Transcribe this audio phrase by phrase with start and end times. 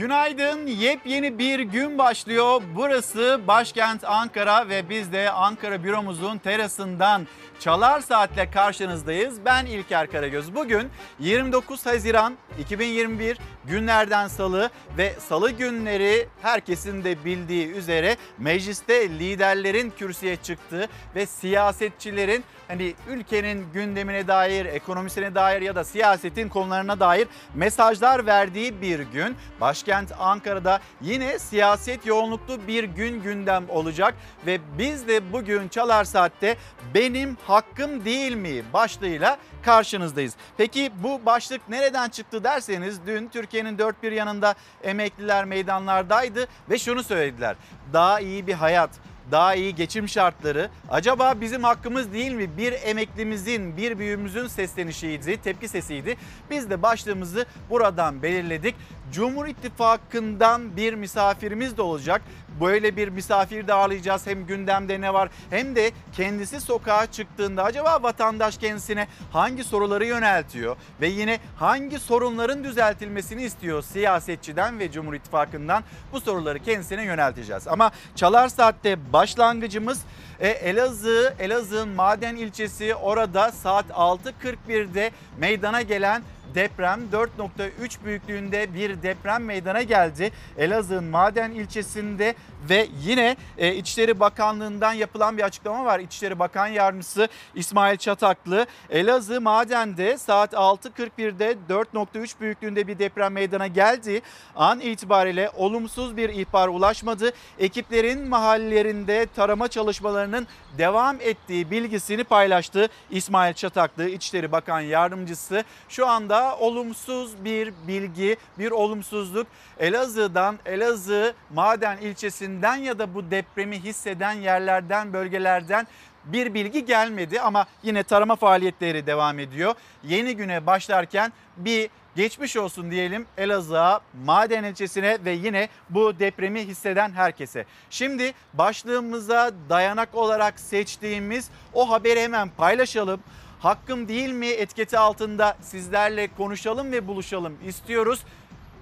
[0.00, 0.66] Günaydın.
[0.66, 2.62] Yepyeni bir gün başlıyor.
[2.74, 7.26] Burası başkent Ankara ve biz de Ankara büromuzun terasından
[7.60, 9.44] Çalar Saat'le karşınızdayız.
[9.44, 10.54] Ben İlker Karagöz.
[10.54, 10.88] Bugün
[11.18, 20.36] 29 Haziran 2021 günlerden salı ve salı günleri herkesin de bildiği üzere mecliste liderlerin kürsüye
[20.36, 28.26] çıktığı ve siyasetçilerin hani ülkenin gündemine dair, ekonomisine dair ya da siyasetin konularına dair mesajlar
[28.26, 29.36] verdiği bir gün.
[29.60, 34.14] Başkent Ankara'da yine siyaset yoğunluklu bir gün gündem olacak
[34.46, 36.56] ve biz de bugün Çalar Saat'te
[36.94, 40.36] benim hakkım değil mi başlığıyla karşınızdayız.
[40.56, 47.02] Peki bu başlık nereden çıktı derseniz dün Türkiye'nin dört bir yanında emekliler meydanlardaydı ve şunu
[47.02, 47.56] söylediler.
[47.92, 48.90] Daha iyi bir hayat,
[49.30, 52.56] daha iyi geçim şartları acaba bizim hakkımız değil mi?
[52.56, 56.16] Bir emeklimizin, bir büyüğümüzün seslenişiydi, tepki sesiydi.
[56.50, 58.74] Biz de başlığımızı buradan belirledik.
[59.12, 62.22] Cumhur İttifakı'ndan bir misafirimiz de olacak.
[62.60, 64.26] Böyle bir misafir de ağırlayacağız.
[64.26, 70.76] Hem gündemde ne var hem de kendisi sokağa çıktığında acaba vatandaş kendisine hangi soruları yöneltiyor
[71.00, 77.68] ve yine hangi sorunların düzeltilmesini istiyor siyasetçiden ve Cumhur İttifakı'ndan bu soruları kendisine yönelteceğiz.
[77.68, 80.00] Ama Çalar Saat'te başlangıcımız
[80.40, 86.22] e, Elazığ, Elazığ'ın Maden ilçesi orada saat 6.41'de meydana gelen
[86.54, 90.32] deprem 4.3 büyüklüğünde bir deprem meydana geldi.
[90.58, 92.34] Elazığ'ın Maden ilçesinde
[92.68, 96.00] ve yine e, İçişleri Bakanlığı'ndan yapılan bir açıklama var.
[96.00, 104.22] İçişleri Bakan Yardımcısı İsmail Çataklı Elazığ Maden'de saat 6.41'de 4.3 büyüklüğünde bir deprem meydana geldi.
[104.56, 107.32] An itibariyle olumsuz bir ihbar ulaşmadı.
[107.58, 110.46] Ekiplerin mahallelerinde tarama çalışmalarının
[110.78, 115.64] devam ettiği bilgisini paylaştı İsmail Çataklı İçişleri Bakan Yardımcısı.
[115.88, 119.46] Şu anda olumsuz bir bilgi, bir olumsuzluk
[119.78, 125.86] Elazığ'dan, Elazığ Maden ilçesinden ya da bu depremi hisseden yerlerden, bölgelerden
[126.24, 129.74] bir bilgi gelmedi ama yine tarama faaliyetleri devam ediyor.
[130.04, 137.12] Yeni güne başlarken bir geçmiş olsun diyelim Elazığ'a, Maden ilçesine ve yine bu depremi hisseden
[137.12, 137.64] herkese.
[137.90, 143.20] Şimdi başlığımıza dayanak olarak seçtiğimiz o haberi hemen paylaşalım
[143.60, 148.24] hakkım değil mi etiketi altında sizlerle konuşalım ve buluşalım istiyoruz.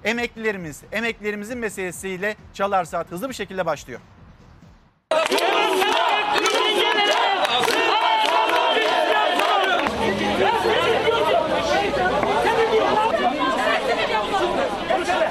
[0.03, 3.99] Emeklilerimiz, emeklilerimizin meselesiyle Çalar Saat hızlı bir şekilde başlıyor.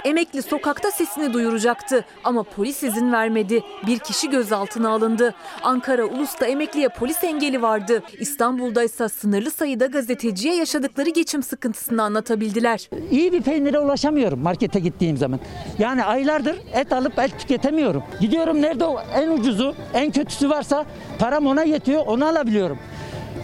[0.09, 3.63] Emekli sokakta sesini duyuracaktı ama polis izin vermedi.
[3.87, 5.35] Bir kişi gözaltına alındı.
[5.63, 8.03] Ankara Ulus'ta emekliye polis engeli vardı.
[8.21, 12.91] İstanbul'da ise sınırlı sayıda gazeteciye yaşadıkları geçim sıkıntısını anlatabildiler.
[13.11, 15.41] İyi bir peynire ulaşamıyorum markete gittiğim zaman.
[15.79, 18.03] Yani aylardır et alıp et tüketemiyorum.
[18.21, 20.85] Gidiyorum nerede o en ucuzu, en kötüsü varsa
[21.19, 22.79] param ona yetiyor, onu alabiliyorum.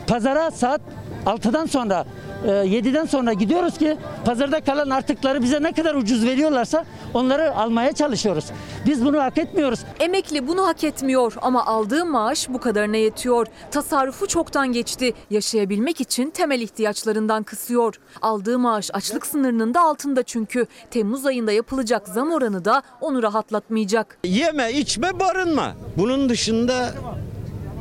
[0.07, 0.81] Pazara saat
[1.27, 2.05] 6'dan sonra
[2.45, 7.93] e, 7'den sonra gidiyoruz ki pazarda kalan artıkları bize ne kadar ucuz veriyorlarsa onları almaya
[7.93, 8.45] çalışıyoruz.
[8.87, 9.81] Biz bunu hak etmiyoruz.
[10.01, 13.47] Emekli bunu hak etmiyor ama aldığı maaş bu kadarına yetiyor.
[13.71, 15.15] Tasarrufu çoktan geçti.
[15.31, 17.95] Yaşayabilmek için temel ihtiyaçlarından kısıyor.
[18.23, 20.67] Aldığı maaş açlık sınırının da altında çünkü.
[20.91, 24.19] Temmuz ayında yapılacak zam oranı da onu rahatlatmayacak.
[24.25, 25.73] Yeme, içme, barınma.
[25.97, 26.95] Bunun dışında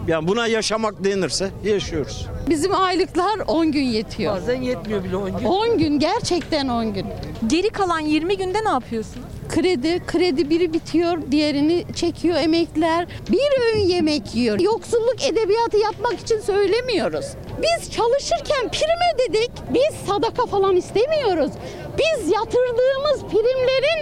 [0.07, 2.27] yani buna yaşamak denirse yaşıyoruz.
[2.49, 4.35] Bizim aylıklar 10 gün yetiyor.
[4.35, 5.45] Bazen yetmiyor bile 10 gün.
[5.45, 7.05] 10 gün gerçekten 10 gün.
[7.47, 9.27] Geri kalan 20 günde ne yapıyorsunuz?
[9.49, 13.07] Kredi, kredi biri bitiyor, diğerini çekiyor emekliler.
[13.31, 14.59] Bir öğün yemek yiyor.
[14.59, 17.25] Yoksulluk edebiyatı yapmak için söylemiyoruz.
[17.63, 19.51] Biz çalışırken prim ödedik.
[19.73, 21.51] Biz sadaka falan istemiyoruz.
[21.97, 23.92] Biz yatırdığımız primlerin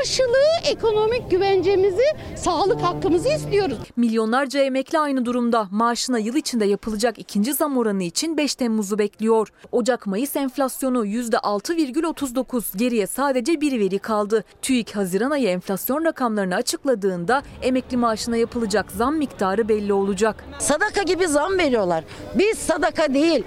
[0.00, 2.04] karşılığı ekonomik güvencemizi,
[2.36, 3.78] sağlık hakkımızı istiyoruz.
[3.96, 5.68] Milyonlarca emekli aynı durumda.
[5.70, 9.48] Maaşına yıl içinde yapılacak ikinci zam oranı için 5 Temmuz'u bekliyor.
[9.72, 12.76] Ocak-Mayıs enflasyonu %6,39.
[12.76, 14.44] Geriye sadece bir veri kaldı.
[14.62, 20.44] TÜİK Haziran ayı enflasyon rakamlarını açıkladığında emekli maaşına yapılacak zam miktarı belli olacak.
[20.58, 22.04] Sadaka gibi zam veriyorlar.
[22.34, 23.44] Biz sadaka değil,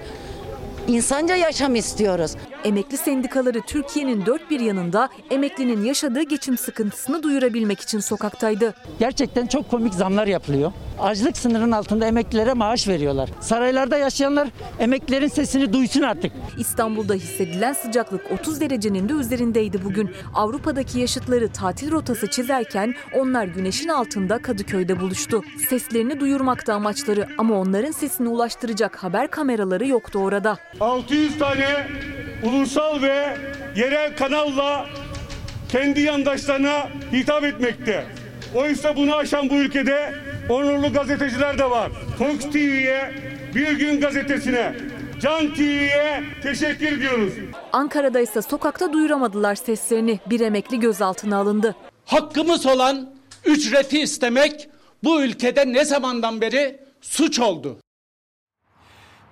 [0.87, 2.35] insanca yaşam istiyoruz.
[2.63, 8.73] Emekli sendikaları Türkiye'nin dört bir yanında emeklinin yaşadığı geçim sıkıntısını duyurabilmek için sokaktaydı.
[8.99, 10.71] Gerçekten çok komik zamlar yapılıyor.
[10.99, 13.29] Açlık sınırının altında emeklilere maaş veriyorlar.
[13.39, 14.47] Saraylarda yaşayanlar
[14.79, 16.31] emeklilerin sesini duysun artık.
[16.57, 20.11] İstanbul'da hissedilen sıcaklık 30 derecenin de üzerindeydi bugün.
[20.35, 25.41] Avrupa'daki yaşıtları tatil rotası çizerken onlar güneşin altında Kadıköy'de buluştu.
[25.69, 30.57] Seslerini duyurmakta amaçları ama onların sesini ulaştıracak haber kameraları yoktu orada.
[30.79, 31.87] 600 tane
[32.53, 33.37] ulusal ve
[33.75, 34.85] yerel kanalla
[35.69, 38.05] kendi yandaşlarına hitap etmekte.
[38.55, 40.13] Oysa bunu aşan bu ülkede
[40.49, 41.91] onurlu gazeteciler de var.
[42.17, 43.11] Fox TV'ye,
[43.55, 44.75] Bir Gün Gazetesi'ne,
[45.21, 47.33] Can TV'ye teşekkür ediyoruz.
[47.71, 50.19] Ankara'da ise sokakta duyuramadılar seslerini.
[50.29, 51.75] Bir emekli gözaltına alındı.
[52.05, 53.13] hakkımız olan
[53.45, 54.69] ücreti istemek
[55.03, 57.77] bu ülkede ne zamandan beri suç oldu.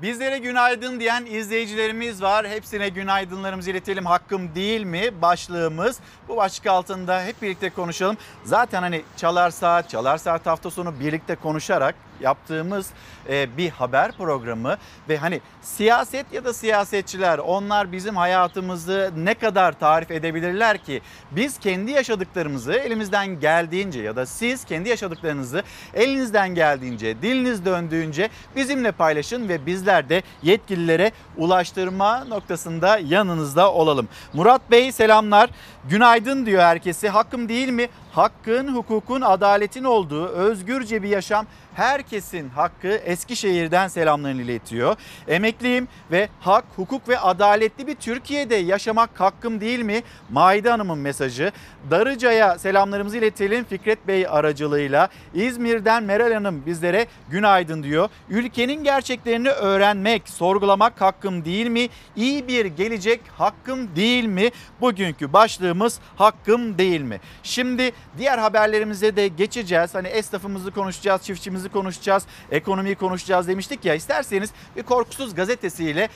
[0.01, 2.47] Bizlere günaydın diyen izleyicilerimiz var.
[2.47, 4.05] Hepsine günaydınlarımızı iletelim.
[4.05, 5.21] Hakkım değil mi?
[5.21, 5.99] Başlığımız.
[6.27, 8.17] Bu başlık altında hep birlikte konuşalım.
[8.43, 12.89] Zaten hani Çalar Saat, Çalar Saat hafta sonu birlikte konuşarak yaptığımız
[13.29, 14.77] e, bir haber programı
[15.09, 21.01] ve hani siyaset ya da siyasetçiler onlar bizim hayatımızı ne kadar tarif edebilirler ki
[21.31, 25.63] biz kendi yaşadıklarımızı elimizden geldiğince ya da siz kendi yaşadıklarınızı
[25.93, 34.07] elinizden geldiğince diliniz döndüğünce bizimle paylaşın ve bizler de yetkililere ulaştırma noktasında yanınızda olalım.
[34.33, 35.49] Murat Bey selamlar.
[35.89, 37.09] Günaydın diyor herkese.
[37.09, 37.89] Hakkım değil mi?
[38.11, 44.95] Hakkın, hukukun, adaletin olduğu özgürce bir yaşam herkesin hakkı Eskişehir'den selamlarını iletiyor.
[45.27, 50.03] Emekliyim ve hak, hukuk ve adaletli bir Türkiye'de yaşamak hakkım değil mi?
[50.29, 51.51] Maide Hanım'ın mesajı.
[51.91, 55.09] Darıca'ya selamlarımızı iletelim Fikret Bey aracılığıyla.
[55.33, 58.09] İzmir'den Meral Hanım bizlere günaydın diyor.
[58.29, 61.89] Ülkenin gerçeklerini öğrenmek, sorgulamak hakkım değil mi?
[62.15, 64.49] İyi bir gelecek hakkım değil mi?
[64.81, 65.33] Bugünkü
[65.71, 67.19] başlığımız hakkım değil mi?
[67.43, 69.95] Şimdi diğer haberlerimize de geçeceğiz.
[69.95, 73.95] Hani esnafımızı konuşacağız, çiftçimizi konuşacağız, ekonomiyi konuşacağız demiştik ya.
[73.95, 76.09] İsterseniz bir korkusuz gazetesiyle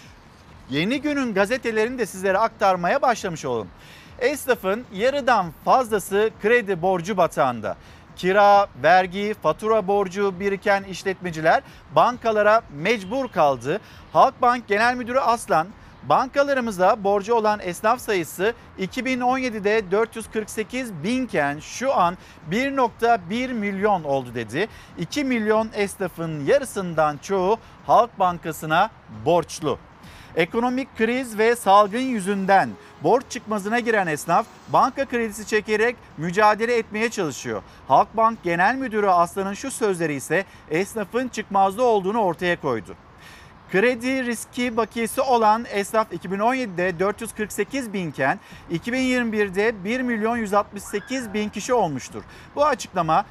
[0.70, 3.68] yeni günün gazetelerini de sizlere aktarmaya başlamış olalım.
[4.20, 7.76] Esnafın yarıdan fazlası kredi borcu batağında.
[8.16, 11.64] Kira, vergi, fatura borcu biriken işletmeciler
[11.96, 13.80] bankalara mecbur kaldı.
[14.14, 15.68] Halkbank Genel Müdürü Aslan
[16.10, 22.18] Bankalarımızda borcu olan esnaf sayısı 2017'de 448 binken şu an
[22.52, 24.68] 1.1 milyon oldu dedi.
[24.98, 27.58] 2 milyon esnafın yarısından çoğu
[27.88, 28.90] Halk Bankası'na
[29.26, 29.80] borçlu.
[30.36, 32.70] Ekonomik kriz ve salgın yüzünden
[33.04, 37.62] borç çıkmazına giren esnaf banka kredisi çekerek mücadele etmeye çalışıyor.
[37.88, 42.96] Halkbank Genel Müdürü Aslan'ın şu sözleri ise esnafın çıkmazda olduğunu ortaya koydu.
[43.72, 48.40] Kredi riski bakiyesi olan esnaf 2017'de 448 binken
[48.72, 52.24] 2021'de 1 milyon 168 bin kişi olmuştur.
[52.56, 53.26] Bu açıklama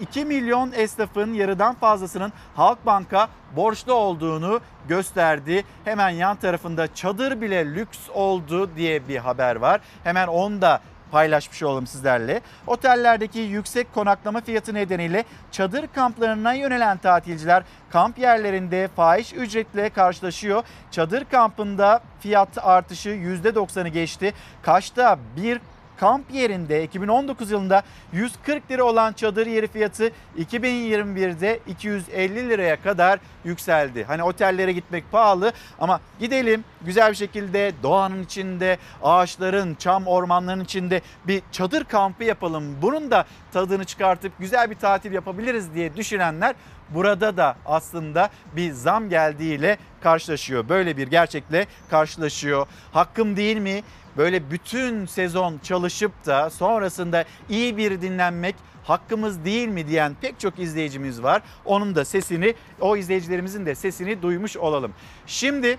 [0.00, 5.64] 2 milyon esnafın yarıdan fazlasının Halkbank'a borçlu olduğunu gösterdi.
[5.84, 9.80] Hemen yan tarafında çadır bile lüks oldu diye bir haber var.
[10.04, 10.80] Hemen onu da
[11.16, 12.40] paylaşmış olalım sizlerle.
[12.66, 20.62] Otellerdeki yüksek konaklama fiyatı nedeniyle çadır kamplarına yönelen tatilciler kamp yerlerinde fahiş ücretle karşılaşıyor.
[20.90, 24.34] Çadır kampında fiyat artışı %90'ı geçti.
[24.62, 25.60] Kaş'ta bir
[25.96, 27.82] kamp yerinde 2019 yılında
[28.12, 34.04] 140 lira olan çadır yeri fiyatı 2021'de 250 liraya kadar yükseldi.
[34.04, 41.00] Hani otellere gitmek pahalı ama gidelim güzel bir şekilde doğanın içinde, ağaçların, çam ormanların içinde
[41.26, 42.82] bir çadır kampı yapalım.
[42.82, 46.54] Bunun da tadını çıkartıp güzel bir tatil yapabiliriz diye düşünenler
[46.90, 50.68] burada da aslında bir zam geldiğiyle karşılaşıyor.
[50.68, 52.66] Böyle bir gerçekle karşılaşıyor.
[52.92, 53.82] Hakkım değil mi?
[54.16, 60.58] Böyle bütün sezon çalışıp da sonrasında iyi bir dinlenmek hakkımız değil mi diyen pek çok
[60.58, 61.42] izleyicimiz var.
[61.64, 64.92] Onun da sesini, o izleyicilerimizin de sesini duymuş olalım.
[65.26, 65.78] Şimdi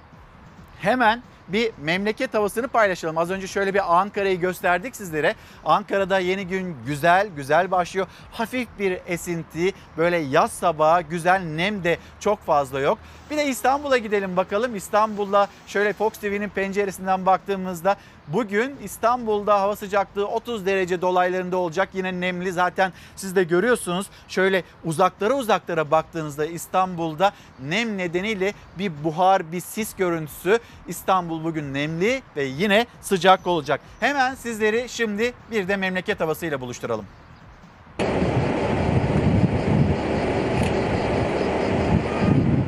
[0.80, 3.18] hemen bir memleket havasını paylaşalım.
[3.18, 5.36] Az önce şöyle bir Ankara'yı gösterdik sizlere.
[5.66, 8.08] Ankara'da yeni gün güzel güzel başlıyor.
[8.32, 12.98] Hafif bir esinti böyle yaz sabahı güzel nem de çok fazla yok.
[13.32, 14.76] Bir de İstanbul'a gidelim bakalım.
[14.76, 17.96] İstanbul'da şöyle Fox TV'nin penceresinden baktığımızda
[18.28, 21.90] bugün İstanbul'da hava sıcaklığı 30 derece dolaylarında olacak.
[21.94, 24.08] Yine nemli zaten siz de görüyorsunuz.
[24.28, 30.60] Şöyle uzaklara uzaklara baktığınızda İstanbul'da nem nedeniyle bir buhar, bir sis görüntüsü.
[30.88, 33.82] İstanbul bugün nemli ve yine sıcak olacak.
[34.00, 37.06] Hemen sizleri şimdi bir de memleket havasıyla buluşturalım.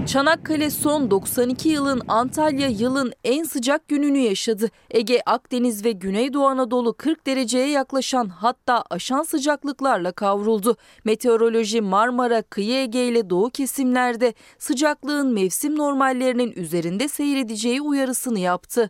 [0.10, 4.70] Çanakkale son 92 yılın Antalya yılın en sıcak gününü yaşadı.
[4.92, 10.78] Ege, Akdeniz ve Güneydoğu Anadolu 40 dereceye yaklaşan hatta aşan sıcaklıklarla kavruldu.
[11.04, 18.90] Meteoroloji Marmara, Kıyı Ege ile doğu kesimlerde sıcaklığın mevsim normallerinin üzerinde seyredeceği uyarısını yaptı.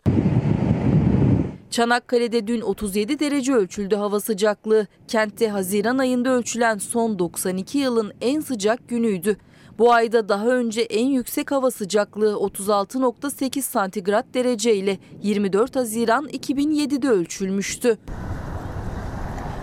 [1.69, 4.88] Çanakkale'de dün 37 derece ölçüldü hava sıcaklığı.
[5.07, 9.38] Kentte Haziran ayında ölçülen son 92 yılın en sıcak günüydü.
[9.79, 17.09] Bu ayda daha önce en yüksek hava sıcaklığı 36.8 santigrat derece ile 24 Haziran 2007'de
[17.09, 17.98] ölçülmüştü.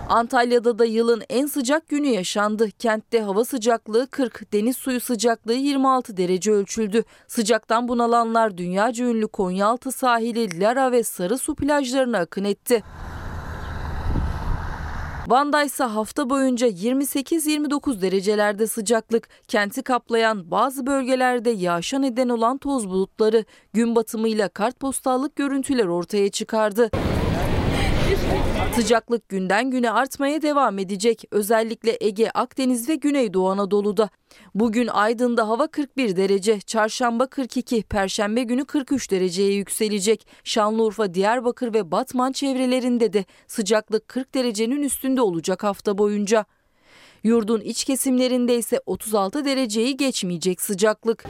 [0.08, 2.70] Antalya'da da yılın en sıcak günü yaşandı.
[2.78, 7.04] Kentte hava sıcaklığı 40, deniz suyu sıcaklığı 26 derece ölçüldü.
[7.28, 12.82] Sıcaktan bunalanlar dünyaca ünlü Konyaaltı sahili, Lara ve Sarısu plajlarına akın etti.
[15.28, 22.88] Van'da ise hafta boyunca 28-29 derecelerde sıcaklık, kenti kaplayan bazı bölgelerde yağışa neden olan toz
[22.88, 26.90] bulutları gün batımıyla kartpostallık görüntüler ortaya çıkardı.
[28.76, 31.24] Sıcaklık günden güne artmaya devam edecek.
[31.30, 34.10] Özellikle Ege, Akdeniz ve Güneydoğu Anadolu'da.
[34.54, 40.26] Bugün Aydın'da hava 41 derece, çarşamba 42, perşembe günü 43 dereceye yükselecek.
[40.44, 46.44] Şanlıurfa, Diyarbakır ve Batman çevrelerinde de sıcaklık 40 derecenin üstünde olacak hafta boyunca.
[47.24, 51.24] Yurdun iç kesimlerinde ise 36 dereceyi geçmeyecek sıcaklık.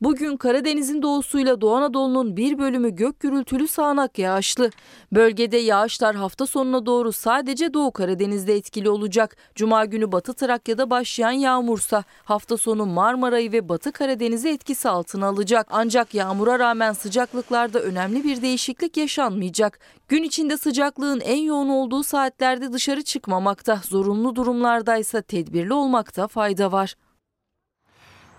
[0.00, 4.70] Bugün Karadeniz'in doğusuyla Doğu Anadolu'nun bir bölümü gök gürültülü sağanak yağışlı.
[5.12, 9.36] Bölgede yağışlar hafta sonuna doğru sadece Doğu Karadeniz'de etkili olacak.
[9.54, 15.66] Cuma günü Batı Trakya'da başlayan yağmursa hafta sonu Marmara'yı ve Batı Karadeniz'i etkisi altına alacak.
[15.70, 19.78] Ancak yağmura rağmen sıcaklıklarda önemli bir değişiklik yaşanmayacak.
[20.08, 26.72] Gün içinde sıcaklığın en yoğun olduğu saatlerde dışarı çıkmamakta, zorunlu durumlarda ise tedbirli olmakta fayda
[26.72, 26.94] var.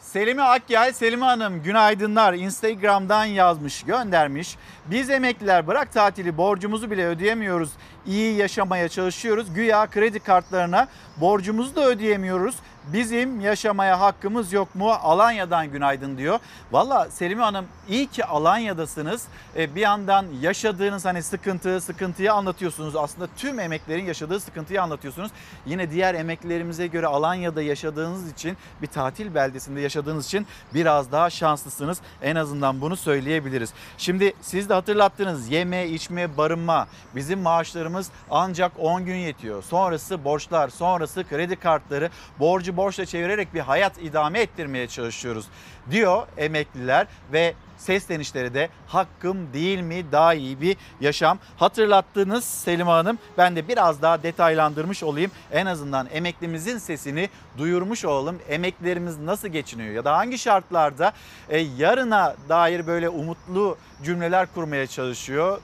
[0.08, 2.34] Selimi Akyel, Selime Hanım günaydınlar.
[2.34, 4.58] Instagram'dan yazmış, göndermiş.
[4.86, 7.70] Biz emekliler bırak tatili borcumuzu bile ödeyemiyoruz.
[8.06, 9.54] İyi yaşamaya çalışıyoruz.
[9.54, 10.88] Güya kredi kartlarına
[11.18, 12.56] borcumuzu da ödeyemiyoruz.
[12.94, 14.91] Bizim yaşamaya hakkımız yok mu?
[14.91, 16.39] Alanya'dan günaydın diyor.
[16.72, 19.24] Valla Selime Hanım iyi ki Alanya'dasınız.
[19.56, 22.96] Ee, bir yandan yaşadığınız hani sıkıntı, sıkıntıyı anlatıyorsunuz.
[22.96, 25.32] Aslında tüm emeklerin yaşadığı sıkıntıyı anlatıyorsunuz.
[25.65, 32.01] Yine diğer emeklilerimize göre Alanya'da yaşadığınız için bir tatil beldesinde yaşadığınız için biraz daha şanslısınız.
[32.22, 33.74] En azından bunu söyleyebiliriz.
[33.98, 36.88] Şimdi siz de hatırlattınız yeme, içme, barınma.
[37.15, 39.63] Bizim maaşlarımız ancak 10 gün yetiyor.
[39.63, 45.46] Sonrası borçlar, sonrası kredi kartları, borcu borçla çevirerek bir hayat idame ettirmeye çalışıyoruz
[45.91, 51.39] diyor emekliler ve seslenişleri de hakkım değil mi daha iyi bir yaşam.
[51.57, 55.31] Hatırlattınız Selim Hanım ben de biraz daha detaylandırmış olayım.
[55.51, 58.39] En azından emeklimizin sesini duyurmuş olalım.
[58.50, 61.12] Emeklilerimiz nasıl geçiniyor ya da hangi şartlarda
[61.50, 65.60] e, yarına dair böyle umutlu cümleler kurmaya çalışıyor.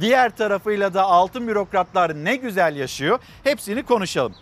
[0.00, 3.18] Diğer tarafıyla da altın bürokratlar ne güzel yaşıyor.
[3.44, 4.34] Hepsini konuşalım.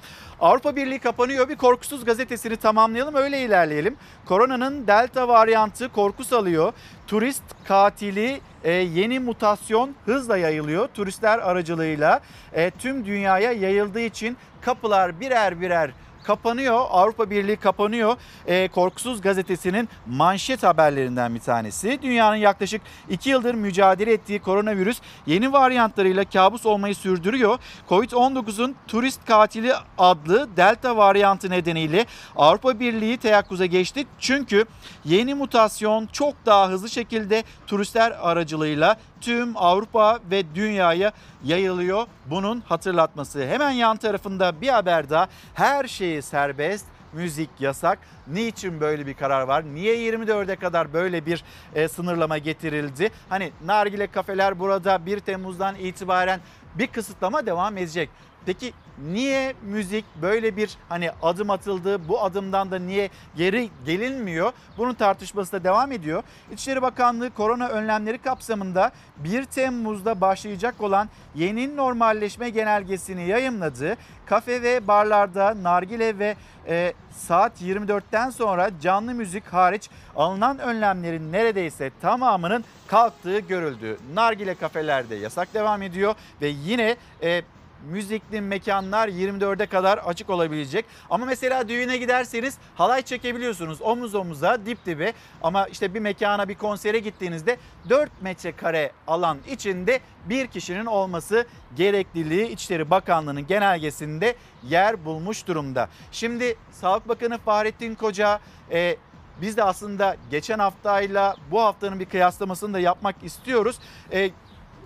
[0.43, 1.49] Avrupa Birliği kapanıyor.
[1.49, 3.97] Bir korkusuz gazetesini tamamlayalım öyle ilerleyelim.
[4.27, 6.73] Koronanın delta varyantı korku salıyor.
[7.07, 10.89] Turist katili e, yeni mutasyon hızla yayılıyor.
[10.95, 12.21] Turistler aracılığıyla
[12.53, 15.91] e, tüm dünyaya yayıldığı için kapılar birer birer
[16.23, 16.85] kapanıyor.
[16.91, 18.17] Avrupa Birliği kapanıyor.
[18.47, 21.99] E, Korkusuz gazetesinin manşet haberlerinden bir tanesi.
[22.02, 27.59] Dünyanın yaklaşık 2 yıldır mücadele ettiği koronavirüs yeni varyantlarıyla kabus olmayı sürdürüyor.
[27.88, 34.07] Covid-19'un turist katili adlı delta varyantı nedeniyle Avrupa Birliği teyakkuza geçti.
[34.19, 34.64] Çünkü
[35.05, 41.12] yeni mutasyon çok daha hızlı şekilde turistler aracılığıyla tüm Avrupa ve dünyaya
[41.45, 42.07] yayılıyor.
[42.26, 43.47] Bunun hatırlatması.
[43.47, 45.29] Hemen yan tarafında bir haber daha.
[45.55, 47.99] Her şeyi serbest, müzik yasak.
[48.26, 49.64] Niçin böyle bir karar var?
[49.64, 53.11] Niye 24'e kadar böyle bir e, sınırlama getirildi?
[53.29, 56.41] Hani nargile kafeler burada 1 Temmuz'dan itibaren
[56.75, 58.11] bir kısıtlama devam edecek.
[58.47, 64.53] Peki niye müzik böyle bir hani adım atıldı bu adımdan da niye geri gelinmiyor?
[64.79, 66.23] Bunun tartışması da devam ediyor.
[66.53, 73.97] İçişleri Bakanlığı korona önlemleri kapsamında 1 Temmuz'da başlayacak olan yeni normalleşme genelgesini yayımladı.
[74.27, 81.91] Kafe ve barlarda nargile ve e, saat 24'ten sonra canlı müzik hariç alınan önlemlerin neredeyse
[82.03, 83.99] tamamının kalktığı görüldü.
[84.15, 87.43] Nargile kafelerde yasak devam ediyor ve yine e,
[87.91, 90.85] müzikli mekanlar 24'e kadar açık olabilecek.
[91.11, 95.12] Ama mesela düğüne giderseniz halay çekebiliyorsunuz omuz omuza dip dibe.
[95.43, 97.57] Ama işte bir mekana bir konsere gittiğinizde
[97.89, 101.47] 4 metrekare alan içinde bir kişinin olması
[101.77, 105.89] gerekliliği İçişleri Bakanlığı'nın genelgesinde yer bulmuş durumda.
[106.12, 108.97] Şimdi Sağlık Bakanı Fahrettin Koca e,
[109.41, 113.79] biz de aslında geçen haftayla bu haftanın bir kıyaslamasını da yapmak istiyoruz.
[114.12, 114.31] E,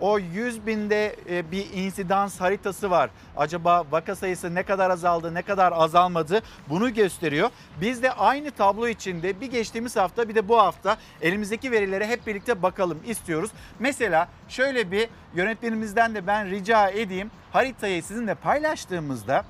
[0.01, 3.11] o 100 binde e, bir insidans haritası var.
[3.37, 7.51] Acaba vaka sayısı ne kadar azaldı, ne kadar azalmadı bunu gösteriyor.
[7.81, 12.27] Biz de aynı tablo içinde bir geçtiğimiz hafta bir de bu hafta elimizdeki verilere hep
[12.27, 13.51] birlikte bakalım istiyoruz.
[13.79, 19.45] Mesela şöyle bir yönetmenimizden de ben rica edeyim haritayı sizinle paylaştığımızda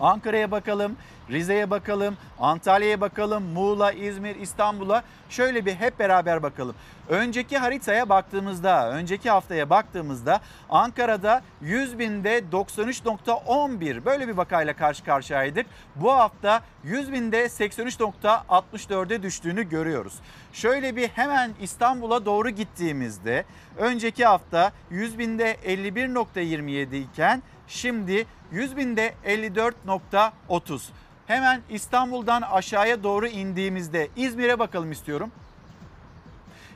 [0.00, 0.96] Ankara'ya bakalım,
[1.30, 6.74] Rize'ye bakalım, Antalya'ya bakalım, Muğla, İzmir, İstanbul'a şöyle bir hep beraber bakalım.
[7.08, 10.40] Önceki haritaya baktığımızda, önceki haftaya baktığımızda
[10.70, 15.66] Ankara'da 100 binde 93.11 böyle bir vakayla karşı karşıyaydık.
[15.96, 20.14] Bu hafta 100 binde 83.64'e düştüğünü görüyoruz.
[20.52, 23.44] Şöyle bir hemen İstanbul'a doğru gittiğimizde
[23.78, 30.80] önceki hafta 100 binde 51.27 iken şimdi 100 binde 54.30.
[31.26, 35.30] Hemen İstanbul'dan aşağıya doğru indiğimizde İzmir'e bakalım istiyorum.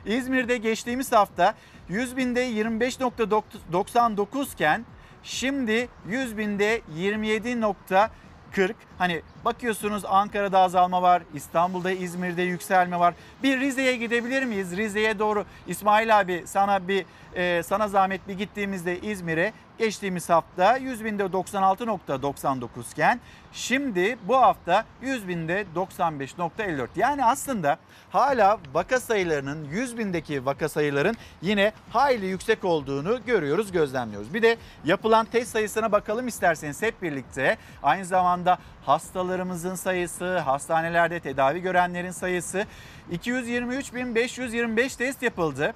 [0.05, 1.53] İzmir'de geçtiğimiz hafta
[1.89, 4.85] 100 binde 25.99 iken
[5.23, 13.13] şimdi 100 binde 27.40 Hani bakıyorsunuz Ankara'da azalma var, İstanbul'da, İzmir'de yükselme var.
[13.43, 14.77] Bir Rize'ye gidebilir miyiz?
[14.77, 21.05] Rize'ye doğru İsmail abi sana bir e, sana zahmet bir gittiğimizde İzmir'e geçtiğimiz hafta 100
[21.05, 23.19] binde 96.99 iken
[23.53, 26.87] şimdi bu hafta 100 binde 95.54.
[26.95, 27.77] Yani aslında
[28.09, 34.33] hala vaka sayılarının 100 bindeki vaka sayıların yine hayli yüksek olduğunu görüyoruz, gözlemliyoruz.
[34.33, 37.57] Bir de yapılan test sayısına bakalım isterseniz hep birlikte.
[37.83, 42.65] Aynı zamanda hastalarımızın sayısı, hastanelerde tedavi görenlerin sayısı
[43.11, 45.73] 223.525 test yapıldı.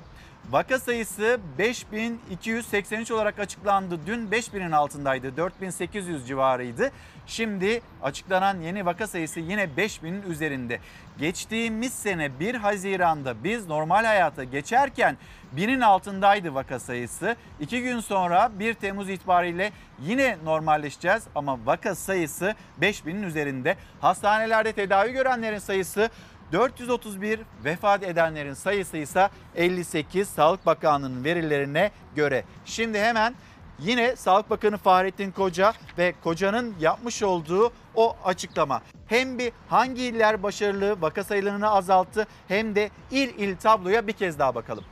[0.52, 4.00] Vaka sayısı 5283 olarak açıklandı.
[4.08, 5.38] Dün 5000'in altındaydı.
[5.38, 6.92] 4800 civarıydı.
[7.28, 10.80] Şimdi açıklanan yeni vaka sayısı yine 5000'in üzerinde.
[11.20, 15.18] Geçtiğimiz sene 1 Haziran'da biz normal hayata geçerken
[15.56, 17.36] 1000'in altındaydı vaka sayısı.
[17.60, 23.76] 2 gün sonra 1 Temmuz itibariyle yine normalleşeceğiz ama vaka sayısı 5000'in üzerinde.
[24.02, 26.10] Hastanelerde tedavi görenlerin sayısı
[26.52, 32.44] 431 vefat edenlerin sayısı ise 58 Sağlık Bakanlığı'nın verilerine göre.
[32.66, 33.36] Şimdi hemen
[33.80, 38.82] yine Sağlık Bakanı Fahrettin Koca ve Koca'nın yapmış olduğu o açıklama.
[39.08, 44.40] Hem bir hangi iller başarılı vaka sayılarını azalttı hem de il il tabloya bir kez
[44.40, 44.84] daha bakalım.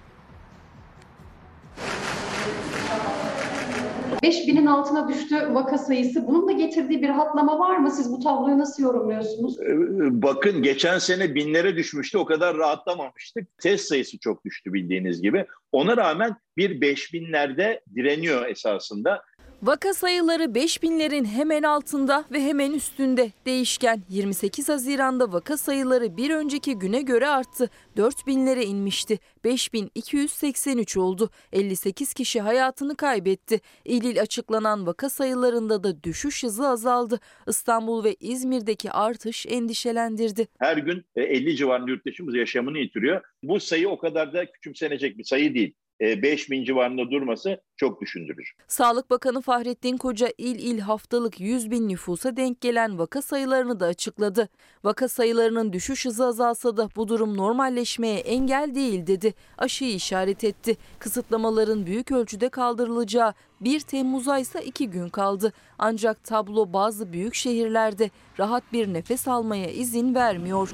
[4.28, 6.28] 5000'in altına düştü vaka sayısı.
[6.28, 7.92] Bunun da getirdiği bir rahatlama var mı?
[7.92, 9.60] Siz bu tabloyu nasıl yorumluyorsunuz?
[9.62, 12.18] Ee, Bakın geçen sene binlere düşmüştü.
[12.18, 13.58] O kadar rahatlamamıştık.
[13.58, 15.46] Test sayısı çok düştü bildiğiniz gibi.
[15.72, 19.22] Ona rağmen bir 5000'lerde direniyor esasında.
[19.62, 24.02] Vaka sayıları 5000'lerin hemen altında ve hemen üstünde değişken.
[24.10, 27.70] 28 Haziran'da vaka sayıları bir önceki güne göre arttı.
[27.98, 29.20] 4000'lere inmişti.
[29.44, 31.30] 5283 oldu.
[31.54, 33.62] 58 kişi hayatını kaybetti.
[33.86, 37.20] İl il açıklanan vaka sayılarında da düşüş hızı azaldı.
[37.48, 40.48] İstanbul ve İzmir'deki artış endişelendirdi.
[40.60, 43.22] Her gün e, 50 civarında yurttaşımız yaşamını yitiriyor.
[43.44, 45.74] Bu sayı o kadar da küçümsenecek bir sayı değil.
[46.02, 48.54] E, 5000 civarında durması çok düşündürür.
[48.68, 53.86] Sağlık Bakanı Fahrettin Koca il il haftalık 100 bin nüfusa denk gelen vaka sayılarını da
[53.86, 54.50] açıkladı.
[54.84, 59.34] Vaka sayılarının düşüş hızı azalsa da bu durum normalleşmeye engel değil dedi.
[59.58, 60.78] Aşıyı işaret etti.
[61.00, 65.54] Kısıtlamaların büyük ölçüde kaldırılacağı 1 Temmuz'a ise 2 gün kaldı.
[65.80, 70.74] Ancak tablo bazı büyük şehirlerde rahat bir nefes almaya izin vermiyor.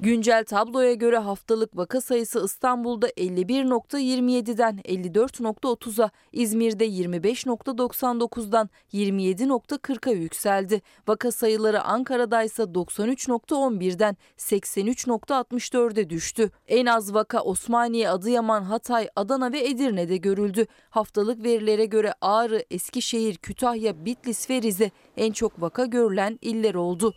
[0.00, 10.82] Güncel tabloya göre haftalık vaka sayısı İstanbul'da 51.27'den 54.30'a, İzmir'de 25.99'dan 27.40'a yükseldi.
[11.08, 16.50] Vaka sayıları Ankara'da ise 93.11'den 83.64'e düştü.
[16.68, 20.66] En az vaka Osmaniye, Adıyaman, Hatay, Adana ve Edirne'de görüldü.
[20.90, 27.14] Haftalık verilere göre Ağrı, Eskişehir, Kütahya, Bitlis ve Rize en çok vaka görülen iller oldu.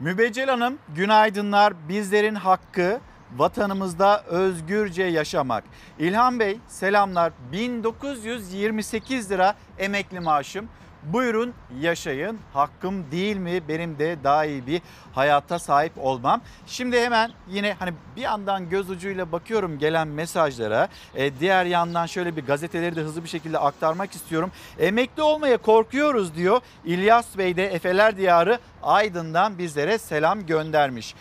[0.00, 1.88] Mübeccel Hanım günaydınlar.
[1.88, 3.00] Bizlerin hakkı
[3.36, 5.64] vatanımızda özgürce yaşamak.
[5.98, 7.32] İlhan Bey selamlar.
[7.52, 10.68] 1928 lira emekli maaşım.
[11.12, 12.38] Buyurun yaşayın.
[12.52, 14.82] Hakkım değil mi benim de daha iyi bir
[15.14, 16.40] hayata sahip olmam.
[16.66, 20.88] Şimdi hemen yine hani bir yandan göz ucuyla bakıyorum gelen mesajlara.
[21.14, 24.52] E, diğer yandan şöyle bir gazeteleri de hızlı bir şekilde aktarmak istiyorum.
[24.78, 26.60] Emekli olmaya korkuyoruz diyor.
[26.84, 31.14] İlyas Bey de Efeler Diyarı Aydın'dan bizlere selam göndermiş.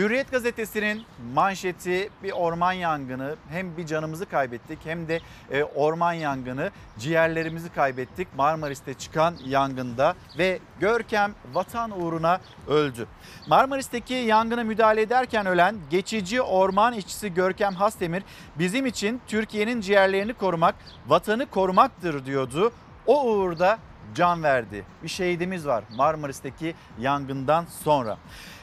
[0.00, 1.02] Hürriyet gazetesinin
[1.34, 3.36] manşeti bir orman yangını.
[3.50, 6.70] Hem bir canımızı kaybettik hem de e, orman yangını.
[6.98, 13.06] Ciğerlerimizi kaybettik Marmaris'te çıkan yangında ve Görkem vatan uğruna öldü.
[13.48, 18.22] Marmaris'teki yangına müdahale ederken ölen geçici orman işçisi Görkem Hasdemir
[18.58, 20.74] bizim için Türkiye'nin ciğerlerini korumak,
[21.08, 22.72] vatanı korumaktır diyordu.
[23.06, 23.78] O uğurda
[24.14, 24.84] can verdi.
[25.02, 28.16] Bir şehidimiz var Marmaris'teki yangından sonra.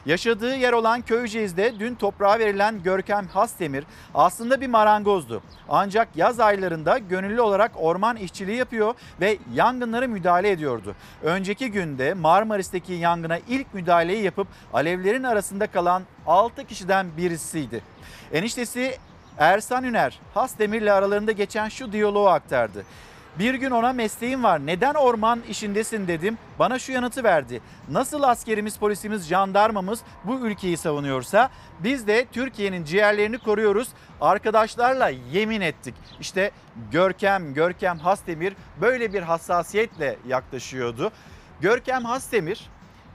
[0.05, 3.83] Yaşadığı yer olan Köyceğiz'de dün toprağa verilen Görkem Hasdemir
[4.13, 5.41] aslında bir marangozdu.
[5.69, 10.95] Ancak yaz aylarında gönüllü olarak orman işçiliği yapıyor ve yangınlara müdahale ediyordu.
[11.23, 17.81] Önceki günde Marmaris'teki yangına ilk müdahaleyi yapıp alevlerin arasında kalan 6 kişiden birisiydi.
[18.33, 18.97] Eniştesi
[19.37, 22.83] Ersan Üner Hasdemir'le aralarında geçen şu diyaloğu aktardı.
[23.39, 27.61] Bir gün ona mesleğim var neden orman işindesin dedim bana şu yanıtı verdi.
[27.89, 33.87] Nasıl askerimiz polisimiz jandarmamız bu ülkeyi savunuyorsa biz de Türkiye'nin ciğerlerini koruyoruz
[34.21, 35.95] arkadaşlarla yemin ettik.
[36.19, 36.51] İşte
[36.91, 41.11] Görkem Görkem Hasdemir böyle bir hassasiyetle yaklaşıyordu.
[41.61, 42.69] Görkem Hasdemir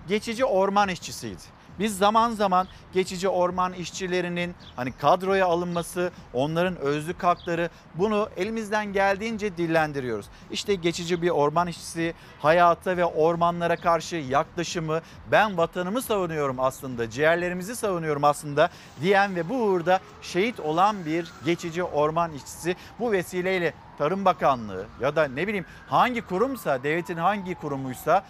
[0.08, 1.42] geçici orman işçisiydi.
[1.78, 9.56] Biz zaman zaman geçici orman işçilerinin hani kadroya alınması, onların özlük hakları bunu elimizden geldiğince
[9.56, 10.26] dillendiriyoruz.
[10.50, 17.76] İşte geçici bir orman işçisi hayata ve ormanlara karşı yaklaşımı ben vatanımı savunuyorum aslında, ciğerlerimizi
[17.76, 24.24] savunuyorum aslında diyen ve bu uğurda şehit olan bir geçici orman işçisi bu vesileyle Tarım
[24.24, 28.24] Bakanlığı ya da ne bileyim hangi kurumsa, devletin hangi kurumuysa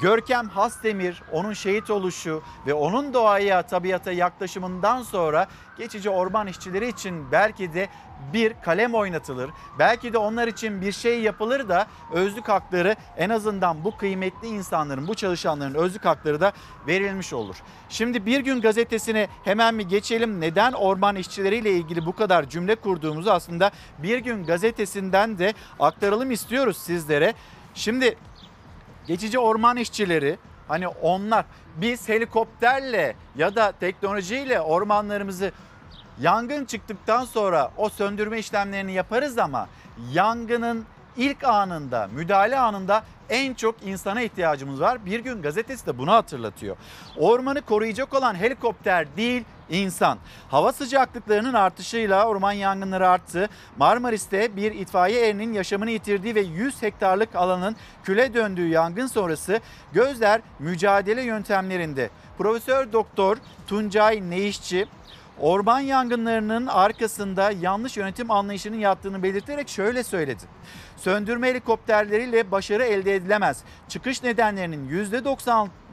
[0.00, 5.46] Görkem Hasdemir, onun şehit oluşu ve onun doğaya, tabiata yaklaşımından sonra
[5.78, 7.88] geçici orman işçileri için belki de
[8.32, 9.50] bir kalem oynatılır.
[9.78, 15.08] Belki de onlar için bir şey yapılır da özlük hakları en azından bu kıymetli insanların,
[15.08, 16.52] bu çalışanların özlük hakları da
[16.86, 17.56] verilmiş olur.
[17.88, 20.40] Şimdi Bir Gün gazetesine hemen bir geçelim.
[20.40, 26.76] Neden orman işçileriyle ilgili bu kadar cümle kurduğumuzu aslında Bir Gün gazetesinden de aktaralım istiyoruz
[26.76, 27.34] sizlere.
[27.74, 28.16] Şimdi
[29.06, 30.38] geçici orman işçileri
[30.68, 31.44] hani onlar
[31.76, 35.52] biz helikopterle ya da teknolojiyle ormanlarımızı
[36.20, 39.68] yangın çıktıktan sonra o söndürme işlemlerini yaparız ama
[40.12, 40.84] yangının
[41.16, 45.06] ilk anında, müdahale anında en çok insana ihtiyacımız var.
[45.06, 46.76] Bir gün gazetesi de bunu hatırlatıyor.
[47.16, 50.18] Ormanı koruyacak olan helikopter değil, insan.
[50.48, 53.48] Hava sıcaklıklarının artışıyla orman yangınları arttı.
[53.76, 59.60] Marmaris'te bir itfaiye erinin yaşamını yitirdiği ve 100 hektarlık alanın küle döndüğü yangın sonrası
[59.92, 62.10] gözler mücadele yöntemlerinde.
[62.38, 64.86] Profesör Doktor Tuncay Neyişçi
[65.40, 70.42] orman yangınlarının arkasında yanlış yönetim anlayışının yattığını belirterek şöyle söyledi.
[70.96, 73.62] Söndürme helikopterleriyle başarı elde edilemez.
[73.88, 75.08] Çıkış nedenlerinin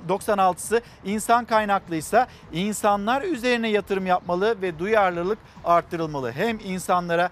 [0.08, 6.32] %96'sı insan kaynaklıysa insanlar üzerine yatırım yapmalı ve duyarlılık arttırılmalı.
[6.32, 7.29] Hem insanlara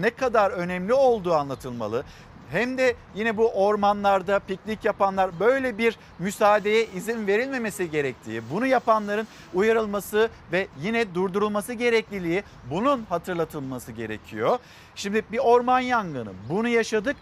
[0.00, 2.04] ne kadar önemli olduğu anlatılmalı.
[2.50, 9.28] Hem de yine bu ormanlarda piknik yapanlar böyle bir müsaadeye izin verilmemesi gerektiği, bunu yapanların
[9.54, 14.58] uyarılması ve yine durdurulması gerekliliği bunun hatırlatılması gerekiyor.
[14.94, 17.16] Şimdi bir orman yangını bunu yaşadık.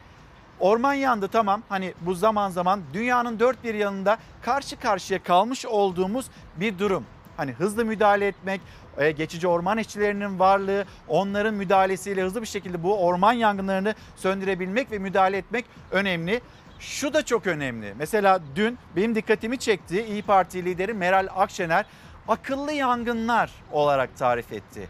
[0.61, 6.27] Orman yandı tamam hani bu zaman zaman dünyanın dört bir yanında karşı karşıya kalmış olduğumuz
[6.57, 7.05] bir durum.
[7.37, 8.61] Hani hızlı müdahale etmek,
[8.99, 14.99] e, geçici orman işçilerinin varlığı, onların müdahalesiyle hızlı bir şekilde bu orman yangınlarını söndürebilmek ve
[14.99, 16.41] müdahale etmek önemli.
[16.79, 17.95] Şu da çok önemli.
[17.99, 21.87] Mesela dün benim dikkatimi çekti İyi Parti lideri Meral Akşener
[22.29, 24.89] akıllı yangınlar olarak tarif etti.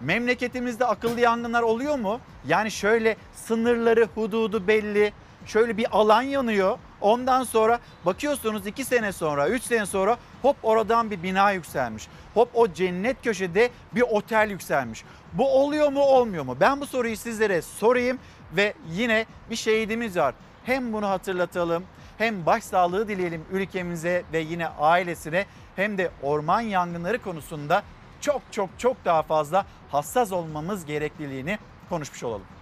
[0.00, 2.20] Memleketimizde akıllı yangınlar oluyor mu?
[2.46, 5.12] Yani şöyle sınırları, hududu belli,
[5.46, 6.78] şöyle bir alan yanıyor.
[7.00, 12.08] Ondan sonra bakıyorsunuz 2 sene sonra, 3 sene sonra hop oradan bir bina yükselmiş.
[12.34, 15.04] Hop o cennet köşede bir otel yükselmiş.
[15.32, 16.56] Bu oluyor mu olmuyor mu?
[16.60, 18.18] Ben bu soruyu sizlere sorayım
[18.56, 20.34] ve yine bir şehidimiz var.
[20.64, 21.84] Hem bunu hatırlatalım
[22.18, 27.82] hem başsağlığı dileyelim ülkemize ve yine ailesine hem de orman yangınları konusunda
[28.20, 32.55] çok çok çok daha fazla hassas olmamız gerekliliğini konuşmuş olalım.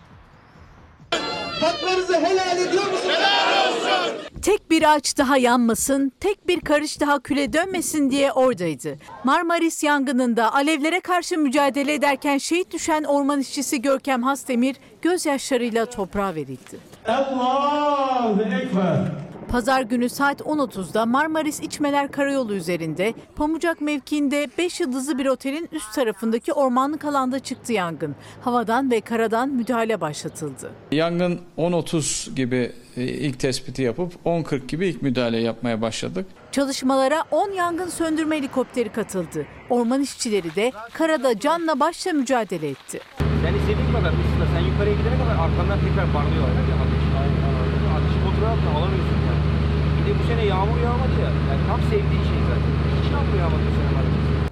[1.61, 3.15] Haklarınızı helal ediyor musunuz?
[4.43, 8.99] Tek bir ağaç daha yanmasın, tek bir karış daha küle dönmesin diye oradaydı.
[9.25, 16.79] Marmaris yangınında alevlere karşı mücadele ederken şehit düşen orman işçisi Görkem Hasdemir gözyaşlarıyla toprağa verildi.
[17.09, 18.99] Allahu Ekber.
[19.55, 25.95] Pazar günü saat 10.30'da Marmaris İçmeler Karayolu üzerinde Pamucak mevkiinde 5 yıldızlı bir otelin üst
[25.95, 28.17] tarafındaki ormanlık alanda çıktı yangın.
[28.41, 30.71] Havadan ve karadan müdahale başlatıldı.
[30.93, 36.27] Yangın 10.30 gibi e, ilk tespiti yapıp 10.40 gibi ilk müdahale yapmaya başladık.
[36.53, 39.47] Çalışmalara 10 yangın söndürme helikopteri katıldı.
[39.71, 43.01] Orman işçileri de karada canla başla mücadele etti.
[43.19, 46.49] Sen istediğin kadar üstüne sen yukarıya gidene kadar arkandan tekrar parlıyor.
[46.49, 47.05] Yani ateş,
[47.97, 49.14] ateşi kontrol altına alamıyorsun
[50.19, 51.31] bu sene yağmur yağmadı ya.
[51.51, 52.73] Yani tam sevdiği şey zaten.
[53.05, 53.85] Hiç yağmur yağmadı bu sene.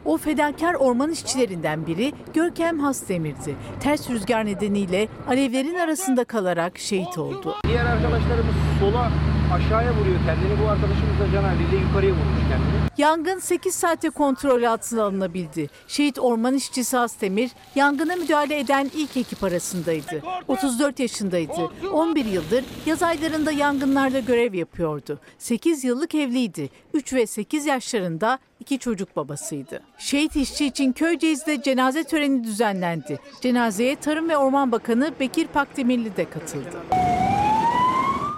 [0.04, 3.54] O fedakar orman işçilerinden biri Görkem Hasdemir'di.
[3.80, 7.54] Ters rüzgar nedeniyle alevlerin arasında kalarak şehit oldu.
[7.66, 9.10] Diğer arkadaşlarımız sola
[9.52, 10.64] aşağıya vuruyor kendini.
[10.64, 12.82] Bu arkadaşımız da can haliyle yukarıya vurmuş kendini.
[12.98, 15.70] Yangın 8 saate kontrol altına alınabildi.
[15.88, 20.22] Şehit orman işçisi Hasdemir yangına müdahale eden ilk ekip arasındaydı.
[20.48, 21.70] 34 yaşındaydı.
[21.92, 25.18] 11 yıldır yaz aylarında yangınlarda görev yapıyordu.
[25.38, 26.68] 8 yıllık evliydi.
[26.94, 29.80] 3 ve 8 yaşlarında iki çocuk babasıydı.
[29.98, 33.18] Şehit işçi için Köyceğiz'de cenaze töreni düzenlendi.
[33.40, 36.78] Cenazeye Tarım ve Orman Bakanı Bekir Pakdemirli de katıldı.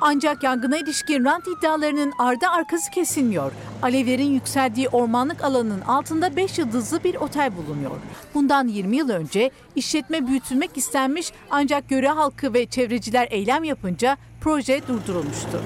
[0.07, 3.53] Ancak yangına ilişkin rant iddialarının ardı arkası kesilmiyor.
[3.83, 7.97] Alevlerin yükseldiği ormanlık alanın altında 5 yıldızlı bir otel bulunuyor.
[8.35, 14.81] Bundan 20 yıl önce işletme büyütülmek istenmiş ancak göre halkı ve çevreciler eylem yapınca proje
[14.89, 15.61] durdurulmuştu.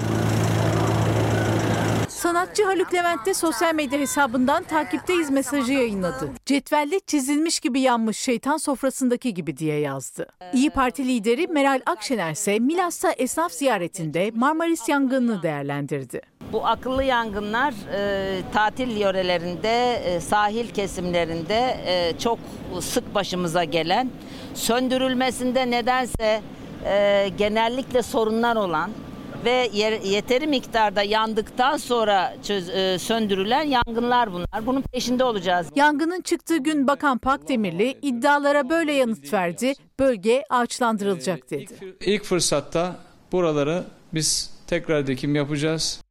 [2.19, 6.31] Sanatçı Haluk Levent de sosyal medya hesabından takipteyiz mesajı yayınladı.
[6.45, 10.27] Cetvelle çizilmiş gibi yanmış şeytan sofrasındaki gibi diye yazdı.
[10.53, 16.21] İyi Parti lideri Meral Akşener ise Milas'ta esnaf ziyaretinde Marmaris yangınını değerlendirdi.
[16.53, 22.39] Bu akıllı yangınlar e, tatil yörelerinde, e, sahil kesimlerinde e, çok
[22.81, 24.09] sık başımıza gelen,
[24.53, 26.41] söndürülmesinde nedense
[26.85, 28.91] e, genellikle sorunlar olan
[29.45, 34.65] ve yer- yeteri miktarda yandıktan sonra çöz- e, söndürülen yangınlar bunlar.
[34.65, 35.67] Bunun peşinde olacağız.
[35.75, 39.73] Yangının çıktığı gün Bakan Pakdemirli iddialara böyle yanıt verdi.
[39.99, 41.95] Bölge ağaçlandırılacak dedi.
[42.01, 42.95] İlk fırsatta
[43.31, 46.01] buraları biz tekrar dikim yapacağız.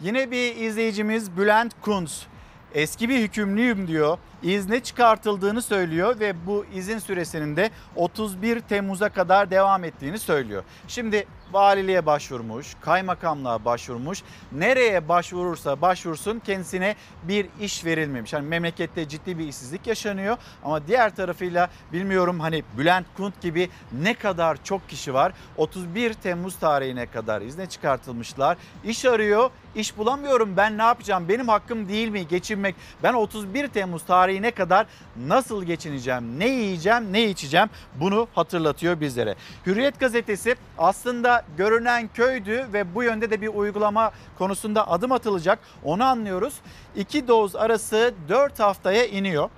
[0.00, 2.26] Yine bir izleyicimiz Bülent Kunz.
[2.74, 4.18] Eski bir hükümlüyüm diyor.
[4.42, 10.64] İzne çıkartıldığını söylüyor ve bu izin süresinin de 31 Temmuz'a kadar devam ettiğini söylüyor.
[10.88, 14.22] Şimdi valiliğe başvurmuş, kaymakamlığa başvurmuş.
[14.52, 18.32] Nereye başvurursa başvursun kendisine bir iş verilmemiş.
[18.32, 24.14] Hani memlekette ciddi bir işsizlik yaşanıyor ama diğer tarafıyla bilmiyorum hani Bülent Kunt gibi ne
[24.14, 25.32] kadar çok kişi var.
[25.56, 28.56] 31 Temmuz tarihine kadar izne çıkartılmışlar.
[28.84, 31.28] İş arıyor, iş bulamıyorum ben ne yapacağım?
[31.28, 32.74] Benim hakkım değil mi geçinmek?
[33.02, 34.86] Ben 31 Temmuz tarihine kadar
[35.26, 36.38] nasıl geçineceğim?
[36.38, 37.68] Ne yiyeceğim, ne içeceğim?
[38.00, 39.34] Bunu hatırlatıyor bizlere.
[39.66, 45.58] Hürriyet gazetesi aslında görünen köydü ve bu yönde de bir uygulama konusunda adım atılacak.
[45.84, 46.54] Onu anlıyoruz.
[46.96, 49.50] İki doz arası 4 haftaya iniyor.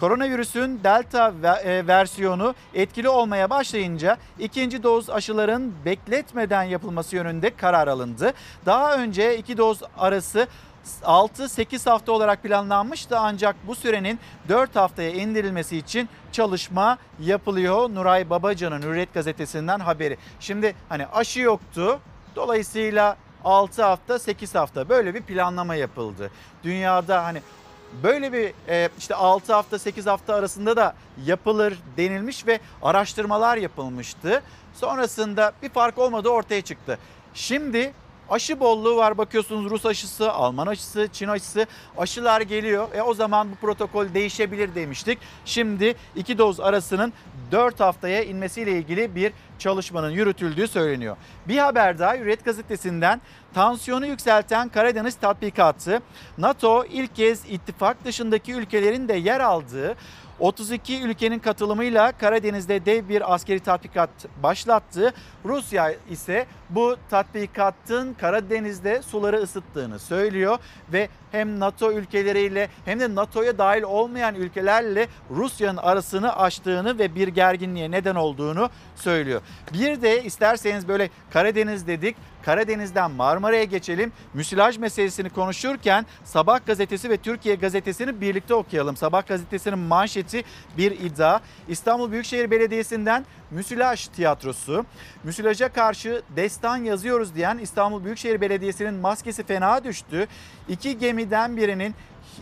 [0.00, 8.32] Koronavirüsün delta ve- versiyonu etkili olmaya başlayınca ikinci doz aşıların bekletmeden yapılması yönünde karar alındı.
[8.66, 10.46] Daha önce iki doz arası
[11.02, 17.94] 6-8 hafta olarak planlanmıştı ancak bu sürenin 4 haftaya indirilmesi için çalışma yapılıyor.
[17.94, 20.16] Nuray Babacan'ın Hürriyet gazetesinden haberi.
[20.40, 22.00] Şimdi hani aşı yoktu.
[22.36, 26.30] Dolayısıyla 6 hafta 8 hafta böyle bir planlama yapıldı.
[26.64, 27.42] Dünyada hani
[28.02, 30.94] böyle bir e, işte 6 hafta 8 hafta arasında da
[31.24, 34.42] yapılır denilmiş ve araştırmalar yapılmıştı.
[34.74, 36.98] Sonrasında bir fark olmadığı ortaya çıktı.
[37.34, 37.92] Şimdi
[38.30, 41.66] aşı bolluğu var bakıyorsunuz Rus aşısı, Alman aşısı, Çin aşısı
[41.98, 42.88] aşılar geliyor.
[42.94, 45.18] E o zaman bu protokol değişebilir demiştik.
[45.44, 47.12] Şimdi iki doz arasının
[47.52, 51.16] 4 haftaya inmesiyle ilgili bir çalışmanın yürütüldüğü söyleniyor.
[51.48, 53.20] Bir haber daha Hürriyet gazetesinden
[53.54, 56.00] tansiyonu yükselten Karadeniz tatbikatı
[56.38, 59.94] NATO ilk kez ittifak dışındaki ülkelerin de yer aldığı
[60.40, 64.10] 32 ülkenin katılımıyla Karadeniz'de dev bir askeri tatbikat
[64.42, 65.14] başlattı.
[65.44, 70.58] Rusya ise bu tatbikatın Karadeniz'de suları ısıttığını söylüyor
[70.92, 77.28] ve hem NATO ülkeleriyle hem de NATO'ya dahil olmayan ülkelerle Rusya'nın arasını açtığını ve bir
[77.28, 79.40] gerginliğe neden olduğunu söylüyor.
[79.72, 82.16] Bir de isterseniz böyle Karadeniz dedik.
[82.46, 84.12] Karadeniz'den Marmara'ya geçelim.
[84.34, 88.96] Müsilaj meselesini konuşurken Sabah gazetesi ve Türkiye gazetesini birlikte okuyalım.
[88.96, 90.44] Sabah gazetesinin manşeti
[90.78, 91.40] bir iddia.
[91.68, 94.86] İstanbul Büyükşehir Belediyesi'nden Müsilaj tiyatrosu.
[95.24, 100.26] Müsilaja karşı destan yazıyoruz diyen İstanbul Büyükşehir Belediyesi'nin maskesi fena düştü.
[100.68, 101.94] İki gemiden birinin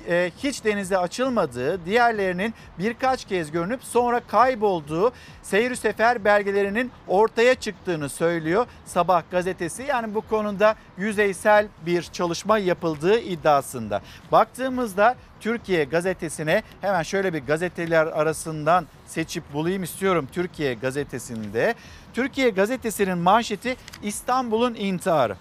[0.08, 8.08] e, hiç denize açılmadığı, diğerlerinin birkaç kez görünüp sonra kaybolduğu seyir sefer belgelerinin ortaya çıktığını
[8.08, 9.82] söylüyor Sabah gazetesi.
[9.82, 14.02] Yani bu konuda yüzeysel bir çalışma yapıldığı iddiasında.
[14.32, 21.74] Baktığımızda Türkiye gazetesine hemen şöyle bir gazeteler arasından seçip bulayım istiyorum Türkiye gazetesinde.
[22.14, 25.36] Türkiye gazetesinin manşeti İstanbul'un intiharı.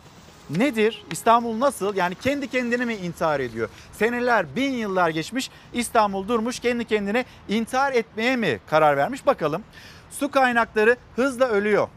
[0.58, 1.06] Nedir?
[1.12, 1.96] İstanbul nasıl?
[1.96, 3.70] Yani kendi kendine mi intihar ediyor?
[3.92, 9.26] Seneler, bin yıllar geçmiş İstanbul durmuş kendi kendine intihar etmeye mi karar vermiş?
[9.26, 9.64] Bakalım.
[10.12, 11.88] Su kaynakları hızla ölüyor.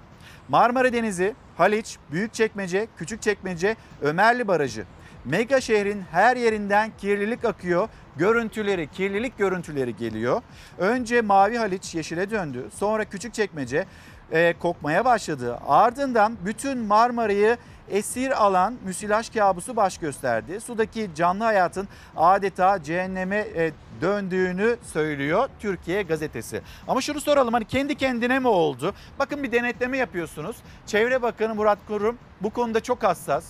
[0.49, 4.85] Marmara Denizi, Haliç, Büyükçekmece, Küçükçekmece, Ömerli Barajı
[5.27, 7.88] Mega şehrin her yerinden kirlilik akıyor.
[8.16, 10.42] Görüntüleri, kirlilik görüntüleri geliyor.
[10.79, 12.64] Önce Mavi Haliç yeşile döndü.
[12.75, 13.87] Sonra Küçükçekmece
[14.33, 15.59] e, kokmaya başladı.
[15.66, 17.57] Ardından bütün Marmara'yı
[17.90, 20.61] esir alan müsilaj kabusu baş gösterdi.
[20.61, 26.62] Sudaki canlı hayatın adeta cehenneme e, döndüğünü söylüyor Türkiye gazetesi.
[26.88, 28.94] Ama şunu soralım hani kendi kendine mi oldu?
[29.18, 30.57] Bakın bir denetleme yapıyorsunuz.
[30.87, 33.44] Çevre Bakanı Murat Kurum bu konuda çok hassas.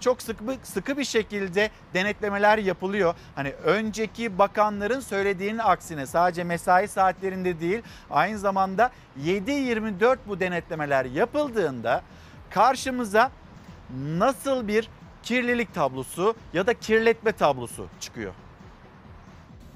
[0.00, 3.14] Çok sıkı, sıkı bir şekilde denetlemeler yapılıyor.
[3.34, 8.90] Hani önceki bakanların söylediğinin aksine sadece mesai saatlerinde değil aynı zamanda
[9.24, 12.02] 7-24 bu denetlemeler yapıldığında
[12.50, 13.30] karşımıza
[13.96, 14.88] nasıl bir
[15.22, 18.34] kirlilik tablosu ya da kirletme tablosu çıkıyor?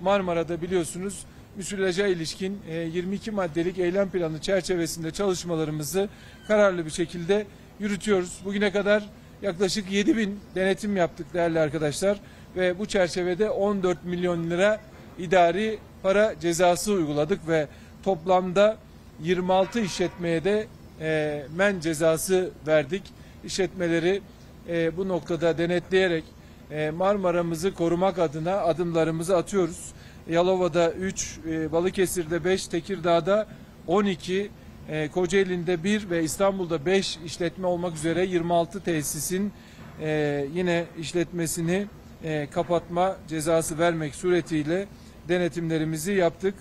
[0.02, 6.08] Marmara'da biliyorsunuz müsilaja ilişkin e, 22 maddelik eylem planı çerçevesinde çalışmalarımızı
[6.48, 7.46] kararlı bir şekilde
[7.80, 8.40] yürütüyoruz.
[8.44, 9.04] Bugüne kadar
[9.42, 12.20] yaklaşık 7 bin denetim yaptık değerli arkadaşlar
[12.56, 14.80] ve bu çerçevede 14 milyon lira
[15.18, 17.68] idari para cezası uyguladık ve
[18.02, 18.76] toplamda
[19.22, 20.66] 26 işletmeye de
[21.00, 23.02] e, men cezası verdik.
[23.44, 24.22] İşletmeleri
[24.68, 26.24] e, bu noktada denetleyerek
[26.70, 29.92] e, Marmara'mızı korumak adına adımlarımızı atıyoruz.
[30.30, 33.46] Yalova'da 3, e, Balıkesir'de 5, Tekirdağ'da
[33.86, 34.50] 12,
[34.88, 39.52] e, Kocaeli'nde 1 ve İstanbul'da 5 işletme olmak üzere 26 tesisin
[40.00, 41.86] e, yine işletmesini
[42.24, 44.86] e, kapatma cezası vermek suretiyle
[45.28, 46.54] denetimlerimizi yaptık.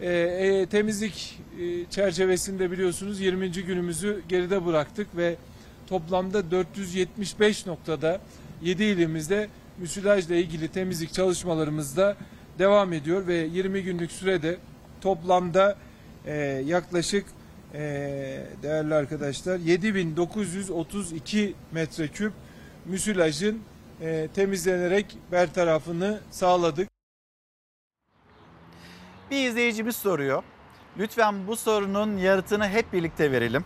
[0.00, 3.50] E, e, temizlik e, çerçevesinde biliyorsunuz 20.
[3.50, 5.36] günümüzü geride bıraktık ve
[5.86, 8.20] toplamda 475 noktada
[8.62, 12.16] 7 ilimizde müsilajla ilgili temizlik çalışmalarımızda
[12.58, 14.56] devam ediyor ve 20 günlük sürede
[15.00, 15.76] toplamda
[16.26, 16.34] e,
[16.66, 17.26] yaklaşık
[17.74, 17.80] e,
[18.62, 22.32] değerli arkadaşlar 7932 metreküp
[22.84, 23.62] müsilajın
[24.00, 26.88] e, temizlenerek bertarafını sağladık.
[29.30, 30.42] Bir izleyicimiz soruyor.
[30.98, 33.64] Lütfen bu sorunun yanıtını hep birlikte verelim.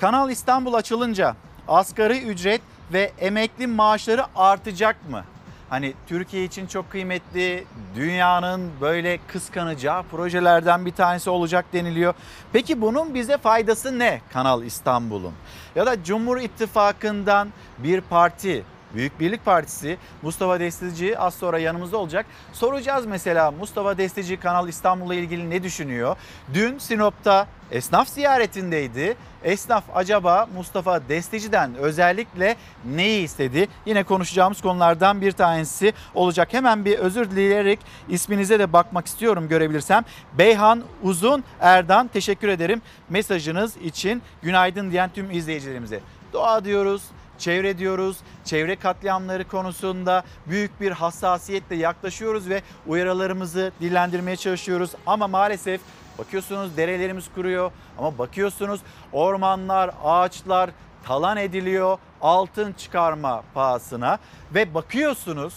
[0.00, 1.36] Kanal İstanbul açılınca
[1.68, 2.60] asgari ücret
[2.92, 5.24] ve emekli maaşları artacak mı?
[5.70, 7.64] Hani Türkiye için çok kıymetli,
[7.96, 12.14] dünyanın böyle kıskanacağı projelerden bir tanesi olacak deniliyor.
[12.52, 15.32] Peki bunun bize faydası ne Kanal İstanbul'un?
[15.74, 22.26] Ya da Cumhur İttifakı'ndan bir parti Büyük Birlik Partisi Mustafa Destici az sonra yanımızda olacak.
[22.52, 26.16] Soracağız mesela Mustafa Destici Kanal İstanbul'la ilgili ne düşünüyor?
[26.54, 29.16] Dün Sinop'ta esnaf ziyaretindeydi.
[29.44, 33.68] Esnaf acaba Mustafa Destici'den özellikle neyi istedi?
[33.86, 36.52] Yine konuşacağımız konulardan bir tanesi olacak.
[36.52, 40.04] Hemen bir özür dileyerek isminize de bakmak istiyorum görebilirsem.
[40.38, 44.22] Beyhan Uzun Erdan teşekkür ederim mesajınız için.
[44.42, 46.00] Günaydın diyen tüm izleyicilerimize.
[46.32, 47.02] Doğa diyoruz,
[47.40, 48.16] çevre diyoruz.
[48.44, 54.90] Çevre katliamları konusunda büyük bir hassasiyetle yaklaşıyoruz ve uyarılarımızı dillendirmeye çalışıyoruz.
[55.06, 55.80] Ama maalesef
[56.18, 58.80] bakıyorsunuz derelerimiz kuruyor ama bakıyorsunuz
[59.12, 60.70] ormanlar, ağaçlar
[61.04, 64.18] talan ediliyor altın çıkarma pahasına
[64.54, 65.54] ve bakıyorsunuz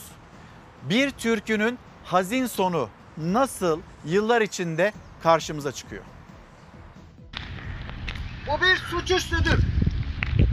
[0.84, 4.94] bir türkünün hazin sonu nasıl yıllar içinde
[5.24, 6.04] karşımıza çıkıyor.
[8.48, 9.60] Bu bir suçüstüdür.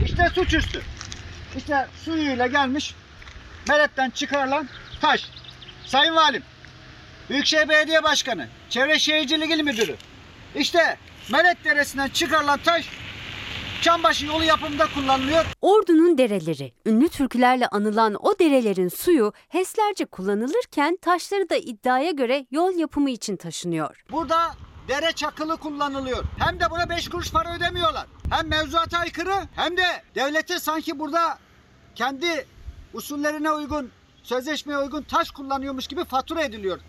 [0.05, 0.81] İşte suçüstü.
[1.57, 2.95] İşte suyuyla gelmiş
[3.69, 4.67] Meret'ten çıkarılan
[5.01, 5.29] taş.
[5.85, 6.43] Sayın Valim,
[7.29, 9.95] Büyükşehir Belediye Başkanı, Çevre Şehircilik İl Müdürü.
[10.55, 10.97] İşte
[11.31, 12.85] Meret Deresi'nden çıkarılan taş
[13.81, 15.45] Çambaşı yolu yapımında kullanılıyor.
[15.61, 22.75] Ordu'nun dereleri, ünlü türkülerle anılan o derelerin suyu HES'lerce kullanılırken taşları da iddiaya göre yol
[22.75, 24.03] yapımı için taşınıyor.
[24.11, 24.51] Burada
[24.87, 26.23] dere çakılı kullanılıyor.
[26.37, 28.05] Hem de buna 5 kuruş para ödemiyorlar.
[28.29, 31.37] Hem mevzuata aykırı hem de devlete sanki burada
[31.95, 32.47] kendi
[32.93, 33.91] usullerine uygun,
[34.23, 36.79] sözleşmeye uygun taş kullanıyormuş gibi fatura ediliyor.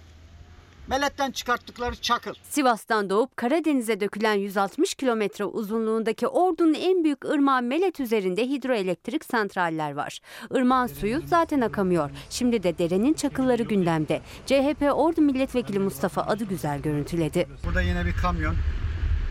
[0.87, 2.35] Meletten çıkarttıkları çakıl.
[2.42, 9.92] Sivas'tan doğup Karadeniz'e dökülen 160 kilometre uzunluğundaki Ordu'nun en büyük ırmağı Melet üzerinde hidroelektrik santraller
[9.92, 10.18] var.
[10.55, 12.11] Irmağın suyu zaten akamıyor.
[12.31, 14.23] Şimdi de derenin çakılları gündemde.
[14.47, 17.49] CHP Ordu Milletvekili Mustafa Adıgüzel görüntüledi.
[17.64, 18.55] Burada yine bir kamyon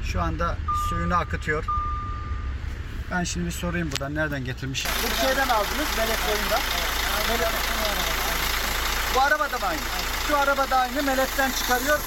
[0.04, 0.58] şu anda
[0.90, 1.66] suyunu akıtıyor.
[3.12, 4.86] Ben şimdi bir sorayım buradan nereden getirmiş.
[5.04, 6.60] Bu şeyden aldınız Melek boyunda.
[9.16, 9.80] Bu araba da aynı.
[10.28, 12.00] Şu araba da aynı Melek'ten çıkarıyor.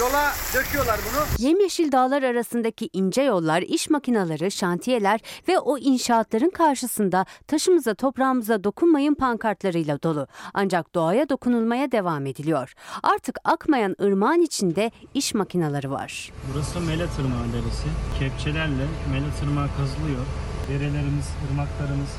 [0.00, 1.46] Yola döküyorlar bunu.
[1.48, 9.14] Yemyeşil dağlar arasındaki ince yollar, iş makineleri, şantiyeler ve o inşaatların karşısında taşımıza toprağımıza dokunmayın
[9.14, 10.26] pankartlarıyla dolu.
[10.54, 12.74] Ancak doğaya dokunulmaya devam ediliyor.
[13.02, 16.32] Artık akmayan ırmağın içinde iş makineleri var.
[16.54, 17.88] Burası Melet Irmağı Deresi.
[18.18, 20.26] Kepçelerle Melet Irmağı kazılıyor.
[20.68, 22.10] Derelerimiz, ırmaklarımız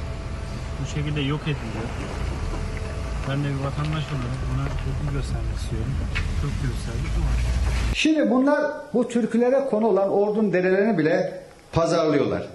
[0.81, 1.89] bu şekilde yok ediliyor.
[3.29, 5.93] Ben de bir vatandaş olarak buna tepki göstermek istiyorum.
[6.41, 7.25] Çok gösterdik ama
[7.93, 12.47] Şimdi bunlar bu türkülere konu olan ordunun derelerini bile pazarlıyorlar.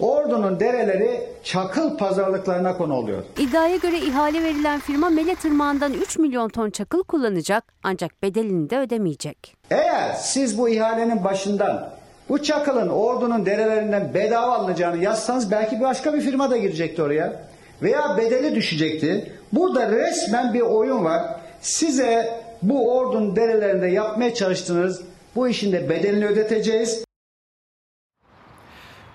[0.00, 3.22] Ordunun dereleri çakıl pazarlıklarına konu oluyor.
[3.38, 8.78] İddiaya göre ihale verilen firma Melet Irmağı'ndan 3 milyon ton çakıl kullanacak ancak bedelini de
[8.78, 9.56] ödemeyecek.
[9.70, 11.90] Eğer siz bu ihalenin başından
[12.28, 17.50] bu çakılın ordunun derelerinden bedava alınacağını yazsanız belki başka bir firma da girecekti oraya.
[17.82, 19.32] Veya bedeli düşecekti.
[19.52, 21.22] Burada resmen bir oyun var.
[21.60, 25.02] Size bu ordunun derelerinde yapmaya çalıştığınız
[25.34, 27.04] bu işin de bedelini ödeteceğiz.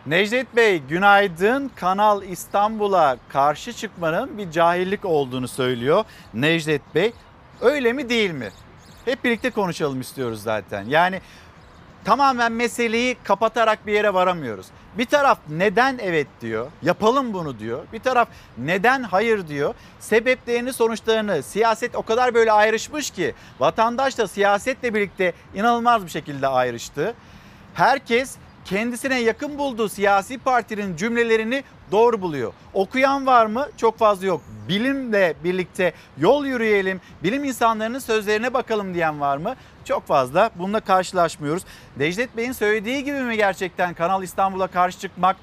[0.05, 1.71] Necdet Bey günaydın.
[1.75, 7.13] Kanal İstanbul'a karşı çıkmanın bir cahillik olduğunu söylüyor Necdet Bey.
[7.61, 8.49] Öyle mi değil mi?
[9.05, 10.85] Hep birlikte konuşalım istiyoruz zaten.
[10.87, 11.21] Yani
[12.05, 14.67] tamamen meseleyi kapatarak bir yere varamıyoruz.
[14.97, 17.83] Bir taraf neden evet diyor, yapalım bunu diyor.
[17.93, 18.27] Bir taraf
[18.57, 19.75] neden hayır diyor.
[19.99, 26.47] Sebeplerini, sonuçlarını siyaset o kadar böyle ayrışmış ki vatandaş da siyasetle birlikte inanılmaz bir şekilde
[26.47, 27.13] ayrıştı.
[27.73, 28.35] Herkes
[28.65, 32.53] kendisine yakın bulduğu siyasi partinin cümlelerini doğru buluyor.
[32.73, 33.67] Okuyan var mı?
[33.77, 34.41] Çok fazla yok.
[34.67, 39.55] Bilimle birlikte yol yürüyelim, bilim insanlarının sözlerine bakalım diyen var mı?
[39.85, 40.49] Çok fazla.
[40.55, 41.63] Bununla karşılaşmıyoruz.
[41.97, 45.35] Necdet Bey'in söylediği gibi mi gerçekten Kanal İstanbul'a karşı çıkmak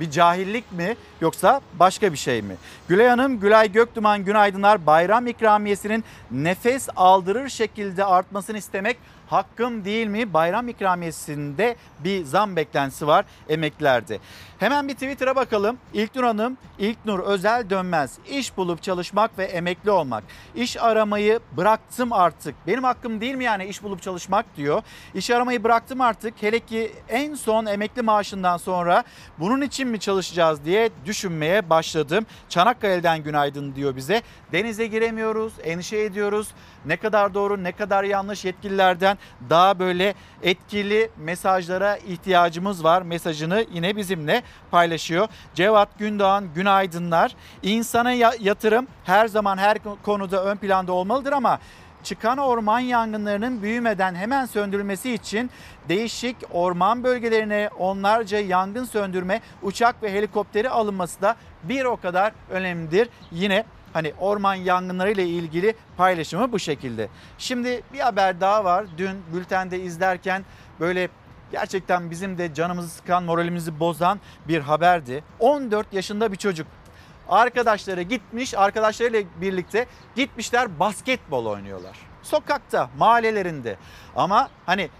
[0.00, 2.56] bir cahillik mi yoksa başka bir şey mi?
[2.88, 4.86] Gülay Hanım, Gülay Göktuman günaydınlar.
[4.86, 8.96] Bayram ikramiyesinin nefes aldırır şekilde artmasını istemek
[9.32, 10.32] hakkım değil mi?
[10.32, 14.18] Bayram ikramiyesinde bir zam beklentisi var emeklilerde.
[14.58, 15.78] Hemen bir Twitter'a bakalım.
[15.92, 18.18] İlknur Hanım, İlknur Özel Dönmez.
[18.30, 20.24] İş bulup çalışmak ve emekli olmak.
[20.54, 22.54] İş aramayı bıraktım artık.
[22.66, 24.82] Benim hakkım değil mi yani iş bulup çalışmak diyor.
[25.14, 26.42] İş aramayı bıraktım artık.
[26.42, 29.04] Hele ki en son emekli maaşından sonra
[29.38, 32.26] bunun için mi çalışacağız diye düşünmeye başladım.
[32.48, 34.22] Çanakkale'den günaydın diyor bize.
[34.52, 36.48] Denize giremiyoruz, endişe ediyoruz.
[36.86, 39.18] Ne kadar doğru, ne kadar yanlış yetkililerden
[39.50, 45.28] daha böyle etkili mesajlara ihtiyacımız var mesajını yine bizimle paylaşıyor.
[45.54, 47.36] Cevat Gündoğan günaydınlar.
[47.62, 51.58] İnsana yatırım her zaman her konuda ön planda olmalıdır ama
[52.02, 55.50] çıkan orman yangınlarının büyümeden hemen söndürülmesi için
[55.88, 63.08] değişik orman bölgelerine onlarca yangın söndürme uçak ve helikopteri alınması da bir o kadar önemlidir.
[63.32, 67.08] Yine hani orman yangınları ile ilgili paylaşımı bu şekilde.
[67.38, 68.86] Şimdi bir haber daha var.
[68.98, 70.44] Dün bültende izlerken
[70.80, 71.08] böyle
[71.52, 75.24] gerçekten bizim de canımızı sıkan, moralimizi bozan bir haberdi.
[75.40, 76.66] 14 yaşında bir çocuk
[77.28, 79.86] arkadaşları gitmiş, arkadaşlarıyla birlikte
[80.16, 81.96] gitmişler basketbol oynuyorlar.
[82.22, 83.76] Sokakta, mahallelerinde.
[84.16, 84.90] Ama hani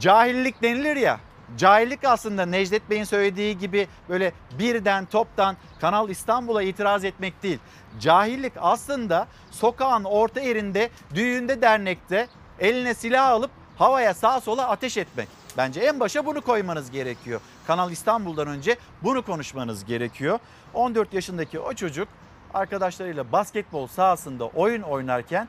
[0.00, 1.20] cahillik denilir ya.
[1.58, 7.58] Cahillik aslında Necdet Bey'in söylediği gibi böyle birden toptan Kanal İstanbul'a itiraz etmek değil.
[8.00, 12.28] Cahillik aslında sokağın orta yerinde, düğünde, dernekte
[12.60, 15.28] eline silah alıp havaya sağa sola ateş etmek.
[15.56, 17.40] Bence en başa bunu koymanız gerekiyor.
[17.66, 20.38] Kanal İstanbul'dan önce bunu konuşmanız gerekiyor.
[20.74, 22.08] 14 yaşındaki o çocuk
[22.54, 25.48] arkadaşlarıyla basketbol sahasında oyun oynarken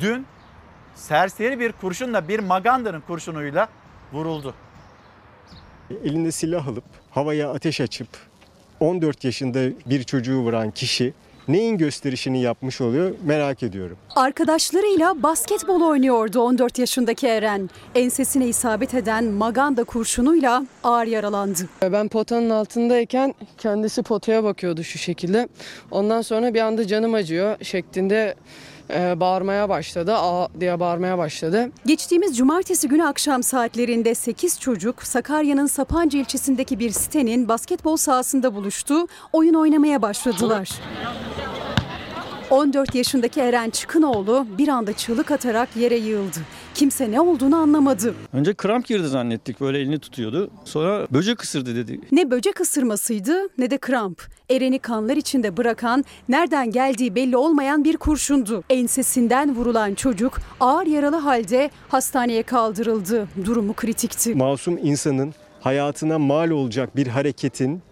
[0.00, 0.26] dün
[0.94, 3.68] serseri bir kurşunla bir magandanın kurşunuyla
[4.12, 4.54] vuruldu.
[6.04, 8.08] Elinde silah alıp havaya ateş açıp
[8.80, 11.12] 14 yaşında bir çocuğu vuran kişi
[11.48, 13.96] neyin gösterişini yapmış oluyor merak ediyorum.
[14.16, 17.70] Arkadaşlarıyla basketbol oynuyordu 14 yaşındaki Eren.
[17.94, 21.68] Ensesine isabet eden maganda kurşunuyla ağır yaralandı.
[21.82, 25.48] Ben potanın altındayken kendisi potaya bakıyordu şu şekilde.
[25.90, 28.34] Ondan sonra bir anda canım acıyor şeklinde
[28.94, 30.14] e, bağırmaya başladı.
[30.16, 31.70] Aa diye bağırmaya başladı.
[31.86, 39.06] Geçtiğimiz cumartesi günü akşam saatlerinde 8 çocuk Sakarya'nın Sapanca ilçesindeki bir sitenin basketbol sahasında buluştu.
[39.32, 40.70] Oyun oynamaya başladılar.
[42.50, 46.38] 14 yaşındaki Eren Çıkınoğlu bir anda çığlık atarak yere yığıldı.
[46.80, 48.14] Kimse ne olduğunu anlamadı.
[48.32, 50.50] Önce kramp girdi zannettik böyle elini tutuyordu.
[50.64, 52.00] Sonra böcek ısırdı dedi.
[52.12, 54.22] Ne böcek ısırmasıydı ne de kramp.
[54.50, 58.64] Eren'i kanlar içinde bırakan, nereden geldiği belli olmayan bir kurşundu.
[58.70, 63.28] Ensesinden vurulan çocuk ağır yaralı halde hastaneye kaldırıldı.
[63.44, 64.34] Durumu kritikti.
[64.34, 67.82] Masum insanın hayatına mal olacak bir hareketin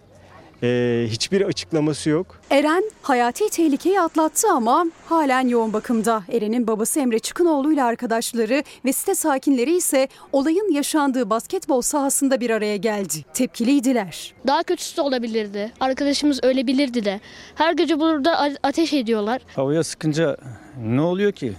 [0.63, 2.39] ee, hiçbir açıklaması yok.
[2.49, 6.23] Eren hayati tehlikeyi atlattı ama halen yoğun bakımda.
[6.31, 12.49] Eren'in babası Emre Çıkınoğlu ile arkadaşları ve site sakinleri ise olayın yaşandığı basketbol sahasında bir
[12.49, 13.25] araya geldi.
[13.33, 14.33] Tepkiliydiler.
[14.47, 15.71] Daha kötüsü de olabilirdi.
[15.79, 17.19] Arkadaşımız ölebilirdi de.
[17.55, 19.41] Her gece burada ateş ediyorlar.
[19.55, 20.37] Havaya sıkınca
[20.83, 21.53] ne oluyor ki?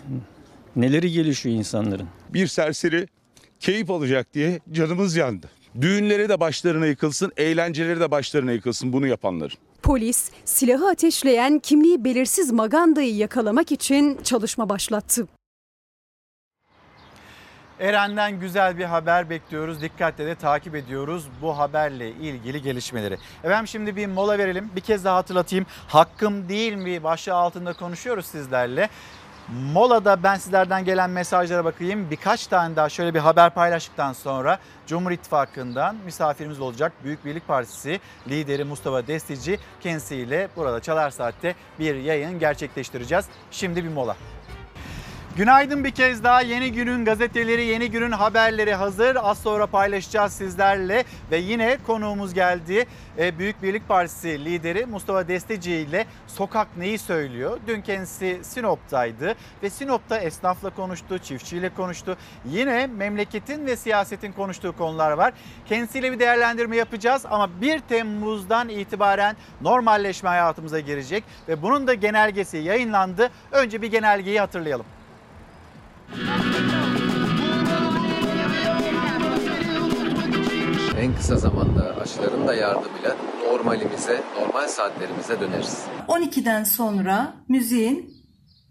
[0.77, 2.09] Neleri gelişiyor insanların?
[2.29, 3.07] Bir serseri
[3.61, 5.51] keyif alacak diye canımız yandı.
[5.81, 9.57] Düğünleri de başlarına yıkılsın, eğlenceleri de başlarına yıkılsın bunu yapanların.
[9.83, 15.27] Polis silahı ateşleyen kimliği belirsiz magandayı yakalamak için çalışma başlattı.
[17.81, 19.83] Eren'den güzel bir haber bekliyoruz.
[19.83, 23.19] Dikkatle de takip ediyoruz bu haberle ilgili gelişmeleri.
[23.45, 24.71] Efendim şimdi bir mola verelim.
[24.77, 25.67] Bir kez daha hatırlatayım.
[25.89, 28.89] Hakkım değil mi başlığı altında konuşuyoruz sizlerle.
[29.49, 32.11] Molada ben sizlerden gelen mesajlara bakayım.
[32.11, 36.93] Birkaç tane daha şöyle bir haber paylaştıktan sonra Cumhur İttifakı'ndan misafirimiz olacak.
[37.05, 43.25] Büyük Birlik Partisi lideri Mustafa Destici kendisiyle burada Çalar Saat'te bir yayın gerçekleştireceğiz.
[43.51, 44.17] Şimdi bir mola.
[45.41, 46.43] Günaydın bir kez daha.
[46.43, 49.17] Yeni günün gazeteleri, yeni günün haberleri hazır.
[49.23, 52.87] Az sonra paylaşacağız sizlerle ve yine konuğumuz geldi.
[53.19, 57.59] Ee, Büyük Birlik Partisi lideri Mustafa Desteci ile sokak neyi söylüyor?
[57.67, 62.17] Dün kendisi Sinop'taydı ve Sinop'ta esnafla konuştu, çiftçiyle konuştu.
[62.45, 65.33] Yine memleketin ve siyasetin konuştuğu konular var.
[65.69, 72.57] Kendisiyle bir değerlendirme yapacağız ama 1 Temmuz'dan itibaren normalleşme hayatımıza girecek ve bunun da genelgesi
[72.57, 73.31] yayınlandı.
[73.53, 74.87] Önce bir genelgeyi hatırlayalım.
[80.99, 83.17] En kısa zamanda aşıların da yardımıyla
[83.53, 85.85] normalimize, normal saatlerimize döneriz.
[86.09, 88.15] 12'den sonra müziğin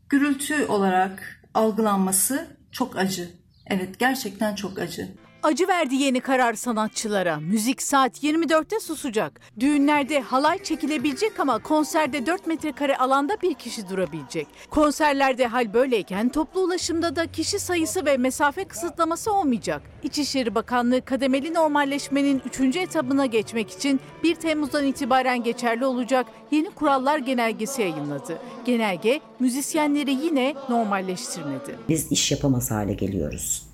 [0.10, 3.30] gürültü olarak algılanması çok acı.
[3.68, 5.08] Evet gerçekten çok acı.
[5.44, 7.38] Acı verdi yeni karar sanatçılara.
[7.40, 9.42] Müzik saat 24'te susacak.
[9.60, 14.48] Düğünlerde halay çekilebilecek ama konserde 4 metrekare alanda bir kişi durabilecek.
[14.70, 19.82] Konserlerde hal böyleyken toplu ulaşımda da kişi sayısı ve mesafe kısıtlaması olmayacak.
[20.04, 22.76] İçişleri Bakanlığı kademeli normalleşmenin 3.
[22.76, 28.38] etabına geçmek için 1 Temmuz'dan itibaren geçerli olacak yeni kurallar genelgesi yayınladı.
[28.66, 31.80] Genelge müzisyenleri yine normalleştirmedi.
[31.90, 33.69] Biz iş yapamaz hale geliyoruz.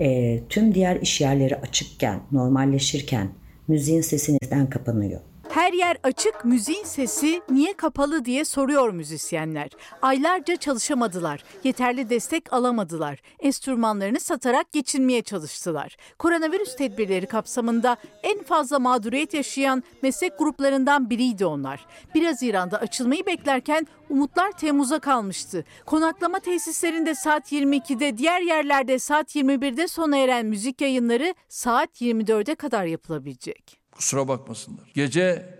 [0.00, 3.28] E, tüm diğer iş yerleri açıkken, normalleşirken
[3.68, 5.20] müziğin sesi neden kapanıyor?
[5.48, 9.70] Her yer açık, müziğin sesi niye kapalı diye soruyor müzisyenler.
[10.02, 13.22] Aylarca çalışamadılar, yeterli destek alamadılar.
[13.40, 15.96] Enstrümanlarını satarak geçinmeye çalıştılar.
[16.18, 21.86] Koronavirüs tedbirleri kapsamında en fazla mağduriyet yaşayan meslek gruplarından biriydi onlar.
[22.14, 25.64] 1 Haziran'da açılmayı beklerken umutlar Temmuz'a kalmıştı.
[25.86, 32.84] Konaklama tesislerinde saat 22'de, diğer yerlerde saat 21'de sona eren müzik yayınları saat 24'e kadar
[32.84, 33.77] yapılabilecek.
[33.98, 34.90] Kusura bakmasınlar.
[34.94, 35.54] Gece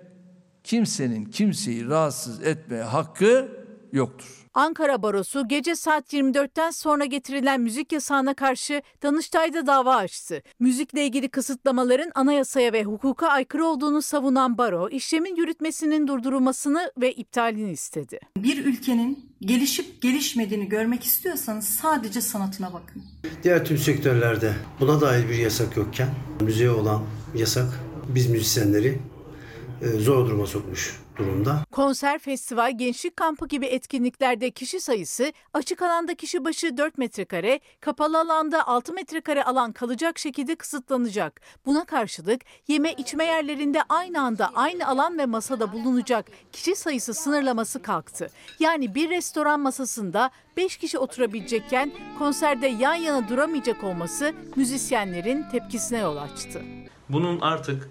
[0.64, 3.48] kimsenin kimseyi rahatsız etmeye hakkı
[3.92, 4.46] yoktur.
[4.54, 10.42] Ankara Barosu gece saat 24'ten sonra getirilen müzik yasağına karşı Danıştay'da dava açtı.
[10.60, 17.70] Müzikle ilgili kısıtlamaların anayasaya ve hukuka aykırı olduğunu savunan baro, işlemin yürütmesinin durdurulmasını ve iptalini
[17.70, 18.18] istedi.
[18.36, 23.02] Bir ülkenin gelişip gelişmediğini görmek istiyorsanız sadece sanatına bakın.
[23.42, 26.08] Diğer tüm sektörlerde buna dair bir yasak yokken
[26.40, 27.02] müziğe olan
[27.34, 28.98] yasak biz müzisyenleri
[29.82, 31.64] e, zor duruma sokmuş durumda.
[31.72, 38.20] Konser, festival, gençlik kampı gibi etkinliklerde kişi sayısı açık alanda kişi başı 4 metrekare, kapalı
[38.20, 41.40] alanda 6 metrekare alan kalacak şekilde kısıtlanacak.
[41.66, 47.82] Buna karşılık yeme içme yerlerinde aynı anda aynı alan ve masada bulunacak kişi sayısı sınırlaması
[47.82, 48.28] kalktı.
[48.60, 56.16] Yani bir restoran masasında 5 kişi oturabilecekken konserde yan yana duramayacak olması müzisyenlerin tepkisine yol
[56.16, 56.62] açtı.
[57.08, 57.88] Bunun artık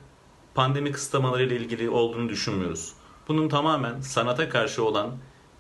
[0.58, 2.94] pandemi kısıtlamalarıyla ilgili olduğunu düşünmüyoruz.
[3.28, 5.18] Bunun tamamen sanata karşı olan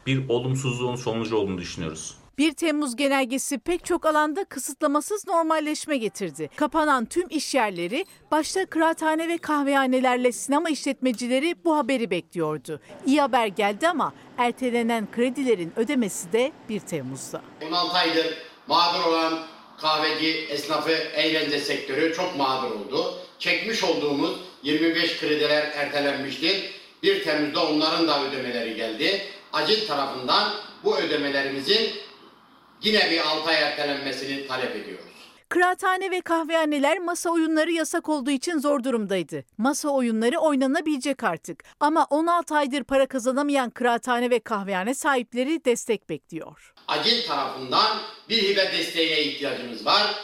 [0.08, 2.18] bir olumsuzluğun sonucu olduğunu düşünüyoruz.
[2.38, 6.50] 1 Temmuz genelgesi pek çok alanda kısıtlamasız normalleşme getirdi.
[6.56, 12.80] Kapanan tüm iş yerleri başta kıraathane ve kahvehanelerle sinema işletmecileri bu haberi bekliyordu.
[13.06, 17.42] İyi haber geldi ama ertelenen kredilerin ödemesi de 1 Temmuz'da.
[17.68, 18.38] 16 aydır
[18.68, 19.40] mağdur olan
[19.78, 23.14] kahveci, esnafı, eğlence sektörü çok mağdur oldu.
[23.40, 26.74] Çekmiş olduğumuz 25 krediler ertelenmiştir.
[27.04, 29.22] 1 Temmuz'da onların da ödemeleri geldi.
[29.54, 30.54] Acil tarafından
[30.84, 31.90] bu ödemelerimizin
[32.82, 35.06] yine bir 6 ay ertelenmesini talep ediyoruz.
[35.50, 39.44] Kıraathane ve kahvehaneler masa oyunları yasak olduğu için zor durumdaydı.
[39.58, 41.64] Masa oyunları oynanabilecek artık.
[41.80, 46.74] Ama 16 aydır para kazanamayan kıraathane ve kahvehane sahipleri destek bekliyor.
[46.88, 47.98] Acil tarafından
[48.30, 50.16] bir hibe desteğine ihtiyacımız var.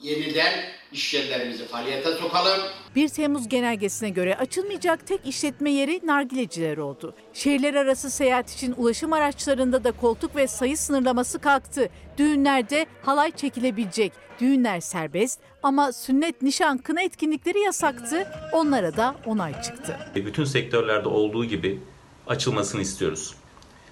[0.00, 2.60] Yeniden iş yerlerimizi faaliyete sokalım.
[2.96, 7.14] 1 Temmuz genelgesine göre açılmayacak tek işletme yeri nargileciler oldu.
[7.32, 11.88] Şehirler arası seyahat için ulaşım araçlarında da koltuk ve sayı sınırlaması kalktı.
[12.18, 14.12] Düğünlerde halay çekilebilecek.
[14.40, 18.28] Düğünler serbest ama sünnet, nişan, kına etkinlikleri yasaktı.
[18.52, 19.98] Onlara da onay çıktı.
[20.14, 21.80] Bütün sektörlerde olduğu gibi
[22.26, 23.34] açılmasını istiyoruz.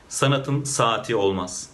[0.09, 1.70] Sanatın saati olmaz.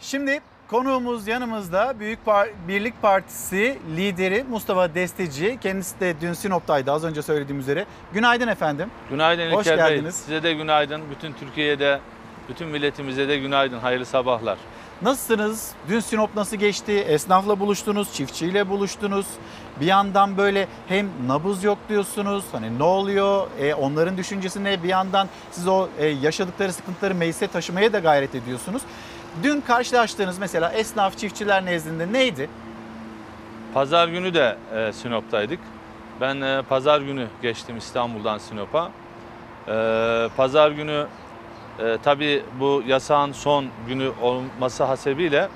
[0.00, 0.40] Şimdi
[0.72, 5.58] konuğumuz yanımızda Büyük Par- Birlik Partisi lideri Mustafa Desteci.
[5.62, 7.86] Kendisi de dün Sinop'taydı az önce söylediğim üzere.
[8.12, 8.90] Günaydın efendim.
[9.10, 9.88] Günaydın Hoş İlker Bey.
[9.96, 10.14] geldiniz.
[10.14, 11.02] Size de günaydın.
[11.10, 12.00] Bütün Türkiye'de,
[12.48, 13.78] bütün milletimize de günaydın.
[13.78, 14.58] Hayırlı sabahlar.
[15.02, 15.70] Nasılsınız?
[15.88, 16.92] Dün Sinop nasıl geçti?
[16.92, 19.26] Esnafla buluştunuz, çiftçiyle buluştunuz.
[19.80, 22.44] Bir yandan böyle hem nabız yok diyorsunuz.
[22.52, 23.46] Hani ne oluyor?
[23.60, 24.82] E, onların düşüncesi ne?
[24.82, 28.82] Bir yandan siz o e, yaşadıkları sıkıntıları meclise taşımaya da gayret ediyorsunuz.
[29.42, 32.50] Dün karşılaştığınız mesela esnaf çiftçiler nezdinde neydi?
[33.74, 35.58] Pazar günü de e, Sinop'taydık.
[36.20, 38.90] Ben e, pazar günü geçtim İstanbul'dan Sinop'a.
[39.68, 41.06] E, pazar günü
[41.78, 45.48] e, tabii bu yasağın son günü olması hasebiyle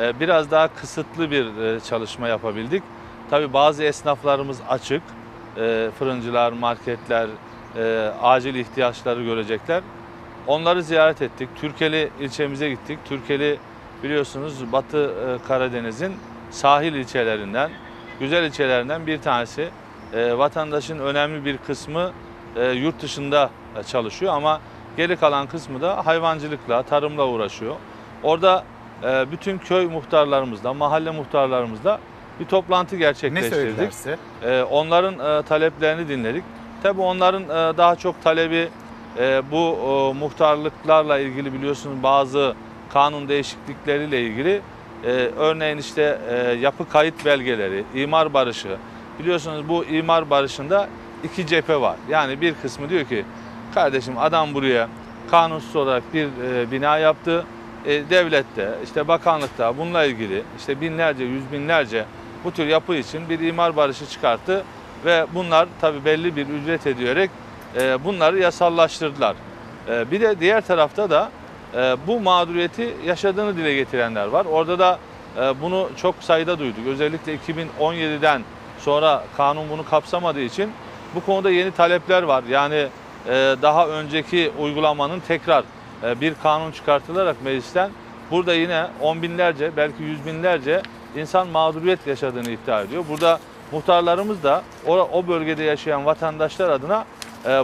[0.00, 2.82] e, biraz daha kısıtlı bir e, çalışma yapabildik.
[3.30, 5.02] Tabii bazı esnaflarımız açık.
[5.56, 7.28] E, fırıncılar, marketler
[7.76, 9.82] e, acil ihtiyaçları görecekler.
[10.48, 11.48] Onları ziyaret ettik.
[11.60, 12.98] Türkeli ilçemize gittik.
[13.04, 13.58] Türkeli
[14.02, 16.12] biliyorsunuz Batı e, Karadeniz'in
[16.50, 17.70] sahil ilçelerinden,
[18.20, 19.68] güzel ilçelerinden bir tanesi.
[20.12, 22.12] E, vatandaşın önemli bir kısmı
[22.56, 23.50] e, yurt dışında
[23.86, 24.60] çalışıyor ama
[24.96, 27.76] geri kalan kısmı da hayvancılıkla, tarımla uğraşıyor.
[28.22, 28.64] Orada
[29.32, 31.98] bütün köy muhtarlarımızla, mahalle muhtarlarımızla
[32.40, 34.18] bir toplantı Ne gerçekleştirdik.
[34.42, 36.44] Ee, onların taleplerini dinledik.
[36.82, 38.68] Tabii onların daha çok talebi
[39.20, 42.54] e, bu e, muhtarlıklarla ilgili biliyorsunuz bazı
[42.92, 44.60] kanun değişiklikleriyle ilgili.
[45.04, 48.76] E, örneğin işte e, yapı kayıt belgeleri, imar barışı.
[49.18, 50.88] Biliyorsunuz bu imar barışında
[51.24, 51.96] iki cephe var.
[52.08, 53.24] Yani bir kısmı diyor ki
[53.74, 54.88] kardeşim adam buraya
[55.30, 57.44] kanunsuz olarak bir e, bina yaptı.
[57.86, 62.04] E, devlette, işte bakanlıkta bununla ilgili işte binlerce, yüz binlerce
[62.44, 64.64] bu tür yapı için bir imar barışı çıkarttı
[65.04, 67.30] ve bunlar tabii belli bir ücret ödeyerek
[67.76, 69.36] e, bunları yasallaştırdılar.
[69.88, 71.30] E, bir de diğer tarafta da
[71.74, 74.44] e, bu mağduriyeti yaşadığını dile getirenler var.
[74.44, 74.98] Orada da
[75.36, 76.86] e, bunu çok sayıda duyduk.
[76.86, 78.42] Özellikle 2017'den
[78.78, 80.70] sonra kanun bunu kapsamadığı için
[81.14, 82.44] bu konuda yeni talepler var.
[82.50, 82.86] Yani
[83.26, 85.64] e, daha önceki uygulamanın tekrar
[86.20, 87.90] bir kanun çıkartılarak meclisten
[88.30, 90.82] burada yine on binlerce belki yüz binlerce
[91.16, 93.04] insan mağduriyet yaşadığını iddia ediyor.
[93.08, 93.38] Burada
[93.72, 97.04] muhtarlarımız da o, bölgede yaşayan vatandaşlar adına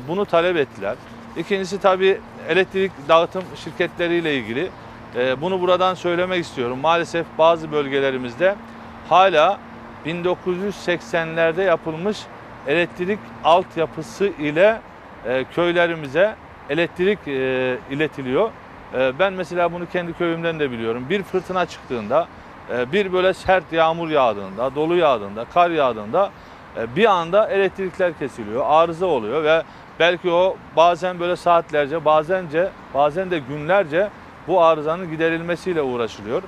[0.08, 0.94] bunu talep ettiler.
[1.36, 4.70] İkincisi tabii elektrik dağıtım şirketleriyle ilgili.
[5.16, 6.78] E, bunu buradan söylemek istiyorum.
[6.82, 8.54] Maalesef bazı bölgelerimizde
[9.08, 9.58] hala
[10.06, 12.18] 1980'lerde yapılmış
[12.66, 14.80] elektrik altyapısı ile
[15.26, 16.34] e, köylerimize
[16.70, 18.50] elektrik e, iletiliyor.
[18.94, 21.06] E, ben mesela bunu kendi köyümden de biliyorum.
[21.10, 22.28] Bir fırtına çıktığında,
[22.92, 26.30] bir böyle sert yağmur yağdığında, dolu yağdığında, kar yağdığında
[26.96, 29.62] bir anda elektrikler kesiliyor, arıza oluyor ve
[29.98, 34.08] belki o bazen böyle saatlerce, bazence, bazen de günlerce
[34.48, 36.42] bu arızanın giderilmesiyle uğraşılıyor.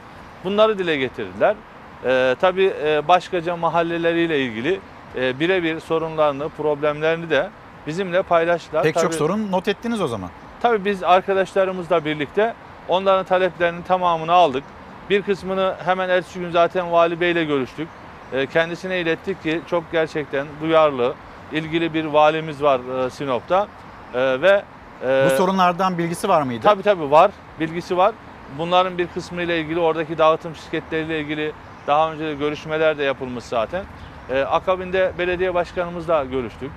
[0.45, 1.57] Bunları dile getirdiler.
[2.05, 4.81] E, tabii e, başkaca mahalleleriyle ilgili
[5.17, 7.51] e, birebir sorunlarını, problemlerini de
[7.87, 8.83] bizimle paylaştılar.
[8.83, 10.31] Pek çok Tabii- sorun not ettiniz o zaman.
[10.63, 12.55] Tabii biz arkadaşlarımızla birlikte
[12.89, 14.65] onların taleplerinin tamamını aldık.
[15.11, 17.89] Bir kısmını hemen ertesi gün zaten Vali Bey'le görüştük.
[18.33, 21.15] E, Kendisine ilettik ki çok gerçekten duyarlı,
[21.53, 23.67] ilgili bir valimiz var e, Sinop'ta.
[24.15, 24.63] E, Ve
[25.07, 26.61] e, Bu sorunlardan bilgisi var mıydı?
[26.63, 28.13] Tabii tabii var, bilgisi var.
[28.59, 31.53] Bunların bir kısmı ile ilgili oradaki dağıtım şirketleriyle ilgili
[31.87, 33.85] daha önce de görüşmeler de yapılmış zaten.
[34.31, 36.71] E, akabinde belediye başkanımızla görüştük.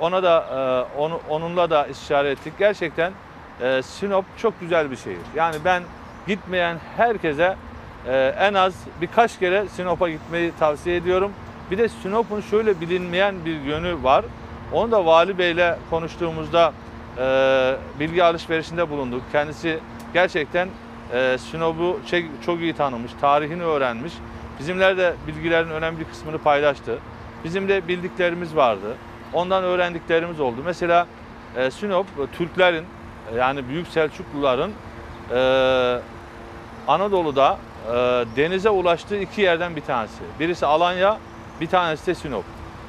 [0.00, 0.44] Ona da
[0.96, 2.52] e, onu, onunla da istişare ettik.
[2.58, 3.12] Gerçekten
[3.82, 5.18] Sinop çok güzel bir şehir.
[5.34, 5.82] Yani ben
[6.26, 7.56] gitmeyen herkese
[8.08, 11.32] e, en az birkaç kere Sinop'a gitmeyi tavsiye ediyorum.
[11.70, 14.24] Bir de Sinop'un şöyle bilinmeyen bir yönü var.
[14.72, 16.72] Onu da Vali Bey'le konuştuğumuzda
[17.18, 19.22] e, bilgi alışverişinde bulunduk.
[19.32, 19.78] Kendisi
[20.14, 20.68] gerçekten
[21.12, 24.12] e, Sinop'u çok, çok iyi tanımış, tarihini öğrenmiş.
[24.58, 26.98] Bizimler de bilgilerin önemli bir kısmını paylaştı.
[27.44, 28.96] Bizim de bildiklerimiz vardı.
[29.32, 30.56] Ondan öğrendiklerimiz oldu.
[30.64, 31.06] Mesela
[31.56, 32.06] e, Sinop,
[32.38, 32.84] Türklerin
[33.36, 34.72] yani Büyük Selçukluların
[35.34, 35.38] e,
[36.88, 40.22] Anadolu'da e, denize ulaştığı iki yerden bir tanesi.
[40.40, 41.18] Birisi Alanya,
[41.60, 42.44] bir tanesi de Sinop.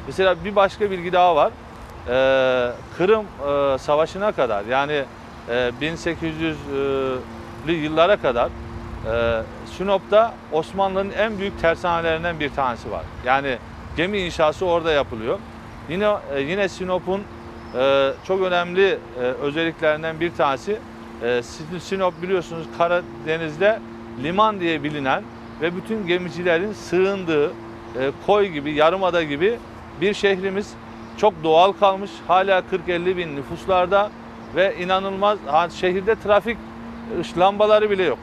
[0.07, 1.51] Mesela bir başka bilgi daha var.
[2.09, 5.03] E, Kırım e, Savaşı'na kadar yani
[5.49, 8.49] e, 1800'lü yıllara kadar
[9.11, 9.41] e,
[9.77, 13.03] Sinop'ta Osmanlı'nın en büyük tersanelerinden bir tanesi var.
[13.25, 13.57] Yani
[13.97, 15.39] gemi inşası orada yapılıyor.
[15.89, 17.23] Yine e, yine Sinop'un
[17.79, 20.79] e, çok önemli e, özelliklerinden bir tanesi
[21.23, 21.41] e,
[21.79, 23.79] Sinop biliyorsunuz Karadeniz'de
[24.23, 25.23] liman diye bilinen
[25.61, 27.51] ve bütün gemicilerin sığındığı e,
[28.25, 29.57] koy gibi, yarımada gibi
[30.01, 30.73] bir şehrimiz.
[31.17, 32.11] Çok doğal kalmış.
[32.27, 34.09] Hala 40-50 bin nüfuslarda
[34.55, 35.39] ve inanılmaz
[35.75, 36.57] şehirde trafik
[37.21, 38.17] ış- lambaları bile yok.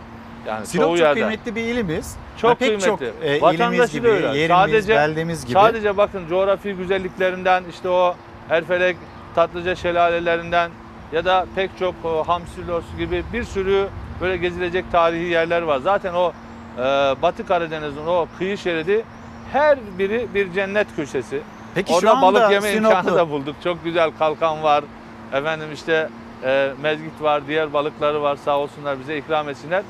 [0.46, 1.14] Yani Sinop çok yerde.
[1.20, 2.16] kıymetli bir ilimiz.
[2.36, 2.86] Çok Ha, pek kıymetli.
[2.86, 4.26] çok e, ilimiz Vatandaşı gibi, öyle.
[4.38, 5.52] yerimiz, sadece, beldemiz gibi.
[5.52, 8.14] Sadece bakın coğrafi güzelliklerinden işte o
[8.50, 8.96] Erfelek,
[9.34, 10.70] Tatlıca şelalelerinden
[11.12, 13.86] ya da pek çok o, Hamsilos gibi bir sürü
[14.20, 15.78] böyle gezilecek tarihi yerler var.
[15.78, 16.32] Zaten o
[16.78, 16.82] e,
[17.22, 19.04] Batı Karadeniz'in o kıyı şeridi
[19.52, 21.40] her biri bir cennet köşesi.
[21.74, 23.56] Peki şu Orada anda balık yeme Sinoplu- imkanı da bulduk.
[23.64, 24.84] Çok güzel kalkan var.
[25.32, 26.08] Efendim işte
[26.44, 28.36] e, mezgit var, diğer balıkları var.
[28.44, 29.82] Sağ olsunlar bize ikram etsinler.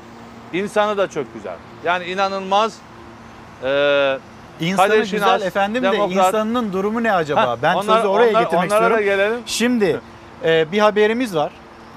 [0.53, 1.55] İnsanı da çok güzel.
[1.83, 2.77] Yani inanılmaz.
[3.63, 4.17] E,
[4.59, 6.27] İnsanı Kadir güzel Şinas, efendim de demokrat.
[6.27, 7.41] insanının durumu ne acaba?
[7.53, 9.23] Heh, ben onlar- sözü oraya onlar- getirmek onlara da istiyorum.
[9.25, 9.39] gelelim.
[9.45, 9.99] Şimdi
[10.45, 11.51] e, bir haberimiz var.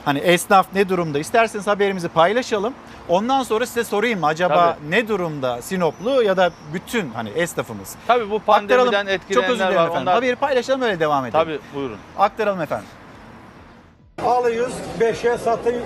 [0.09, 1.19] Hani esnaf ne durumda?
[1.19, 2.75] İsterseniz haberimizi paylaşalım.
[3.09, 4.91] Ondan sonra size sorayım acaba Tabii.
[4.91, 7.95] ne durumda Sinoplu ya da bütün hani esnafımız?
[8.07, 8.91] Tabii bu Aktaralım.
[8.91, 9.85] pandemiden Çok özür etkilenenler dilerim var.
[9.85, 10.03] efendim.
[10.03, 10.15] Onlar...
[10.15, 11.45] Haberi paylaşalım öyle devam edelim.
[11.45, 11.97] Tabii buyurun.
[12.19, 12.87] Aktaralım efendim.
[14.25, 15.39] Alıyoruz 5'e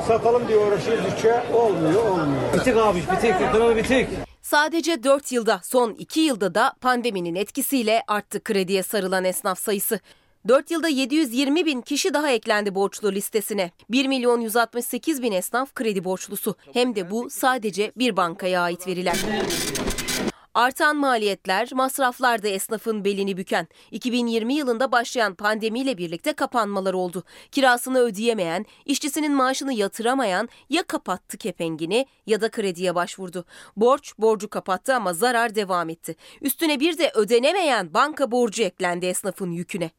[0.09, 2.43] satalım diye uğraşıyoruz 3'e olmuyor olmuyor.
[2.55, 4.09] Bitik abi bitik ekonomi bitik.
[4.43, 10.01] Sadece 4 yılda, son 2 yılda da pandeminin etkisiyle arttı krediye sarılan esnaf sayısı.
[10.49, 13.71] 4 yılda 720 bin kişi daha eklendi borçlu listesine.
[13.91, 16.55] 1 milyon 168 bin esnaf kredi borçlusu.
[16.73, 19.17] Hem de bu sadece bir bankaya ait veriler.
[20.55, 23.69] Artan maliyetler, masraflar da esnafın belini büken.
[23.91, 27.25] 2020 yılında başlayan pandemiyle birlikte kapanmalar oldu.
[27.51, 33.45] Kirasını ödeyemeyen, işçisinin maaşını yatıramayan ya kapattı kepengini ya da krediye başvurdu.
[33.77, 36.17] Borç borcu kapattı ama zarar devam etti.
[36.41, 39.91] Üstüne bir de ödenemeyen banka borcu eklendi esnafın yüküne.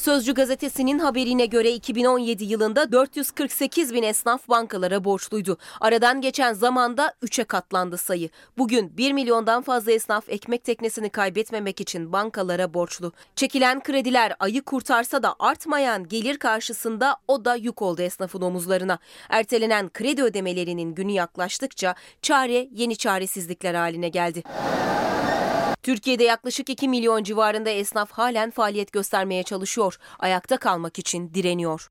[0.00, 5.58] Sözcü gazetesinin haberine göre 2017 yılında 448 bin esnaf bankalara borçluydu.
[5.80, 8.28] Aradan geçen zamanda 3'e katlandı sayı.
[8.58, 13.12] Bugün 1 milyondan fazla esnaf ekmek teknesini kaybetmemek için bankalara borçlu.
[13.36, 18.98] Çekilen krediler ayı kurtarsa da artmayan gelir karşısında o da yük oldu esnafın omuzlarına.
[19.28, 24.42] Ertelenen kredi ödemelerinin günü yaklaştıkça çare yeni çaresizlikler haline geldi.
[25.82, 29.96] Türkiye'de yaklaşık 2 milyon civarında esnaf halen faaliyet göstermeye çalışıyor.
[30.18, 31.90] Ayakta kalmak için direniyor.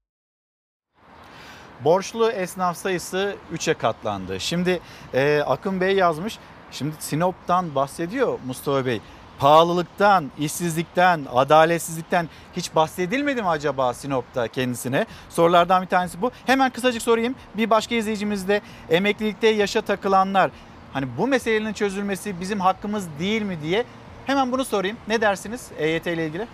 [1.83, 4.39] Borçlu esnaf sayısı 3'e katlandı.
[4.39, 4.79] Şimdi
[5.13, 6.37] e, Akın Bey yazmış.
[6.71, 9.01] Şimdi Sinop'tan bahsediyor Mustafa Bey.
[9.39, 15.05] Pahalılıktan, işsizlikten, adaletsizlikten hiç bahsedilmedi mi acaba Sinop'ta kendisine?
[15.29, 16.31] Sorulardan bir tanesi bu.
[16.45, 17.35] Hemen kısacık sorayım.
[17.57, 20.51] Bir başka izleyicimiz de emeklilikte yaşa takılanlar.
[20.93, 23.85] Hani bu meselenin çözülmesi bizim hakkımız değil mi diye.
[24.25, 24.97] Hemen bunu sorayım.
[25.07, 26.47] Ne dersiniz EYT ile ilgili?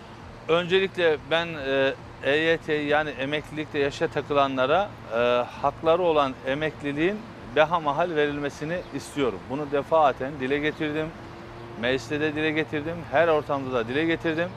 [0.47, 5.17] Öncelikle ben e, EYT yani emeklilikte yaşa takılanlara e,
[5.61, 7.17] hakları olan emekliliğin
[7.55, 9.39] behamahal verilmesini istiyorum.
[9.49, 11.07] Bunu defaten dile getirdim.
[11.81, 12.95] Mecliste de dile getirdim.
[13.11, 14.49] Her ortamda da dile getirdim.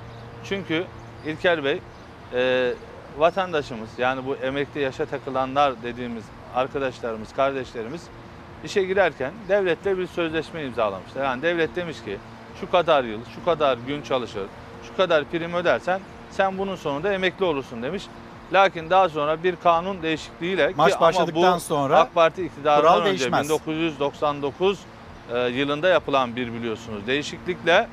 [0.45, 0.85] Çünkü
[1.27, 1.81] İlker Bey
[2.35, 2.73] e,
[3.19, 6.25] vatandaşımız yani bu emekli yaşa takılanlar dediğimiz
[6.55, 8.03] arkadaşlarımız, kardeşlerimiz
[8.65, 11.25] işe girerken devletle bir sözleşme imzalamışlar.
[11.25, 12.19] Yani devlet demiş ki
[12.61, 14.47] şu kadar yıl, şu kadar gün çalışır,
[14.89, 16.01] şu kadar prim ödersen
[16.31, 18.05] sen bunun sonunda emekli olursun demiş.
[18.53, 23.01] Lakin daha sonra bir kanun değişikliğiyle Maç ki ama başladıktan bu sonra AK Parti iktidarından
[23.01, 23.51] önce değişmez.
[23.67, 24.79] 1999
[25.33, 27.89] e, yılında yapılan bir biliyorsunuz değişiklikle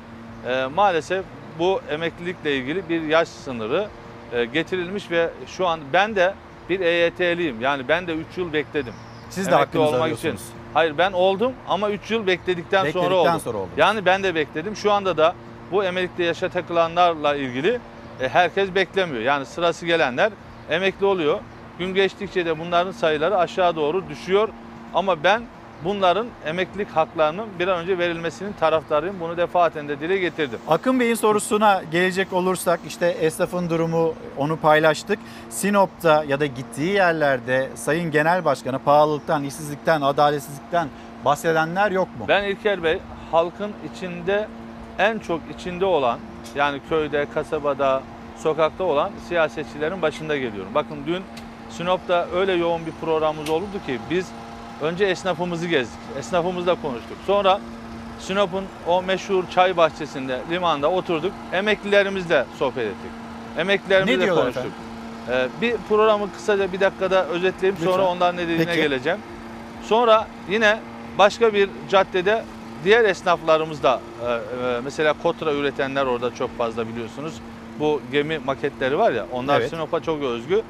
[0.46, 1.24] e, maalesef
[1.58, 3.88] bu emeklilikle ilgili bir yaş sınırı
[4.32, 6.34] e, getirilmiş ve şu an ben de
[6.68, 7.60] bir EYT'liyim.
[7.60, 8.94] Yani ben de 3 yıl bekledim.
[9.30, 10.34] Siz de Emekli hakkınızı olmak arıyorsunuz.
[10.34, 10.50] için.
[10.74, 13.40] Hayır ben oldum ama 3 yıl bekledikten, sonra Bekledikten oldum.
[13.40, 13.68] sonra oldu.
[13.76, 14.76] Yani ben de bekledim.
[14.76, 15.34] Şu anda da
[15.72, 17.80] bu emeklilikte yaşa takılanlarla ilgili
[18.20, 19.22] e, herkes beklemiyor.
[19.22, 20.32] Yani sırası gelenler
[20.70, 21.40] emekli oluyor.
[21.78, 24.48] Gün geçtikçe de bunların sayıları aşağı doğru düşüyor.
[24.94, 25.42] Ama ben
[25.84, 29.20] bunların emeklilik haklarının bir an önce verilmesinin taraftarıyım.
[29.20, 30.58] Bunu defaten de dile getirdim.
[30.68, 35.18] Akın Bey'in sorusuna gelecek olursak işte esnafın durumu onu paylaştık.
[35.50, 40.88] Sinop'ta ya da gittiği yerlerde Sayın Genel Başkanı pahalılıktan, işsizlikten, adaletsizlikten
[41.24, 42.24] bahsedenler yok mu?
[42.28, 42.98] Ben İlker Bey
[43.32, 44.48] halkın içinde
[44.98, 46.18] en çok içinde olan
[46.54, 48.02] yani köyde, kasabada,
[48.36, 50.70] sokakta olan siyasetçilerin başında geliyorum.
[50.74, 51.22] Bakın dün
[51.70, 54.26] Sinop'ta öyle yoğun bir programımız oldu ki biz
[54.80, 55.98] önce esnafımızı gezdik.
[56.18, 57.16] Esnafımızla konuştuk.
[57.26, 57.60] Sonra
[58.18, 61.32] Sinop'un o meşhur çay bahçesinde, limanda oturduk.
[61.52, 63.10] Emeklilerimizle sohbet ettik.
[63.56, 64.64] Ne Emeklilerimizle diyorlar konuştuk.
[65.28, 65.50] efendim?
[65.58, 68.16] Ee, bir programı kısaca bir dakikada özetleyeyim sonra Lütfen.
[68.16, 68.80] onların ne dediğine Peki.
[68.82, 69.18] geleceğim.
[69.82, 70.78] Sonra yine
[71.18, 72.44] başka bir caddede
[72.84, 77.34] diğer esnaflarımız da e, e, mesela kotra üretenler orada çok fazla biliyorsunuz.
[77.80, 79.70] Bu gemi maketleri var ya onlar Evet.
[79.70, 80.62] Sinop'a çok özgü.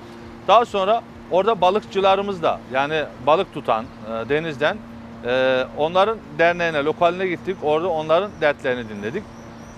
[0.48, 4.76] Daha sonra orada balıkçılarımız da yani balık tutan e, denizden
[5.24, 7.56] e, onların derneğine, lokaline gittik.
[7.62, 9.22] Orada onların dertlerini dinledik.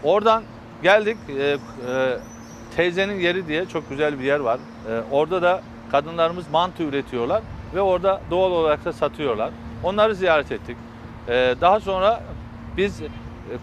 [0.03, 0.43] Oradan
[0.83, 1.57] geldik e,
[2.77, 4.61] teyzenin yeri diye çok güzel bir yer var.
[5.11, 7.43] Orada da kadınlarımız mantı üretiyorlar.
[7.75, 9.51] ve orada doğal olarak da satıyorlar.
[9.85, 10.77] Onları ziyaret ettik.
[11.61, 12.21] Daha sonra
[12.77, 13.03] biz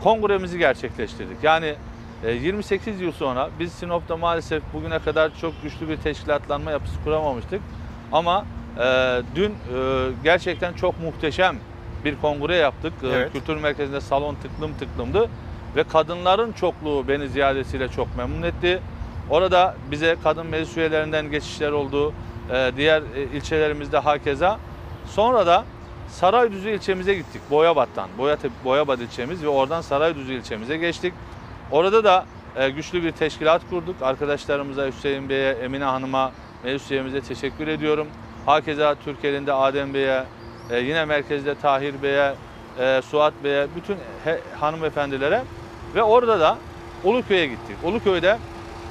[0.03, 1.37] kongremizi gerçekleştirdik.
[1.43, 1.75] Yani
[2.31, 7.61] 28 yıl sonra biz Sinop'ta maalesef bugüne kadar çok güçlü bir teşkilatlanma yapısı kuramamıştık.
[8.11, 8.45] Ama
[8.79, 9.55] e, dün e,
[10.23, 11.57] gerçekten çok muhteşem
[12.05, 12.93] bir kongre yaptık.
[13.03, 13.33] E, Evet.
[13.33, 15.29] Kültür merkezinde salon tıklım tıklımdı
[15.75, 18.79] ve kadınların çokluğu beni ziyadesiyle çok memnun etti.
[19.29, 22.13] Orada bize kadın meclis üyelerinden geçişler oldu.
[22.51, 24.59] E, diğer e, ilçelerimizde hakeza.
[25.05, 25.65] Sonra da
[26.09, 27.41] Saraydüzü ilçemize gittik.
[27.51, 28.09] Boyabat'tan.
[28.17, 31.13] Boyatep, Boyabat ilçemiz ve oradan Saraydüzü ilçemize geçtik.
[31.71, 33.95] Orada da e, güçlü bir teşkilat kurduk.
[34.01, 36.31] Arkadaşlarımıza Hüseyin Bey'e, Emine Hanım'a,
[36.63, 38.07] meclis üyemize teşekkür ediyorum.
[38.45, 40.23] Hakeza Türkiye'nin de Adem Bey'e,
[40.69, 42.33] e, yine merkezde Tahir Bey'e,
[42.79, 43.97] e, Suat Bey'e, bütün
[44.59, 45.43] hanımefendilere
[45.95, 46.57] ve orada da
[47.03, 47.77] Uluköy'e gittik.
[47.83, 48.37] Uluköy'de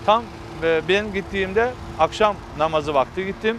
[0.07, 0.23] tam
[0.89, 3.59] ben gittiğimde akşam namazı vakti gittim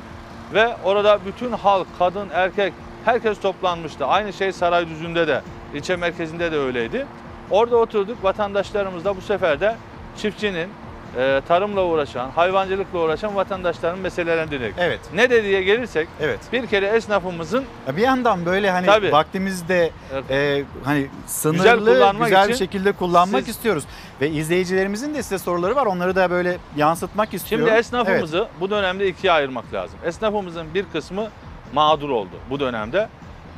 [0.53, 2.73] ve orada bütün halk, kadın, erkek
[3.05, 4.05] herkes toplanmıştı.
[4.05, 5.41] Aynı şey Saraydüzü'nde de,
[5.73, 7.05] ilçe merkezinde de öyleydi.
[7.51, 8.23] Orada oturduk.
[8.23, 9.75] Vatandaşlarımız da bu sefer de
[10.17, 10.69] çiftçinin,
[11.17, 14.75] e, tarımla uğraşan, hayvancılıkla uğraşan vatandaşların meselelerini dinledik.
[14.77, 14.99] Evet.
[15.13, 16.39] Ne dediğe gelirsek Evet.
[16.51, 17.65] bir kere esnafımızın
[17.97, 19.11] Bir yandan böyle hani Tabii.
[19.11, 19.91] vaktimizde
[20.29, 23.83] e, hani sınırlı Güzel güzel, bir şekilde kullanmak siz- istiyoruz.
[24.21, 25.85] Ve izleyicilerimizin de size soruları var.
[25.85, 27.67] Onları da böyle yansıtmak istiyorum.
[27.67, 29.99] Şimdi esnafımızı bu dönemde ikiye ayırmak lazım.
[30.05, 31.27] Esnafımızın bir kısmı
[31.73, 33.09] mağdur oldu bu dönemde.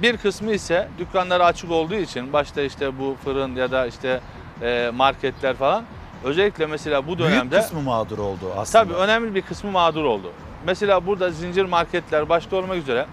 [0.02, 4.20] Bir kısmı ise dükkanları açık olduğu için başta işte bu fırın ya da işte
[4.62, 5.84] e, marketler falan
[6.24, 7.20] özellikle mesela bu Evet.
[7.20, 8.84] Büyük dönemde kısmı mağdur oldu aslında.
[8.84, 10.32] tabii önemli bir kısmı mağdur oldu.
[10.66, 13.06] Mesela burada zincir marketler başta olmak üzere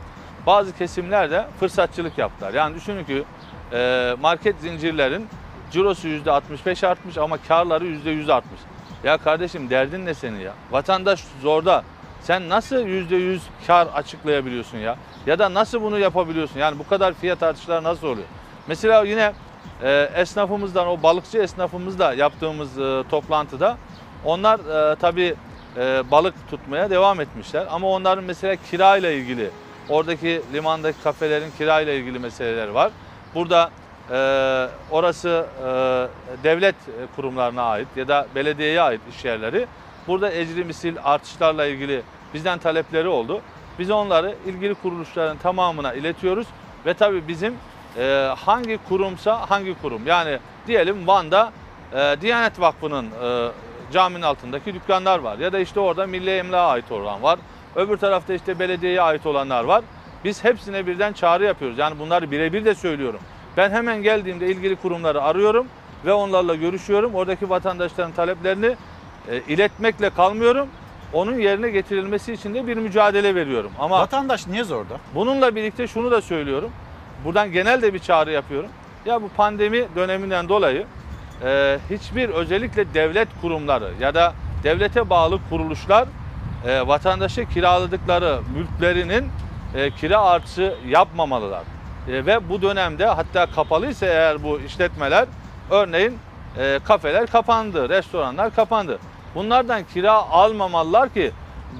[0.46, 2.54] bazı kesimler de fırsatçılık yaptılar.
[2.54, 3.24] Yani düşünün ki
[3.72, 5.26] e, market zincirlerin
[5.70, 8.60] cirosu %65 artmış ama karları %100 artmış.
[9.04, 10.52] Ya kardeşim derdin ne senin ya?
[10.70, 11.84] Vatandaş zorda.
[12.24, 14.96] Sen nasıl %100 kar açıklayabiliyorsun ya?
[15.26, 16.58] Ya da nasıl bunu yapabiliyorsun?
[16.58, 18.26] Yani bu kadar fiyat artışları nasıl oluyor?
[18.66, 19.32] Mesela yine
[19.82, 23.76] e, esnafımızdan, o balıkçı esnafımızla yaptığımız e, toplantıda
[24.24, 24.58] onlar
[24.92, 25.34] e, tabii
[25.76, 27.66] e, balık tutmaya devam etmişler.
[27.70, 29.50] Ama onların mesela kirayla ilgili,
[29.88, 32.90] oradaki limandaki kafelerin kirayla ilgili meseleleri var.
[33.34, 33.70] Burada
[34.10, 34.16] e,
[34.90, 35.68] orası e,
[36.44, 36.76] devlet
[37.16, 39.66] kurumlarına ait ya da belediyeye ait iş yerleri.
[40.08, 42.02] Burada ecri misil artışlarla ilgili
[42.34, 43.40] bizden talepleri oldu.
[43.78, 46.46] Biz onları ilgili kuruluşların tamamına iletiyoruz
[46.86, 47.54] ve tabii bizim
[47.98, 51.52] e, hangi kurumsa hangi kurum yani diyelim Van'da
[51.92, 53.48] e, Diyanet Vakfı'nın e,
[53.92, 57.38] caminin altındaki dükkanlar var ya da işte orada Milli Emlak'a ait olan var.
[57.76, 59.84] Öbür tarafta işte belediyeye ait olanlar var.
[60.24, 61.78] Biz hepsine birden çağrı yapıyoruz.
[61.78, 63.20] Yani bunları birebir de söylüyorum.
[63.56, 65.66] Ben hemen geldiğimde ilgili kurumları arıyorum
[66.04, 67.14] ve onlarla görüşüyorum.
[67.14, 68.76] Oradaki vatandaşların taleplerini
[69.30, 70.68] e, iletmekle kalmıyorum.
[71.12, 73.70] Onun yerine getirilmesi için de bir mücadele veriyorum.
[73.78, 74.94] Ama Vatandaş niye zorda?
[75.14, 76.70] Bununla birlikte şunu da söylüyorum.
[77.24, 78.70] Buradan genel de bir çağrı yapıyorum.
[79.06, 80.86] Ya bu pandemi döneminden dolayı
[81.44, 86.08] e, hiçbir özellikle devlet kurumları ya da devlete bağlı kuruluşlar
[86.66, 89.28] e, vatandaşa kiraladıkları mülklerinin
[89.74, 91.62] e, kira artışı yapmamalılar.
[92.08, 95.26] E, ve bu dönemde hatta kapalıysa eğer bu işletmeler
[95.70, 96.18] örneğin
[96.58, 98.98] e, kafeler kapandı, restoranlar kapandı.
[99.34, 101.30] Bunlardan kira almamalılar ki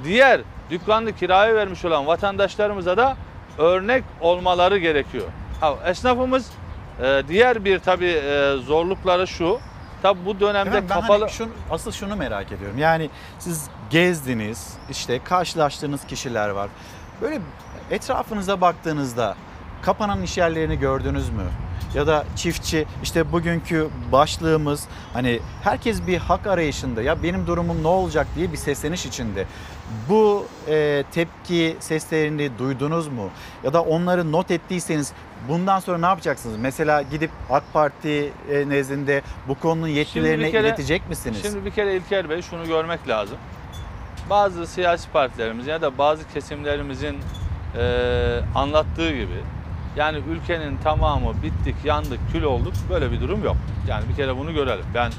[0.04, 0.40] diğer
[0.70, 3.16] dükkanını kiraya vermiş olan vatandaşlarımıza da
[3.58, 5.24] örnek olmaları gerekiyor.
[5.60, 6.50] Ha, esnafımız
[7.02, 9.58] e, diğer bir tabii e, zorlukları şu.
[10.02, 12.78] Tabii bu dönemde Efendim, ben kapalı hani şunu, asıl şunu merak ediyorum.
[12.78, 16.68] Yani siz gezdiniz, işte karşılaştığınız kişiler var.
[17.22, 17.40] Böyle
[17.90, 19.34] etrafınıza baktığınızda
[19.84, 21.42] kapanan iş yerlerini gördünüz mü?
[21.94, 27.88] Ya da çiftçi işte bugünkü başlığımız hani herkes bir hak arayışında ya benim durumum ne
[27.88, 29.44] olacak diye bir sesleniş içinde.
[30.08, 33.30] Bu e, tepki seslerini duydunuz mu?
[33.64, 35.12] Ya da onları not ettiyseniz
[35.48, 36.56] bundan sonra ne yapacaksınız?
[36.58, 41.38] Mesela gidip AK Parti e, nezdinde bu konunun yetkilerine bir kere- iletecek misiniz?
[41.42, 43.36] Şimdi bir kere İlker Bey şunu görmek lazım.
[44.30, 47.16] Bazı siyasi partilerimiz ya da bazı kesimlerimizin
[47.78, 49.40] e, anlattığı gibi
[49.96, 53.56] yani ülkenin tamamı bittik, yandık, kül olduk böyle bir durum yok.
[53.88, 54.84] Yani bir kere bunu görelim.
[54.94, 55.10] Ben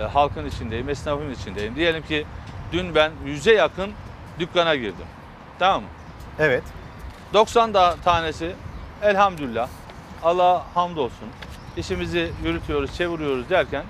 [0.00, 1.76] e, halkın içindeyim, esnafın içindeyim.
[1.76, 2.26] Diyelim ki
[2.72, 3.90] dün ben yüze yakın
[4.38, 5.06] dükkana girdim.
[5.58, 5.88] Tamam mı?
[6.38, 6.62] Evet.
[7.34, 8.52] 90 da tanesi
[9.02, 9.68] elhamdülillah
[10.22, 11.28] Allah hamdolsun
[11.76, 13.84] işimizi yürütüyoruz, çeviriyoruz derken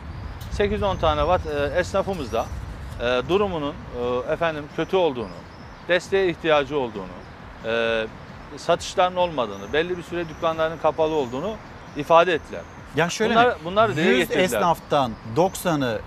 [0.52, 2.46] 8-10 tane vat- e, esnafımız da
[3.00, 3.74] e, durumunun
[4.28, 5.28] e, efendim kötü olduğunu,
[5.88, 7.06] desteğe ihtiyacı olduğunu,
[7.64, 8.06] e,
[8.58, 11.56] satışların olmadığını, belli bir süre dükkanların kapalı olduğunu
[11.96, 12.60] ifade ettiler.
[12.96, 13.54] Ya şöyle bunlar, mi?
[13.64, 14.44] bunları dile 100 getirdiler.
[14.44, 16.00] esnaftan 90'ı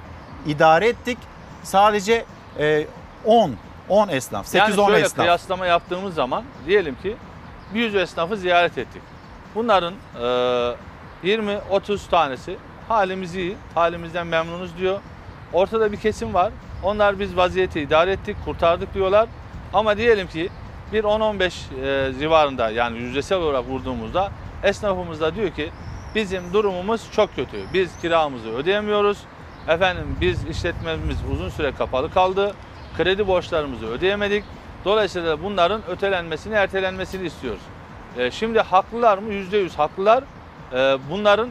[0.48, 1.18] idare ettik.
[1.64, 2.26] Sadece
[2.60, 2.86] e,
[3.26, 3.56] 10
[3.90, 5.26] 10 esnaf, 8-10 yani şöyle esnaf.
[5.26, 7.16] kıyaslama yaptığımız zaman diyelim ki
[7.74, 9.02] bir yüz esnafı ziyaret ettik.
[9.56, 9.94] Bunların
[11.24, 15.00] e, 20-30 tanesi halimiz iyi, halimizden memnunuz diyor.
[15.54, 16.52] Ortada bir kesim var.
[16.84, 19.30] Onlar biz vaziyeti idare ettik, kurtardık diyorlar.
[19.74, 20.50] Ama diyelim ki
[20.94, 24.32] bir 10-15 e, civarında yani yüzdesel olarak vurduğumuzda
[24.64, 25.72] esnafımız da diyor ki
[26.16, 27.58] bizim durumumuz çok kötü.
[27.74, 29.18] Biz kiramızı ödeyemiyoruz.
[29.68, 32.54] Efendim biz işletmemiz uzun süre kapalı kaldı.
[32.98, 34.44] Kredi borçlarımızı ödeyemedik.
[34.86, 37.62] Dolayısıyla bunların ötelenmesini, ertelenmesini istiyoruz.
[38.18, 39.34] E, şimdi haklılar mı?
[39.34, 40.24] %100 haklılar.
[40.74, 41.50] E, bunların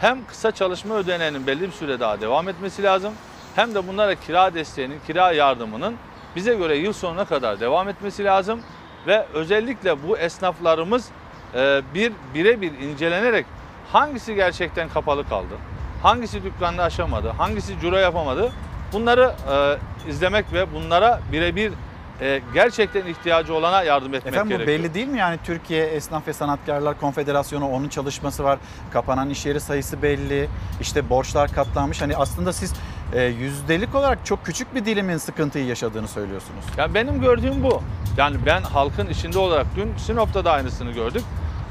[0.00, 3.12] hem kısa çalışma ödeneğinin belli bir süre daha devam etmesi lazım.
[3.54, 5.94] Hem de bunlara kira desteğinin, kira yardımının
[6.36, 8.60] bize göre yıl sonuna kadar devam etmesi lazım.
[9.06, 11.08] Ve özellikle bu esnaflarımız
[11.54, 13.46] e, bir birebir incelenerek
[13.92, 15.54] hangisi gerçekten kapalı kaldı,
[16.02, 18.52] hangisi dükkanını aşamadı, hangisi ciro yapamadı
[18.92, 21.72] bunları e, izlemek ve bunlara birebir
[22.20, 24.78] e, gerçekten ihtiyacı olana yardım etmek Efendim bu gerekiyor.
[24.78, 28.58] belli değil mi yani Türkiye Esnaf ve Sanatkarlar Konfederasyonu onun çalışması var.
[28.92, 30.48] Kapanan iş yeri sayısı belli.
[30.80, 32.02] İşte borçlar katlanmış.
[32.02, 32.74] Hani aslında siz
[33.14, 36.64] e, yüzdelik olarak çok küçük bir dilimin sıkıntıyı yaşadığını söylüyorsunuz.
[36.76, 37.82] Ya benim gördüğüm bu.
[38.16, 41.22] Yani ben halkın içinde olarak dün Sinop'ta da aynısını gördük.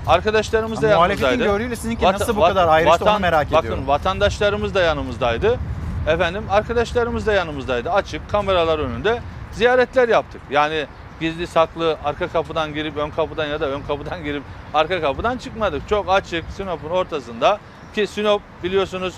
[0.08, 1.52] Arkadaşlarımız da muhalefetin yanımızdaydı.
[1.52, 3.84] gördüğüyle sizinki Vata- nasıl bu vat- kadar ayrıştı onu merak bakın, ediyorum.
[3.88, 5.60] Bakın vatandaşlarımız da yanımızdaydı.
[6.08, 7.92] Efendim arkadaşlarımız da yanımızdaydı.
[7.92, 9.20] Açık kameralar önünde
[9.52, 10.42] ziyaretler yaptık.
[10.50, 10.86] Yani
[11.20, 15.90] gizli saklı arka kapıdan girip ön kapıdan ya da ön kapıdan girip arka kapıdan çıkmadık.
[15.90, 17.60] Çok açık Sinop'un ortasında
[17.96, 19.14] ki Sinop biliyorsunuz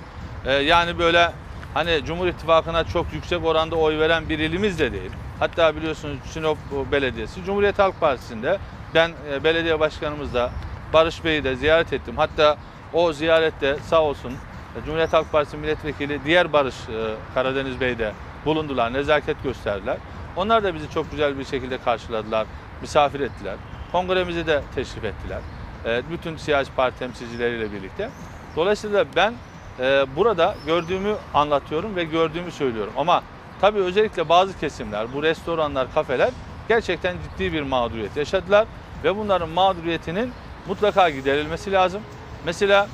[0.45, 1.32] e, yani böyle
[1.74, 5.11] hani Cumhur İttifakı'na çok yüksek oranda oy veren bir ilimiz de değil.
[5.39, 6.57] Hatta biliyorsunuz Sinop
[6.91, 8.57] Belediyesi Cumhuriyet Halk Partisi'nde
[8.95, 10.51] ben e, belediye başkanımız da
[10.93, 12.17] Barış Bey'i de ziyaret ettim.
[12.17, 12.57] Hatta
[12.93, 18.11] o ziyarette sağ olsun e, Cumhuriyet Halk Partisi milletvekili diğer Barış e, Karadeniz Bey de
[18.45, 19.97] bulundular, nezaket gösterdiler.
[20.36, 22.47] Onlar da bizi çok güzel bir şekilde karşıladılar,
[22.82, 23.55] misafir ettiler.
[23.91, 25.39] Kongremizi de teşrif ettiler.
[25.86, 28.09] E, Bütün siyasi parti temsilcileriyle birlikte.
[28.55, 29.34] Dolayısıyla ben
[29.80, 32.93] e, burada gördüğümü anlatıyorum ve gördüğümü söylüyorum.
[32.97, 33.24] Ama
[33.61, 36.30] tabii özellikle bazı kesimler, bu restoranlar, kafeler
[36.67, 38.67] gerçekten ciddi bir mağduriyet yaşadılar.
[39.03, 40.32] Ve bunların mağduriyetinin
[40.67, 42.01] mutlaka giderilmesi lazım.
[42.45, 42.88] Mesela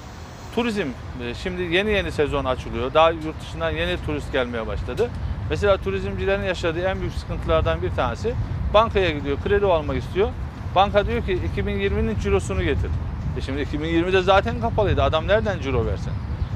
[0.55, 0.87] turizm,
[1.23, 2.93] e, şimdi yeni yeni sezon açılıyor.
[2.93, 5.09] Daha yurt dışından yeni turist gelmeye başladı.
[5.49, 8.33] Mesela turizmcilerin yaşadığı en büyük sıkıntılardan bir tanesi
[8.73, 10.29] bankaya gidiyor, kredi almak istiyor.
[10.75, 12.91] Banka diyor ki 2020'nin cirosunu getir.
[13.37, 15.03] E şimdi 2020'de zaten kapalıydı.
[15.03, 16.11] Adam nereden ciro versin?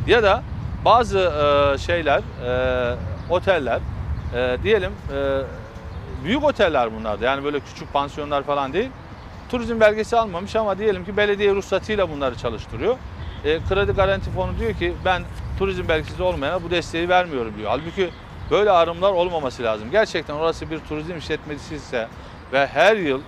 [0.08, 0.44] Ya da
[0.86, 2.96] bazı e, şeyler, e,
[3.30, 3.80] oteller,
[4.36, 5.42] e, diyelim e,
[6.24, 7.26] büyük oteller bunlar da.
[7.26, 8.90] Yani böyle küçük pansiyonlar falan değil.
[9.50, 12.96] Turizm belgesi almamış ama diyelim ki belediye ruhsatıyla bunları çalıştırıyor.
[13.46, 15.24] E, kredi garanti fonu diyor ki ben
[15.60, 17.70] turizm belgesi olmayana bu desteği vermiyorum diyor.
[17.70, 18.10] Halbuki
[18.52, 19.92] böyle arımlar olmaması lazım.
[19.92, 22.08] Gerçekten orası bir turizm işletmesi ise
[22.54, 23.22] ve her yıl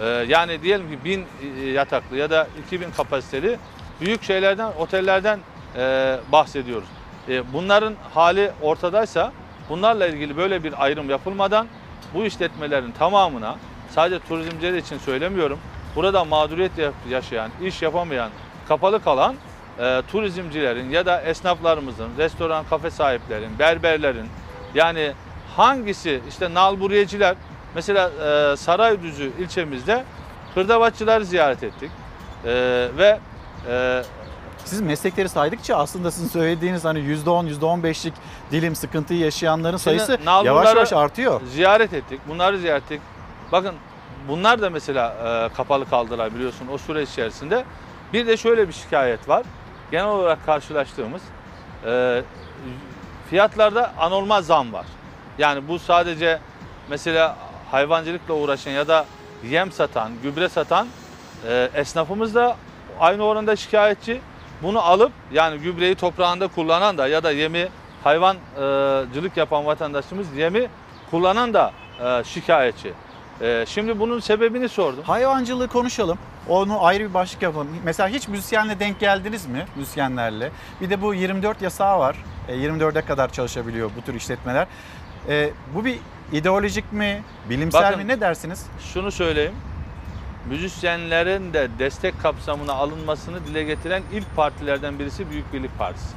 [0.00, 1.26] e, yani diyelim ki bin
[1.60, 3.58] e, yataklı ya da 2000 kapasiteli
[4.00, 5.40] büyük şeylerden, otellerden
[5.76, 6.88] e, bahsediyoruz.
[7.28, 9.32] E, bunların hali ortadaysa
[9.68, 11.66] bunlarla ilgili böyle bir ayrım yapılmadan
[12.14, 13.56] bu işletmelerin tamamına
[13.90, 15.58] sadece turizmciler için söylemiyorum.
[15.96, 16.72] Burada mağduriyet
[17.10, 18.30] yaşayan, iş yapamayan,
[18.68, 19.34] kapalı kalan
[19.78, 24.26] e, turizmcilerin ya da esnaflarımızın, restoran, kafe sahiplerin, berberlerin
[24.74, 25.12] yani
[25.56, 27.36] hangisi işte nalburiyeciler
[27.74, 28.10] mesela
[28.52, 30.04] e, Saraydüzü ilçemizde
[30.54, 31.90] hırdavatçıları ziyaret ettik.
[32.44, 32.50] E,
[32.98, 33.18] ve
[33.68, 34.02] e,
[34.64, 38.14] Siz meslekleri saydıkça aslında sizin söylediğiniz hani %10, %15'lik
[38.50, 41.40] dilim sıkıntıyı yaşayanların sayısı Şimdi yavaş nalburları yavaş artıyor.
[41.46, 42.20] Ziyaret ettik.
[42.28, 43.00] Bunları ziyaret ettik.
[43.52, 43.74] Bakın
[44.28, 45.14] bunlar da mesela
[45.50, 47.64] e, kapalı kaldılar biliyorsun o süreç içerisinde.
[48.12, 49.42] Bir de şöyle bir şikayet var.
[49.90, 51.22] Genel olarak karşılaştığımız
[51.86, 52.22] e,
[53.30, 54.86] fiyatlarda anormal zam var.
[55.38, 56.38] Yani bu sadece
[56.88, 57.36] mesela
[57.70, 59.04] hayvancılıkla uğraşan ya da
[59.44, 60.88] yem satan, gübre satan
[61.48, 62.56] e, esnafımız da
[63.00, 64.20] aynı oranda şikayetçi.
[64.62, 67.68] Bunu alıp yani gübreyi toprağında kullanan da ya da yemi
[68.04, 70.68] hayvancılık yapan vatandaşımız yemi
[71.10, 71.72] kullanan da
[72.04, 72.92] e, şikayetçi.
[73.40, 75.04] E, şimdi bunun sebebini sordum.
[75.04, 76.18] Hayvancılığı konuşalım.
[76.48, 77.68] Onu ayrı bir başlık yapalım.
[77.84, 79.66] Mesela hiç müzisyenle denk geldiniz mi?
[79.76, 80.50] Müzisyenlerle.
[80.80, 82.16] Bir de bu 24 yasağı var.
[82.48, 84.66] E, 24'e kadar çalışabiliyor bu tür işletmeler.
[85.28, 85.98] E, bu bir
[86.32, 88.66] ideolojik mi, bilimsel Bakın, mi ne dersiniz?
[88.94, 89.54] Şunu söyleyeyim.
[90.48, 96.14] Müzisyenlerin de destek kapsamına alınmasını dile getiren ilk partilerden birisi Büyük Birlik Partisi.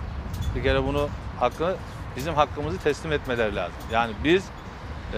[0.55, 1.09] Bir kere bunu
[1.39, 1.76] hakkı
[2.15, 3.74] bizim hakkımızı teslim etmeleri lazım.
[3.91, 4.43] Yani biz
[5.13, 5.17] e,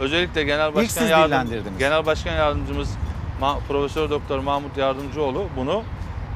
[0.00, 1.28] özellikle Genel Başkan Yardım-.
[1.78, 2.90] Genel Başkan Yardımcımız
[3.40, 5.82] Ma- Profesör Doktor Mahmut Yardımcıoğlu bunu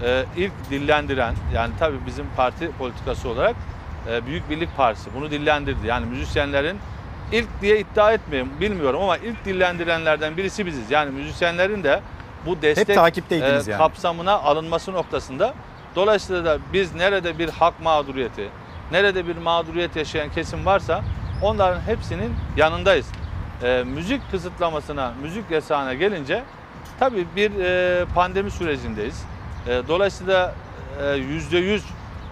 [0.04, 3.56] e, ilk dillendiren yani tabii bizim parti politikası olarak
[4.10, 5.86] e, Büyük Birlik Partisi bunu dillendirdi.
[5.86, 6.78] Yani müzisyenlerin
[7.32, 10.90] ilk diye iddia etmeyeyim bilmiyorum ama ilk dillendirenlerden birisi biziz.
[10.90, 12.00] Yani müzisyenlerin de
[12.46, 13.78] bu destek takipteydiniz e, yani.
[13.78, 15.54] kapsamına alınması noktasında.
[15.96, 18.48] Dolayısıyla da biz nerede bir hak mağduriyeti,
[18.92, 21.02] nerede bir mağduriyet yaşayan kesim varsa
[21.42, 23.06] onların hepsinin yanındayız.
[23.62, 26.44] E, müzik kısıtlamasına, müzik yasağına gelince
[26.98, 29.24] tabii bir e, pandemi sürecindeyiz.
[29.66, 30.54] E, dolayısıyla
[31.02, 31.84] e, yüzde yüz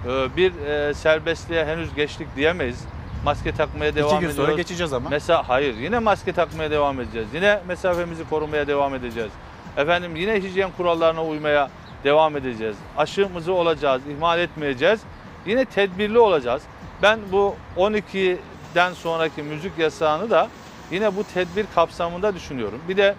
[0.07, 2.85] e, bir e, serbestliğe henüz geçtik diyemeyiz.
[3.25, 4.37] Maske takmaya devam İki gün ediyoruz.
[4.47, 5.09] sonra geçeceğiz ama.
[5.11, 7.29] Mesela hayır yine maske takmaya devam edeceğiz.
[7.35, 9.31] Yine mesafemizi korumaya devam edeceğiz.
[9.77, 11.71] Efendim yine hijyen kurallarına uymaya
[12.05, 12.77] devam edeceğiz.
[12.97, 15.01] Aşımızı olacağız, ihmal etmeyeceğiz.
[15.47, 16.63] Yine tedbirli olacağız.
[17.03, 20.49] Ben bu 12'den sonraki müzik yasağını da
[20.91, 22.81] yine bu tedbir kapsamında düşünüyorum.
[22.89, 23.15] Bir de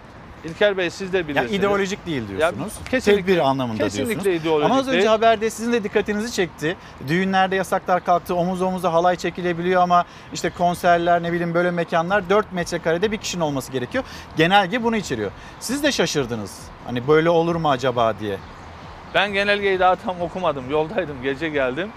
[0.45, 1.51] İlker Bey siz de Yani bilirsiniz.
[1.53, 2.73] ideolojik değil diyorsunuz.
[2.75, 4.41] Ya, kesinlikle- Tedbir anlamında kesinlikle diyorsunuz.
[4.41, 5.07] ideolojik Ama az önce değil.
[5.09, 6.75] haberde sizin de dikkatinizi çekti.
[7.07, 8.35] Düğünlerde yasaklar kalktı.
[8.35, 13.41] Omuz omuza halay çekilebiliyor ama işte konserler ne bileyim böyle mekanlar 4 metrekarede bir kişinin
[13.41, 14.03] olması gerekiyor.
[14.37, 15.31] Genelge bunu içeriyor.
[15.59, 16.59] Siz de şaşırdınız.
[16.85, 18.37] Hani böyle olur mu acaba diye.
[19.13, 20.69] Ben genelgeyi daha tam okumadım.
[20.69, 21.89] Yoldaydım, gece geldim.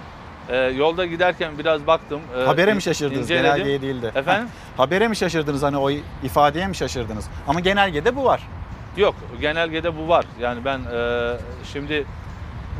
[0.49, 2.21] Ee, yolda giderken biraz baktım.
[2.39, 3.23] Ee, Habere mi şaşırdınız?
[3.23, 3.45] inceledim.
[3.55, 4.07] Genelgeye değil de.
[4.07, 4.49] Efendim?
[4.77, 5.91] Ha, habere mi şaşırdınız hani o
[6.23, 7.25] ifadeye mi şaşırdınız?
[7.49, 8.43] Ama genelgede bu var.
[8.97, 10.25] Yok, genelgede bu var.
[10.41, 11.37] Yani ben e,
[11.73, 12.05] şimdi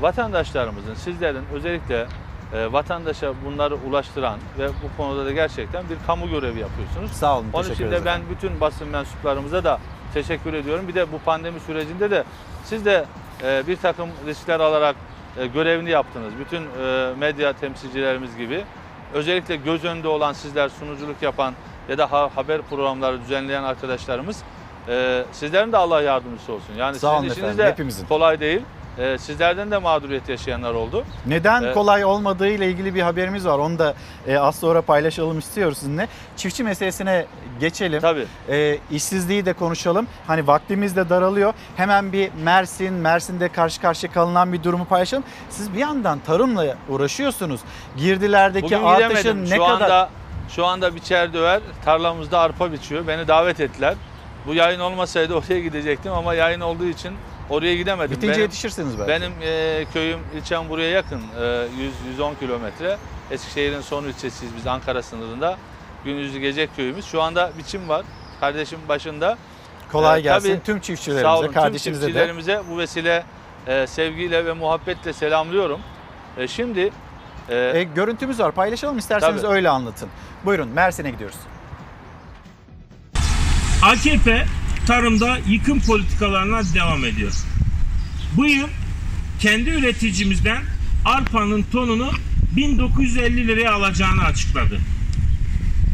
[0.01, 2.07] vatandaşlarımızın, sizlerin özellikle
[2.55, 7.13] e, vatandaşa bunları ulaştıran ve bu konuda da gerçekten bir kamu görevi yapıyorsunuz.
[7.13, 9.79] Sağ olun, Onun teşekkür için de ben bütün basın mensuplarımıza da
[10.15, 10.89] teşekkür ediyorum.
[10.89, 12.25] Bir de bu pandemi sürecinde de
[12.65, 13.05] siz de
[13.45, 14.99] e, bir takım riskler alarak e,
[15.47, 16.33] görevini yaptınız.
[16.41, 18.65] Bütün e, medya temsilcilerimiz gibi.
[19.15, 21.55] Özellikle göz önünde olan sizler sunuculuk yapan
[21.89, 24.43] ya da ha- haber programları düzenleyen arkadaşlarımız
[24.89, 26.75] e, sizlerin de Allah yardımcısı olsun.
[26.79, 28.07] Yani Sağ sizin işiniz efendim, de hepimizin.
[28.07, 28.61] kolay değil.
[28.99, 31.05] E, sizlerden de mağduriyet yaşayanlar oldu.
[31.27, 33.59] Neden E, kolay olmadığı ile ilgili bir haberimiz var.
[33.59, 33.95] Onu da
[34.27, 36.09] e, az sonra paylaşalım istiyoruz sizinle.
[36.37, 37.27] Çiftçi meselesine
[37.61, 38.01] geçelim.
[38.01, 38.27] Tabii.
[38.49, 40.07] E, işsizliği de konuşalım.
[40.27, 41.53] Hani vaktimiz de daralıyor.
[41.77, 45.25] Hemen bir Mersin, Mersin'de karşı karşıya kalınan bir durumu paylaşalım.
[45.51, 47.61] Siz bir yandan tarımla uğraşıyorsunuz.
[47.97, 49.81] Girdilerdeki Bugün artışın ne şu kadar...
[49.81, 50.11] anda
[50.49, 53.07] şu anda biçer döver tarlamızda arpa biçiyor.
[53.07, 53.95] Beni davet ettiler.
[54.47, 57.13] Bu yayın olmasaydı oraya gidecektim ama yayın olduğu için
[57.51, 58.11] oraya gidemedim.
[58.11, 59.09] Bitince Benim- yetişirsiniz belki.
[59.09, 61.21] Benim e, köyüm, ilçem buraya yakın.
[61.41, 61.67] E,
[62.19, 62.97] 100-110 kilometre.
[63.31, 65.57] Eskişehir'in son ilçesiyiz biz Ankara sınırında.
[66.05, 67.05] Gündüzlü gece köyümüz.
[67.07, 68.05] Şu anda biçim var.
[68.41, 69.39] Kardeşim başında.
[69.93, 72.13] Kolay E, gelsin tabii, tüm çiftçilerimize, sağ olun, kardeşinize tüm de.
[72.13, 73.25] çiftçilerimize bu vesile
[73.67, 75.81] e, sevgiyle ve muhabbetle selamlıyorum.
[76.37, 76.91] E, şimdi
[77.49, 78.53] e, E, görüntümüz var.
[78.53, 79.53] Paylaşalım isterseniz Tabii.
[79.53, 80.09] öyle anlatın.
[80.45, 81.37] Buyurun Mersin'e gidiyoruz.
[83.83, 84.45] AKP
[84.89, 87.33] tarımda yıkım politikalarına devam ediyor.
[88.37, 88.69] Bu yıl
[89.41, 90.63] kendi üreticimizden
[91.05, 92.11] arpanın tonunu
[92.57, 94.81] 1950 liraya alacağını açıkladı.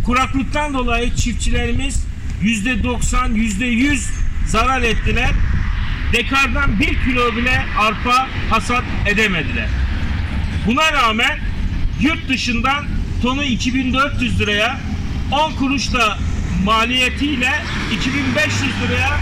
[0.04, 2.06] Kuraklıktan dolayı çiftçilerimiz
[2.42, 3.98] %90, %100
[4.46, 5.30] zarar ettiler.
[6.12, 9.68] Dekardan 1 kilo bile arpa hasat edemediler.
[10.66, 11.38] Buna rağmen
[12.00, 12.84] yurt dışından
[13.22, 14.80] tonu 2400 liraya
[15.32, 16.18] 10 kuruş da
[16.64, 17.62] maliyetiyle
[17.92, 19.18] 2500 liraya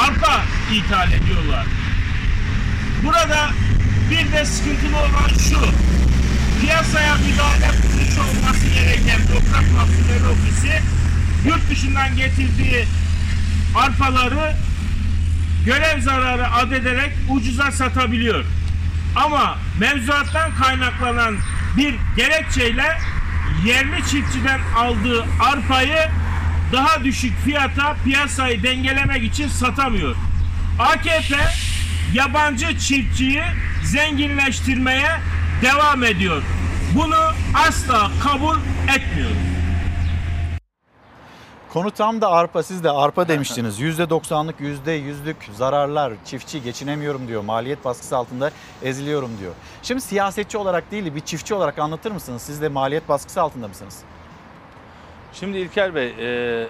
[0.00, 0.42] arpa
[0.72, 1.66] ithal ediyorlar.
[3.04, 3.50] Burada
[4.10, 5.60] bir de sıkıntılı olan şu.
[6.60, 10.82] Piyasaya müdahale kuruluşu olması gereken Toprak Mahsulleri Ofisi
[11.46, 12.84] yurt dışından getirdiği
[13.74, 14.56] arpaları
[15.66, 18.44] görev zararı adederek ucuza satabiliyor.
[19.16, 21.36] Ama mevzuattan kaynaklanan
[21.76, 22.98] bir gerekçeyle
[23.64, 26.10] yerli çiftçiden aldığı arpayı
[26.74, 30.16] daha düşük fiyata piyasayı dengelemek için satamıyor.
[30.78, 31.36] AKP
[32.14, 33.42] yabancı çiftçiyi
[33.84, 35.10] zenginleştirmeye
[35.62, 36.42] devam ediyor.
[36.94, 37.32] Bunu
[37.68, 38.56] asla kabul
[38.96, 39.36] etmiyorum.
[41.72, 42.62] Konu tam da arpa.
[42.62, 43.80] Siz de arpa demiştiniz.
[43.80, 46.12] %90'lık, %100'lük zararlar.
[46.24, 47.44] Çiftçi geçinemiyorum diyor.
[47.44, 48.50] Maliyet baskısı altında
[48.82, 49.52] eziliyorum diyor.
[49.82, 52.42] Şimdi siyasetçi olarak değil bir çiftçi olarak anlatır mısınız?
[52.42, 53.98] Siz de maliyet baskısı altında mısınız?
[55.34, 56.66] Şimdi İlker Bey, e,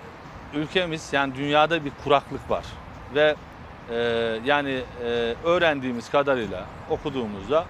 [0.54, 2.64] ülkemiz yani dünyada bir kuraklık var
[3.14, 3.34] ve
[3.90, 3.96] e,
[4.44, 7.64] yani e, öğrendiğimiz kadarıyla okuduğumuzda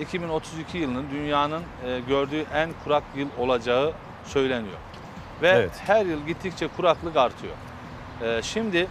[0.00, 3.92] 2032 yılının dünyanın e, gördüğü en kurak yıl olacağı
[4.24, 4.78] söyleniyor.
[5.42, 5.70] Ve Evet.
[5.86, 7.54] her yıl gittikçe kuraklık artıyor.
[8.22, 8.86] E, şimdi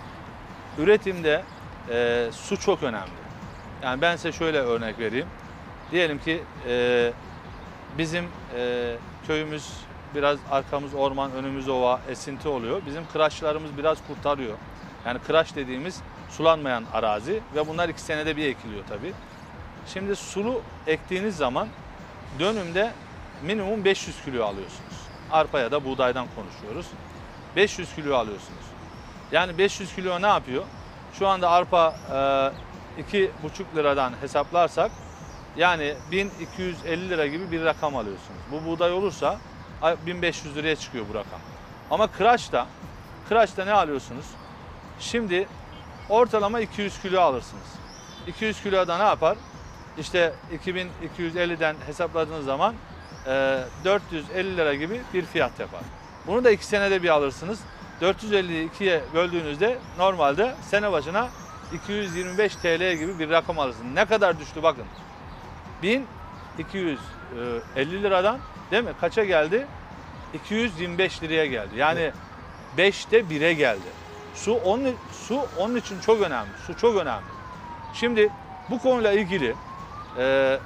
[0.78, 1.44] üretimde
[1.90, 3.20] e, su çok önemli.
[3.84, 5.28] Yani ben size şöyle örnek vereyim.
[5.92, 7.12] Diyelim ki e,
[7.98, 8.26] bizim
[8.58, 8.96] e,
[9.28, 9.74] köyümüz
[10.16, 12.82] biraz arkamız orman, önümüz ova, esinti oluyor.
[12.86, 14.58] Bizim kıraçlarımız biraz kurtarıyor.
[15.06, 19.14] Yani kıraç dediğimiz sulanmayan arazi ve bunlar iki senede bir ekiliyor tabii.
[19.88, 21.68] Şimdi sulu ektiğiniz zaman
[22.40, 22.92] dönümde
[23.44, 25.00] minimum 500 kilo alıyorsunuz.
[25.32, 26.88] Arpa ya da buğdaydan konuşuyoruz.
[27.56, 28.66] 500 kilo alıyorsunuz.
[29.32, 30.64] Yani 500 kilo ne yapıyor?
[31.14, 34.92] şu anda arpa e, iki buçuk liradan hesaplarsak
[35.58, 38.40] yani 1250 lira gibi bir rakam alıyorsunuz.
[38.52, 39.40] Bu buğday olursa
[39.82, 41.40] 1500 liraya çıkıyor bu rakam.
[41.92, 42.68] Ama kıraçta,
[43.30, 44.26] kıraçta ne alıyorsunuz?
[45.00, 45.48] Şimdi
[46.10, 47.68] ortalama 200 kilo alırsınız.
[48.28, 49.38] 200 kiloda ne yapar?
[49.98, 50.34] İşte
[51.20, 52.76] 2250'den hesapladığınız zaman
[53.28, 55.82] e, 450 lira gibi bir fiyat yapar.
[56.28, 57.60] Bunu da 2 senede bir alırsınız.
[58.02, 61.28] 450'yi 2'ye böldüğünüzde normalde sene başına
[61.74, 63.94] 225 TL gibi bir rakam alırsınız.
[63.94, 64.86] Ne kadar düştü bakın.
[65.84, 68.40] 1250 liradan
[68.72, 68.92] değil mi?
[69.02, 69.68] Kaça geldi?
[70.34, 71.78] 225 liraya geldi.
[71.78, 72.12] Yani
[72.78, 73.90] 5'te 1'e geldi.
[74.36, 76.50] Su onun su onun için çok önemli.
[76.68, 77.26] Su çok önemli.
[77.94, 78.30] Şimdi
[78.70, 79.56] bu konuyla ilgili
[80.18, 80.58] e,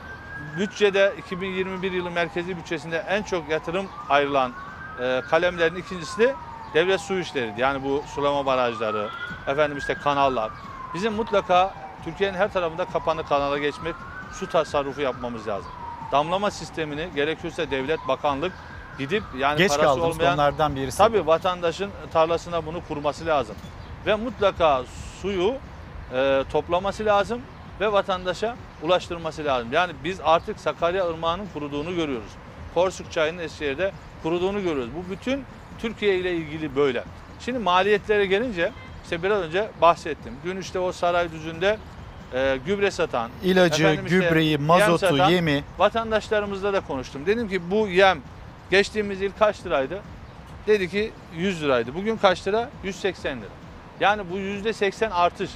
[0.59, 4.51] bütçede 2021 yılı merkezi bütçesinde en çok yatırım ayrılan
[4.99, 6.35] e, kalemlerin ikincisi de
[6.73, 7.61] devlet su işleriydi.
[7.61, 9.09] Yani bu sulama barajları,
[9.47, 10.51] efendim işte kanallar.
[10.93, 11.73] Bizim mutlaka
[12.03, 13.95] Türkiye'nin her tarafında kapanı kanala geçmek,
[14.31, 15.71] su tasarrufu yapmamız lazım.
[16.13, 18.53] Damlama sistemini gerekiyorsa devlet, bakanlık
[18.97, 20.97] gidip yani Geç parası kaldığımız olmayan konulardan birisi.
[20.97, 23.55] Tabii vatandaşın tarlasına bunu kurması lazım.
[24.05, 24.83] Ve mutlaka
[25.21, 25.53] suyu
[26.13, 27.41] e, toplaması lazım
[27.79, 29.67] ve vatandaşa ulaştırması lazım.
[29.71, 32.31] Yani biz artık Sakarya Irmağı'nın kuruduğunu görüyoruz.
[32.73, 33.91] Porsuk Çayı'nın Eskişehir'de
[34.23, 34.89] kuruduğunu görüyoruz.
[34.95, 35.43] Bu bütün
[35.79, 37.03] Türkiye ile ilgili böyle.
[37.39, 38.71] Şimdi maliyetlere gelince
[39.03, 40.33] işte biraz önce bahsettim.
[40.45, 41.77] Dün işte o Sarayüzü'nde
[42.33, 45.63] e, gübre satan, İlacı, işte gübreyi, yem mazotu, satan yemi.
[45.77, 47.25] Vatandaşlarımızla da konuştum.
[47.25, 48.19] Dedim ki bu yem
[48.71, 50.01] geçtiğimiz yıl kaç liraydı?
[50.67, 51.95] Dedi ki 100 liraydı.
[51.95, 52.69] Bugün kaç lira?
[52.83, 53.49] 180 lira.
[53.99, 55.49] Yani bu %80 artış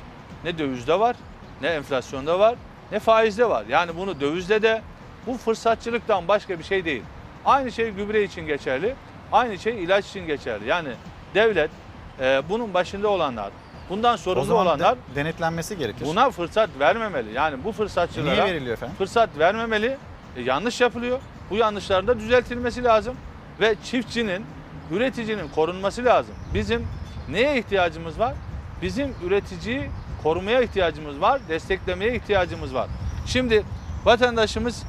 [0.43, 1.15] ne dövizde var,
[1.61, 2.55] ne enflasyonda var,
[2.91, 3.65] ne faizde var.
[3.69, 4.81] Yani bunu dövizde de
[5.27, 7.03] bu fırsatçılıktan başka bir şey değil.
[7.45, 8.95] Aynı şey gübre için geçerli.
[9.31, 10.67] Aynı şey ilaç için geçerli.
[10.67, 10.89] Yani
[11.35, 11.71] devlet
[12.19, 13.51] e, bunun başında olanlar,
[13.89, 16.05] bundan O sorumlu zaman olanlar de- denetlenmesi gerekir.
[16.05, 17.33] Buna fırsat vermemeli.
[17.33, 18.95] Yani bu fırsatçılara Niye veriliyor efendim?
[18.97, 19.97] fırsat vermemeli.
[20.35, 21.19] E, yanlış yapılıyor.
[21.49, 23.15] Bu yanlışların da düzeltilmesi lazım.
[23.59, 24.45] Ve çiftçinin,
[24.91, 26.35] üreticinin korunması lazım.
[26.53, 26.87] Bizim
[27.29, 28.33] neye ihtiyacımız var?
[28.81, 29.89] Bizim üreticiyi
[30.23, 32.87] korumaya ihtiyacımız var, desteklemeye ihtiyacımız var.
[33.25, 33.63] Şimdi
[34.05, 34.83] vatandaşımız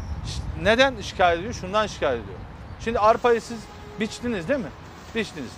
[0.63, 1.55] neden şikayet ediyor?
[1.55, 2.39] Şundan şikayet ediyor.
[2.81, 3.59] Şimdi arpayı siz
[4.01, 4.71] biçtiniz değil mi?
[5.15, 5.51] Biçtiniz.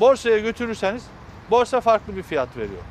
[0.00, 1.02] Borsaya götürürseniz
[1.50, 2.82] borsa farklı bir fiyat veriyor.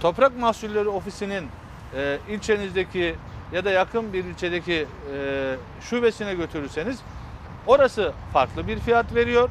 [0.00, 1.48] Toprak Mahsulleri Ofisi'nin
[1.96, 3.14] e, ilçenizdeki
[3.52, 6.98] ya da yakın bir ilçedeki e, şubesine götürürseniz
[7.66, 9.48] orası farklı bir fiyat veriyor.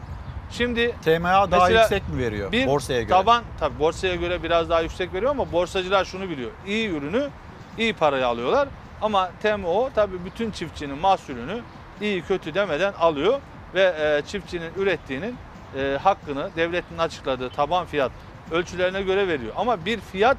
[0.51, 3.09] Şimdi TMA daha yüksek mi veriyor bir borsaya göre?
[3.09, 6.51] Taban tabii borsaya göre biraz daha yüksek veriyor ama borsacılar şunu biliyor.
[6.67, 7.29] İyi ürünü
[7.77, 8.67] iyi paraya alıyorlar
[9.01, 11.61] ama TMO tabii bütün çiftçinin mahsulünü
[12.01, 13.39] iyi kötü demeden alıyor
[13.73, 15.35] ve e, çiftçinin ürettiğinin
[15.77, 18.11] e, hakkını devletin açıkladığı taban fiyat
[18.51, 19.53] ölçülerine göre veriyor.
[19.57, 20.37] Ama bir fiyat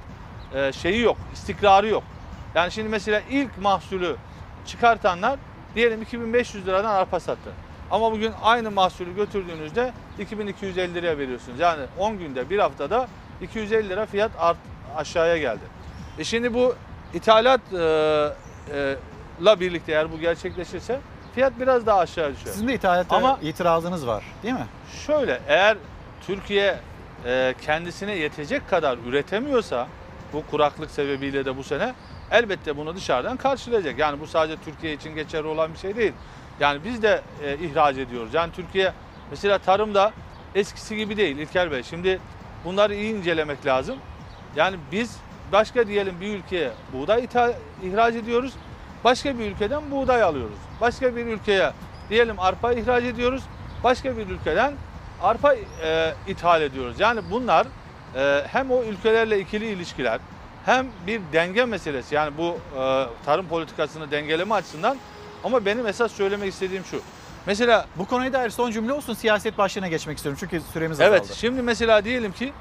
[0.54, 2.02] e, şeyi yok, istikrarı yok.
[2.54, 4.16] Yani şimdi mesela ilk mahsulü
[4.66, 5.38] çıkartanlar
[5.74, 7.50] diyelim 2500 liradan arpa sattı.
[7.90, 11.60] Ama bugün aynı mahsulü götürdüğünüzde 2250 liraya veriyorsunuz.
[11.60, 13.08] Yani 10 günde bir haftada
[13.42, 14.56] 250 lira fiyat art,
[14.96, 15.62] aşağıya geldi.
[16.18, 16.74] E şimdi bu
[17.14, 17.76] ithalat e,
[19.44, 21.00] e, birlikte eğer bu gerçekleşirse
[21.34, 22.54] fiyat biraz daha aşağı düşüyor.
[22.54, 24.66] Sizin de ithalata Ama itirazınız var değil mi?
[25.06, 25.76] Şöyle eğer
[26.26, 26.78] Türkiye
[27.26, 29.88] e, kendisine yetecek kadar üretemiyorsa
[30.32, 31.94] bu kuraklık sebebiyle de bu sene
[32.30, 33.98] elbette bunu dışarıdan karşılayacak.
[33.98, 36.12] Yani bu sadece Türkiye için geçerli olan bir şey değil.
[36.60, 38.34] Yani biz de e, ihraç ediyoruz.
[38.34, 38.92] Yani Türkiye
[39.30, 40.12] mesela tarımda
[40.54, 41.82] eskisi gibi değil İlker Bey.
[41.82, 42.20] Şimdi
[42.64, 43.96] bunları iyi incelemek lazım.
[44.56, 45.16] Yani biz
[45.52, 47.52] başka diyelim bir ülkeye buğday ithal,
[47.82, 48.52] ihraç ediyoruz.
[49.04, 50.58] Başka bir ülkeden buğday alıyoruz.
[50.80, 51.72] Başka bir ülkeye
[52.10, 53.42] diyelim arpa ihraç ediyoruz.
[53.84, 54.74] Başka bir ülkeden
[55.22, 57.00] arpa e, ithal ediyoruz.
[57.00, 57.66] Yani bunlar
[58.16, 60.20] e, hem o ülkelerle ikili ilişkiler
[60.66, 62.14] hem bir denge meselesi.
[62.14, 64.96] Yani bu e, tarım politikasını dengeleme açısından
[65.44, 67.00] ama benim esas söylemek istediğim şu.
[67.46, 71.16] Mesela bu konuya dair son cümle olsun siyaset başlığına geçmek istiyorum çünkü süremiz azaldı.
[71.16, 72.52] Evet şimdi mesela diyelim ki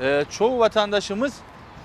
[0.00, 1.34] e, çoğu vatandaşımız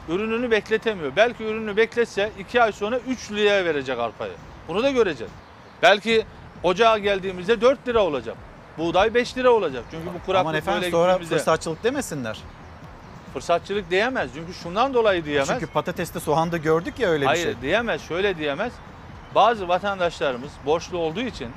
[0.09, 1.11] ürününü bekletemiyor.
[1.15, 4.31] Belki ürünü bekletse 2 ay sonra 3 liraya verecek arpayı.
[4.67, 5.33] Bunu da göreceğiz.
[5.81, 6.25] Belki
[6.63, 8.37] ocağa geldiğimizde 4 lira olacak.
[8.77, 9.83] Buğday 5 lira olacak.
[9.91, 12.37] Çünkü bu kuraklık Aman efendim böyle sonra gittiğimizde fırsatçılık demesinler.
[13.33, 14.29] fırsatçılık diyemez.
[14.35, 15.47] Çünkü şundan dolayı diyemez.
[15.47, 17.61] Çünkü patateste soğanda gördük ya öyle Hayır bir şey.
[17.61, 18.01] diyemez.
[18.01, 18.73] Şöyle diyemez.
[19.35, 21.49] Bazı vatandaşlarımız borçlu olduğu için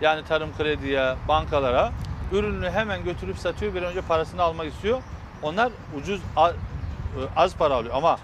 [0.00, 1.92] yani tarım krediye, bankalara
[2.32, 3.74] ürününü hemen götürüp satıyor.
[3.74, 5.02] Bir an önce parasını almak istiyor.
[5.42, 6.52] Onlar ucuz a-
[7.36, 8.18] az para alıyor ama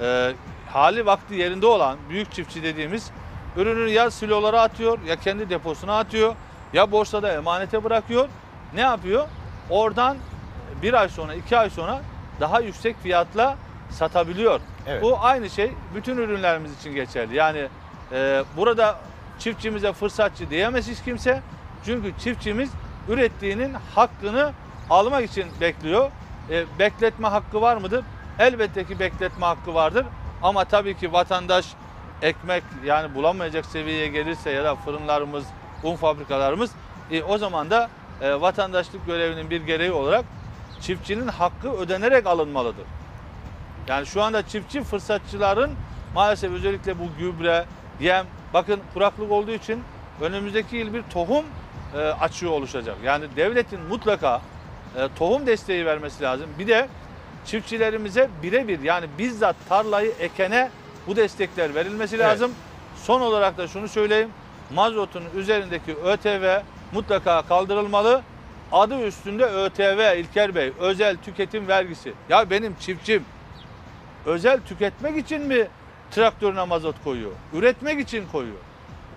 [0.00, 0.32] e,
[0.70, 3.10] hali vakti yerinde olan büyük çiftçi dediğimiz
[3.56, 6.34] ürünü ya silolara atıyor ya kendi deposuna atıyor
[6.72, 8.28] ya borsada emanete bırakıyor.
[8.74, 9.28] Ne yapıyor?
[9.70, 10.16] Oradan
[10.82, 12.00] bir ay sonra iki ay sonra
[12.40, 13.56] daha yüksek fiyatla
[13.90, 14.60] satabiliyor.
[14.86, 15.02] Evet.
[15.02, 17.34] Bu aynı şey bütün ürünlerimiz için geçerli.
[17.36, 17.68] Yani
[18.12, 18.98] e, burada
[19.38, 21.42] çiftçimize fırsatçı diyemez hiç kimse.
[21.84, 22.70] Çünkü çiftçimiz
[23.08, 24.52] ürettiğinin hakkını
[24.90, 26.10] almak için bekliyor.
[26.50, 28.04] E, bekletme hakkı var mıdır?
[28.38, 30.06] Elbette ki bekletme hakkı vardır.
[30.42, 31.66] Ama tabii ki vatandaş
[32.22, 35.44] ekmek yani bulamayacak seviyeye gelirse ya da fırınlarımız,
[35.86, 36.70] un fabrikalarımız
[37.10, 37.88] e, o zaman da
[38.20, 40.24] e, vatandaşlık görevinin bir gereği olarak
[40.80, 42.84] çiftçinin hakkı ödenerek alınmalıdır.
[43.88, 45.70] Yani şu anda çiftçi fırsatçıların
[46.14, 47.64] maalesef özellikle bu gübre,
[48.00, 49.82] yem, bakın kuraklık olduğu için
[50.20, 51.44] önümüzdeki yıl bir tohum
[51.94, 52.96] e, açığı oluşacak.
[53.04, 54.40] Yani devletin mutlaka
[54.96, 56.46] e, tohum desteği vermesi lazım.
[56.58, 56.88] Bir de
[57.46, 60.70] çiftçilerimize birebir yani bizzat tarlayı ekene
[61.06, 62.26] bu destekler verilmesi Evet.
[62.26, 62.52] lazım.
[63.02, 64.30] Son olarak da şunu söyleyeyim.
[64.74, 66.60] Mazotun üzerindeki ÖTV
[66.92, 68.22] mutlaka kaldırılmalı.
[68.72, 72.12] Adı üstünde ÖTV İlker Bey, özel tüketim vergisi.
[72.28, 73.24] Ya benim çiftçim
[74.26, 75.68] özel tüketmek için mi
[76.10, 77.30] traktörüne mazot koyuyor?
[77.54, 78.58] Üretmek için koyuyor.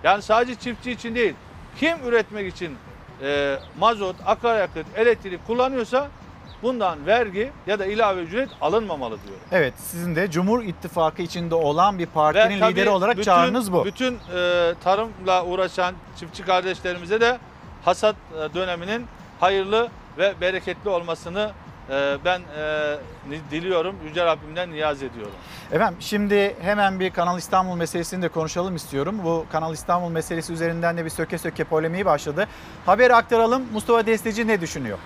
[0.04, 1.34] Yani sadece çiftçi için değil.
[1.80, 2.76] Kim üretmek için
[3.22, 6.08] e, mazot, akaryakıt, elektrik kullanıyorsa
[6.62, 9.38] bundan vergi ya da ilave ücret alınmamalı diyor.
[9.52, 13.84] Evet sizin de Cumhur İttifakı içinde olan bir partinin tabii lideri olarak bütün- çağrınız bu.
[13.84, 17.38] Bütün e, tarımla uğraşan çiftçi kardeşlerimize de
[17.84, 19.06] hasat e, döneminin
[19.40, 19.88] hayırlı
[20.18, 21.50] ve bereketli olmasını
[21.90, 22.96] e, ben e,
[23.50, 23.96] diliyorum.
[24.04, 25.32] Yüce Rabbimden niyaz ediyorum.
[25.72, 29.20] Efendim şimdi hemen bir Kanal İstanbul meselesini de konuşalım istiyorum.
[29.24, 32.48] Bu Kanal İstanbul meselesi üzerinden de bir söke söke polemiği başladı.
[32.86, 33.62] Haberi aktaralım.
[33.72, 34.98] Mustafa Desteci ne düşünüyor?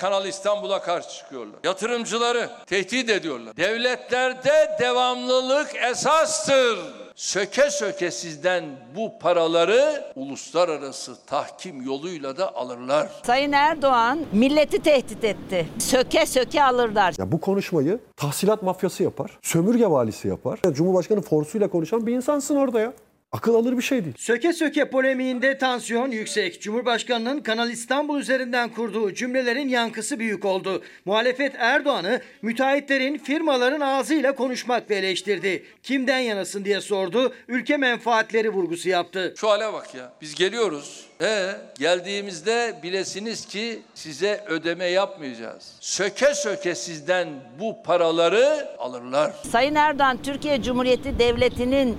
[0.00, 1.56] Kanal İstanbul'a karşı çıkıyorlar.
[1.64, 3.56] Yatırımcıları tehdit ediyorlar.
[3.56, 6.78] Devletlerde devamlılık esastır.
[7.14, 8.64] Söke söke sizden
[8.96, 13.08] bu paraları uluslararası tahkim yoluyla da alırlar.
[13.26, 15.66] Sayın Erdoğan milleti tehdit etti.
[15.78, 17.14] Söke söke alırlar.
[17.18, 20.58] Ya bu konuşmayı tahsilat mafyası yapar, sömürge valisi yapar.
[20.64, 22.92] Ya Cumhurbaşkanı forsuyla konuşan bir insansın orada ya.
[23.32, 24.14] Akıl alır bir şey değil.
[24.18, 26.62] Söke söke polemiğinde tansiyon yüksek.
[26.62, 30.82] Cumhurbaşkanının Kanal İstanbul üzerinden kurduğu cümlelerin yankısı büyük oldu.
[31.04, 35.64] Muhalefet Erdoğan'ı müteahhitlerin, firmaların ağzıyla konuşmakla eleştirdi.
[35.82, 37.34] Kimden yanasın diye sordu.
[37.48, 39.34] Ülke menfaatleri vurgusu yaptı.
[39.36, 40.12] Şu hale bak ya.
[40.20, 41.06] Biz geliyoruz.
[41.22, 45.72] E geldiğimizde bilesiniz ki size ödeme yapmayacağız.
[45.80, 47.28] Söke söke sizden
[47.60, 49.32] bu paraları alırlar.
[49.50, 51.96] Sayın Erdoğan Türkiye Cumhuriyeti Devleti'nin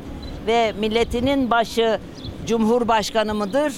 [0.47, 1.99] ve milletinin başı
[2.47, 3.73] Cumhurbaşkanı mıdır?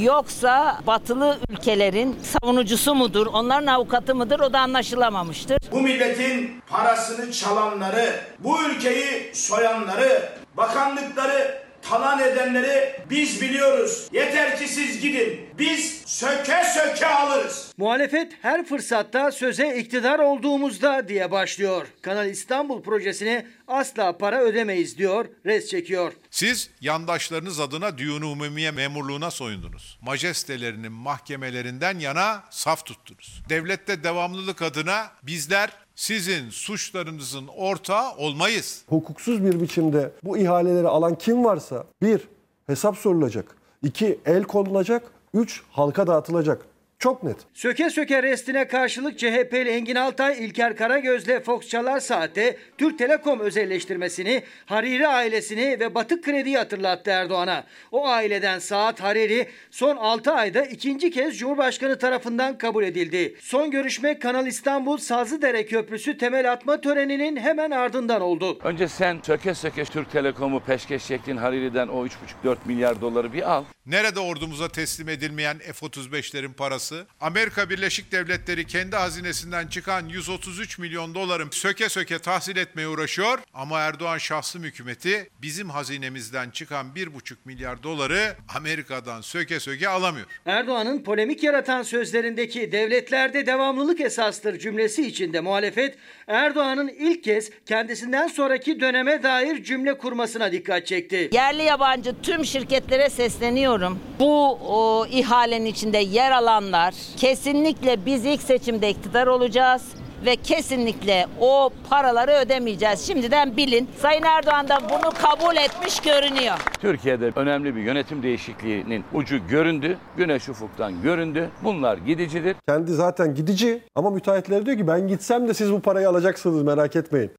[0.00, 3.26] Yoksa batılı ülkelerin savunucusu mudur?
[3.26, 4.40] Onların avukatı mıdır?
[4.40, 5.58] O da anlaşılamamıştır.
[5.72, 14.08] Bu milletin parasını çalanları, bu ülkeyi soyanları, bakanlıkları talan edenleri biz biliyoruz.
[14.12, 15.40] Yeter ki siz gidin.
[15.58, 17.72] Biz söke söke alırız.
[17.76, 21.86] Muhalefet her fırsatta söze iktidar olduğumuzda diye başlıyor.
[22.02, 26.12] Kanal İstanbul projesine asla para ödemeyiz diyor, res çekiyor.
[26.30, 29.98] Siz yandaşlarınız adına düğün umumiye memurluğuna soyundunuz.
[30.02, 33.42] Majestelerinin mahkemelerinden yana saf tuttunuz.
[33.48, 38.82] Devlette devamlılık adına bizler sizin suçlarınızın ortağı olmayız.
[38.88, 42.28] Hukuksuz bir biçimde bu ihaleleri alan kim varsa bir,
[42.66, 43.56] hesap sorulacak.
[43.82, 45.12] iki el konulacak.
[45.34, 46.66] Üç, halka dağıtılacak.
[47.00, 47.36] Çok net.
[47.54, 54.42] Söke söke restine karşılık CHP'li Engin Altay, İlker Karagöz'le Fox Çalar Saat'te Türk Telekom özelleştirmesini,
[54.66, 57.64] Hariri ailesini ve Batık Kredi'yi hatırlattı Erdoğan'a.
[57.92, 63.36] O aileden Saat Hariri son 6 ayda ikinci kez Cumhurbaşkanı tarafından kabul edildi.
[63.40, 68.58] Son görüşme Kanal İstanbul Sazlıdere Köprüsü temel atma töreninin hemen ardından oldu.
[68.64, 73.64] Önce sen söke söke Türk Telekom'u peşkeş çektin Hariri'den o 3,5-4 milyar doları bir al.
[73.86, 76.87] Nerede ordumuza teslim edilmeyen F-35'lerin parası?
[77.20, 83.38] Amerika Birleşik Devletleri kendi hazinesinden çıkan 133 milyon doların söke söke tahsil etmeye uğraşıyor.
[83.54, 90.26] Ama Erdoğan şahsım hükümeti bizim hazinemizden çıkan 1,5 milyar doları Amerika'dan söke söke alamıyor.
[90.46, 98.80] Erdoğan'ın polemik yaratan sözlerindeki devletlerde devamlılık esastır cümlesi içinde muhalefet Erdoğan'ın ilk kez kendisinden sonraki
[98.80, 101.30] döneme dair cümle kurmasına dikkat çekti.
[101.32, 103.98] Yerli yabancı tüm şirketlere sesleniyorum.
[104.18, 106.77] Bu o, ihalenin içinde yer alanlar
[107.16, 109.82] kesinlikle biz ilk seçimde iktidar olacağız
[110.26, 113.06] ve kesinlikle o paraları ödemeyeceğiz.
[113.06, 113.88] Şimdiden bilin.
[113.98, 116.58] Sayın Erdoğan da bunu kabul etmiş görünüyor.
[116.80, 119.98] Türkiye'de önemli bir yönetim değişikliğinin ucu göründü.
[120.16, 121.50] Güneş ufuktan göründü.
[121.64, 122.56] Bunlar gidicidir.
[122.68, 126.96] Kendi zaten gidici ama müteahhitleri diyor ki ben gitsem de siz bu parayı alacaksınız merak
[126.96, 127.30] etmeyin.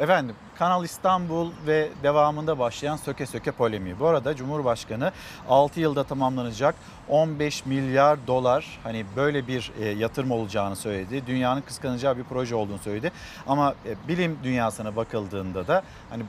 [0.00, 4.00] Efendim Kanal İstanbul ve devamında başlayan söke söke polemiği.
[4.00, 5.12] Bu arada Cumhurbaşkanı
[5.48, 6.74] 6 yılda tamamlanacak
[7.08, 11.26] 15 milyar dolar hani böyle bir e, yatırım olacağını söyledi.
[11.26, 13.12] Dünyanın kıskanacağı bir proje olduğunu söyledi.
[13.46, 16.22] Ama e, bilim dünyasına bakıldığında da hani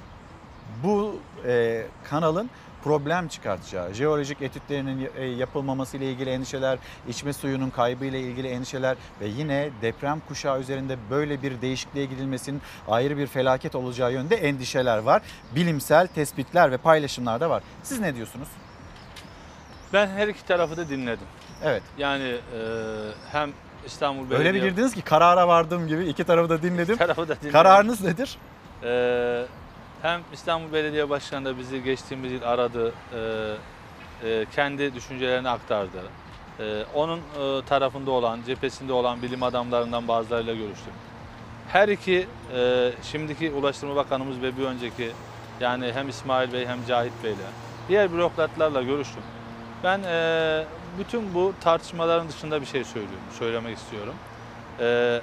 [0.84, 2.50] bu e, kanalın
[2.84, 8.98] problem çıkartacağı, jeolojik etütlerinin e, yapılmaması ile ilgili endişeler, içme suyunun kaybı ile ilgili endişeler
[9.22, 14.98] ve yine deprem kuşağı üzerinde böyle bir değişikliğe gidilmesinin ayrı bir felaket olacağı yönde endişeler
[14.98, 15.22] var.
[15.56, 17.64] Bilimsel tespitler ve paylaşımlar da var.
[17.84, 18.48] Siz ne diyorsunuz?
[19.94, 21.28] Ben her iki tarafı da dinledim.
[21.64, 21.84] Evet.
[21.98, 22.62] Yani e,
[23.32, 23.52] hem
[23.86, 24.40] İstanbul Belediye...
[24.40, 26.98] Öyle bir girdiniz ki karara vardığım gibi iki tarafı da dinledim.
[26.98, 27.52] tarafı da dinledim.
[27.52, 28.38] Kararınız nedir?
[28.84, 29.46] Ee,
[30.02, 36.02] hem İstanbul Belediye Başkanı da bizi geçtiğimiz yıl aradı, e, e, kendi düşüncelerini aktardı.
[36.60, 40.94] E, onun e, tarafında olan, cephesinde olan bilim adamlarından bazılarıyla görüştüm.
[41.68, 45.12] Her iki, e, şimdiki Ulaştırma Bakanımız ve bir önceki,
[45.60, 47.36] yani hem İsmail Bey hem Cahit Bey'le,
[47.90, 49.24] diğer bürokratlarla görüştüm.
[49.84, 50.66] Ben e,
[51.00, 54.14] bütün bu tartışmaların dışında bir şey söylüyorum, söylemek istiyorum.
[54.80, 55.22] E,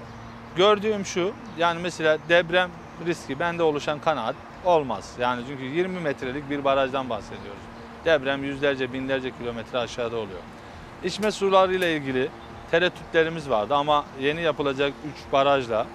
[0.56, 2.70] gördüğüm şu, yani mesela deprem
[3.06, 4.34] riski bende oluşan kanaat
[4.64, 5.12] olmaz.
[5.18, 7.62] Yani çünkü 20 metrelik bir barajdan bahsediyoruz.
[8.04, 10.40] Deprem yüzlerce, binlerce kilometre aşağıda oluyor.
[11.04, 12.28] İçme suları ile ilgili
[12.70, 14.92] tereddütlerimiz vardı ama yeni yapılacak
[15.26, 15.86] 3 barajla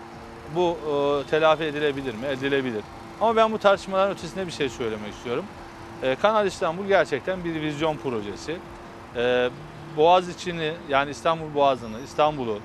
[0.56, 0.77] bu
[1.26, 2.26] e, telafi edilebilir mi?
[2.26, 2.84] Edilebilir.
[3.22, 5.45] Ama ben bu tartışmaların ötesinde bir şey söylemek istiyorum.
[6.03, 8.57] E, Kanal İstanbul gerçekten bir vizyon projesi.
[9.15, 9.49] E,
[9.98, 12.60] Boğaz içini yani İstanbul Boğazı'nı, İstanbul'u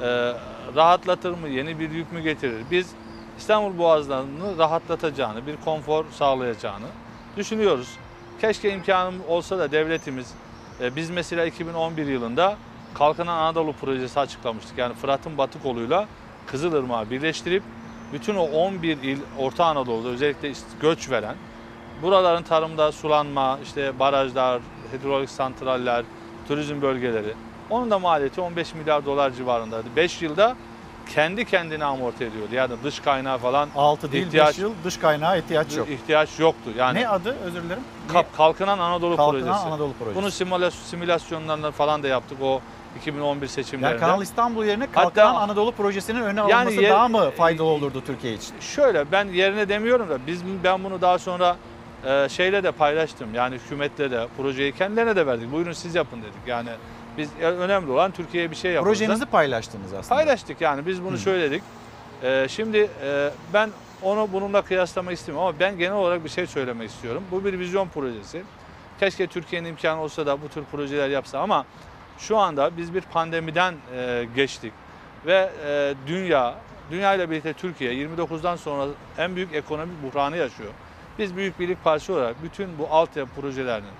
[0.00, 0.32] e,
[0.76, 2.62] rahatlatır mı, yeni bir yük mü getirir?
[2.70, 2.90] Biz
[3.38, 6.86] İstanbul Boğazları'nı rahatlatacağını, bir konfor sağlayacağını
[7.36, 7.88] düşünüyoruz.
[8.40, 10.34] Keşke imkanım olsa da devletimiz,
[10.80, 12.56] e, biz mesela 2011 yılında
[12.94, 14.78] Kalkınan Anadolu projesi açıklamıştık.
[14.78, 16.06] Yani Fırat'ın batı koluyla
[16.46, 17.62] Kızılırmak'ı birleştirip
[18.12, 21.34] bütün o 11 il Orta Anadolu'da özellikle göç veren
[22.02, 24.62] buraların tarımda sulanma, işte barajlar,
[24.92, 26.04] hidrolik santraller,
[26.48, 27.34] turizm bölgeleri
[27.70, 29.88] onun da maliyeti 15 milyar dolar civarındaydı.
[29.96, 30.56] 5 yılda
[31.14, 32.54] kendi kendine amorti ediyordu.
[32.54, 35.88] Yani dış kaynağı falan 6 değil 5 yıl dış kaynağı ihtiyaç yok.
[35.90, 36.70] ihtiyaç yoktu.
[36.76, 37.82] Yani Ne adı özür dilerim?
[38.12, 39.66] Kap- Kalkınan Anadolu Kalkınan projesi.
[39.68, 40.16] Anadolu projesi.
[40.16, 42.60] Bunun simülas- simülasyonlarını falan da yaptık o
[43.00, 43.90] 2011 seçimlerinde.
[43.94, 47.66] Yani Kanal İstanbul yerine Hatta- Kalkınan Anadolu projesinin önüne Yani alınması yer- daha mı faydalı
[47.68, 48.60] olurdu Türkiye için?
[48.60, 51.56] Şöyle ben yerine demiyorum da biz ben bunu daha sonra
[52.06, 53.34] e, şeyle de paylaştım.
[53.34, 55.52] Yani hükümetle de projeyi kendilerine de verdik.
[55.52, 56.46] Buyurun siz yapın dedik.
[56.46, 56.68] Yani
[57.18, 58.98] biz önemli olan Türkiye'ye bir şey yapmamız.
[58.98, 60.14] Projenizi paylaştınız aslında.
[60.14, 61.18] Paylaştık yani biz bunu Hı.
[61.18, 61.62] söyledik.
[62.22, 63.70] Ee, şimdi e, ben
[64.02, 67.22] onu bununla kıyaslamak istemiyorum ama ben genel olarak bir şey söylemek istiyorum.
[67.30, 68.42] Bu bir vizyon projesi.
[69.00, 71.64] Keşke Türkiye'nin imkanı olsa da bu tür projeler yapsa ama
[72.18, 74.72] şu anda biz bir pandemiden e, geçtik
[75.26, 76.54] ve e, dünya,
[76.90, 78.86] dünya ile birlikte Türkiye 29'dan sonra
[79.18, 80.70] en büyük ekonomik buhranı yaşıyor.
[81.18, 83.90] Biz Büyük Birlik Partisi olarak bütün bu altyapı projelerinin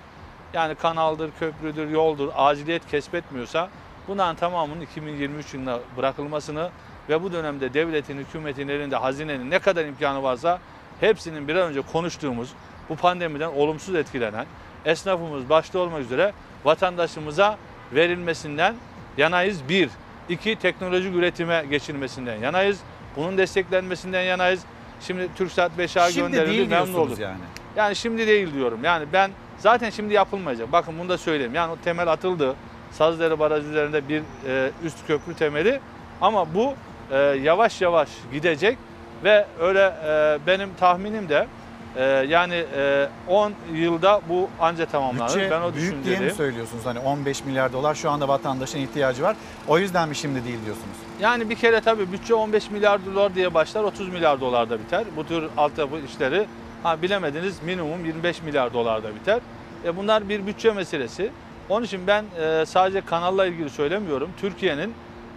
[0.55, 3.69] yani kanaldır, köprüdür, yoldur aciliyet kesbetmiyorsa
[4.07, 6.69] bunların tamamının 2023 yılına bırakılmasını
[7.09, 10.59] ve bu dönemde devletin, hükümetin elinde hazinenin ne kadar imkanı varsa
[10.99, 12.49] hepsinin bir an önce konuştuğumuz
[12.89, 14.45] bu pandemiden olumsuz etkilenen
[14.85, 16.33] esnafımız başta olmak üzere
[16.65, 17.57] vatandaşımıza
[17.93, 18.75] verilmesinden
[19.17, 19.69] yanayız.
[19.69, 19.89] Bir.
[20.29, 22.79] iki teknolojik üretime geçilmesinden yanayız.
[23.15, 24.61] Bunun desteklenmesinden yanayız.
[25.01, 27.19] Şimdi TürkSat 5A Şimdi gönderildi memnun olduk.
[27.19, 27.37] yani.
[27.75, 28.79] Yani şimdi değil diyorum.
[28.83, 30.71] Yani ben zaten şimdi yapılmayacak.
[30.71, 31.55] Bakın bunu da söyleyeyim.
[31.55, 32.55] Yani o temel atıldı.
[32.91, 35.79] Sazlıdere Barajı üzerinde bir e, üst köprü temeli.
[36.21, 36.73] Ama bu
[37.11, 38.77] e, yavaş yavaş gidecek
[39.23, 41.47] ve öyle e, benim tahminim de
[41.95, 45.35] e, yani e, 10 yılda bu anca tamamlanır.
[45.35, 46.85] Bütçe ben o büyük diye mi söylüyorsunuz?
[46.85, 49.35] Hani 15 milyar dolar şu anda vatandaşın ihtiyacı var.
[49.67, 50.95] O yüzden mi şimdi değil diyorsunuz?
[51.21, 55.03] Yani bir kere tabii bütçe 15 milyar dolar diye başlar 30 milyar dolarda biter.
[55.15, 56.45] Bu tür altyapı işleri
[56.85, 59.39] ha bilemediniz minimum 25 milyar dolarda biter.
[59.85, 61.31] E bunlar bir bütçe meselesi.
[61.69, 64.29] Onun için ben e, sadece kanalla ilgili söylemiyorum.
[64.41, 64.93] Türkiye'nin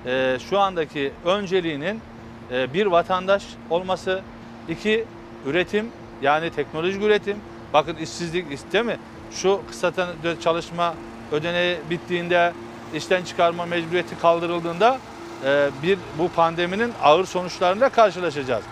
[0.06, 2.00] e, şu andaki önceliğinin
[2.52, 4.20] e, bir vatandaş olması,
[4.68, 5.04] iki
[5.46, 5.88] üretim
[6.22, 7.36] yani teknolojik üretim.
[7.72, 8.96] Bakın işsizlik iste mi?
[9.30, 9.92] Şu kısa
[10.40, 10.94] çalışma
[11.32, 12.52] ödeneği bittiğinde
[12.94, 14.98] işten çıkarma mecburiyeti kaldırıldığında
[15.44, 18.64] e, bir bu pandeminin ağır sonuçlarıyla karşılaşacağız.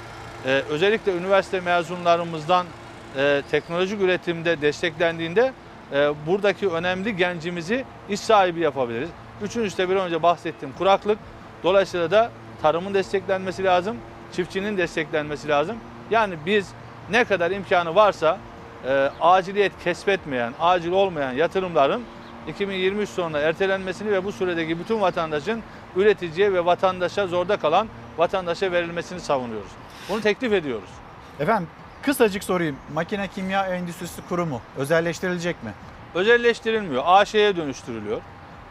[0.47, 2.67] E, özellikle üniversite mezunlarımızdan
[3.17, 5.53] e, teknolojik üretimde desteklendiğinde
[5.93, 9.09] e, buradaki önemli gencimizi iş sahibi yapabiliriz.
[9.43, 11.19] Üçüncüsü de bir önce bahsettiğim kuraklık.
[11.63, 12.31] Dolayısıyla da
[12.63, 13.97] tarımın desteklenmesi lazım,
[14.33, 15.77] çiftçinin desteklenmesi lazım.
[16.11, 16.69] Yani biz
[17.11, 18.39] ne kadar imkanı varsa
[18.89, 22.03] e, aciliyet kesbetmeyen, acil olmayan yatırımların
[22.49, 25.63] 2023 sonuna ertelenmesini ve bu süredeki bütün vatandaşın
[25.97, 29.86] üreticiye ve vatandaşa zorda kalan vatandaşa verilmesini savunuyoruz.
[30.09, 30.89] Bunu teklif ediyoruz.
[31.41, 31.69] Efendim
[32.03, 32.77] kısacık sorayım.
[32.95, 35.71] Makine Kimya Endüstrisi Kurumu özelleştirilecek mi?
[36.15, 37.03] Özelleştirilmiyor.
[37.07, 38.21] AŞ'ye dönüştürülüyor.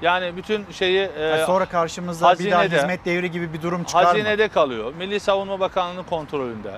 [0.01, 3.83] Yani bütün şeyi e, Yani sonra karşımıza bir daha hazinede- hizmet devri gibi bir durum
[3.83, 4.07] çıkar mı?
[4.07, 4.93] Hazinede kalıyor.
[4.97, 6.77] Milli Savunma Bakanlığı'nın kontrolünde.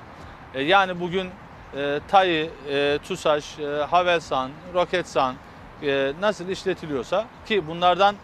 [0.54, 1.30] E, yani bugün
[1.78, 5.36] e, TAİ, e, TUSAŞ, e, Havelsan, Roketsan
[5.84, 8.16] e, nasıl işletiliyorsa ki bunlardan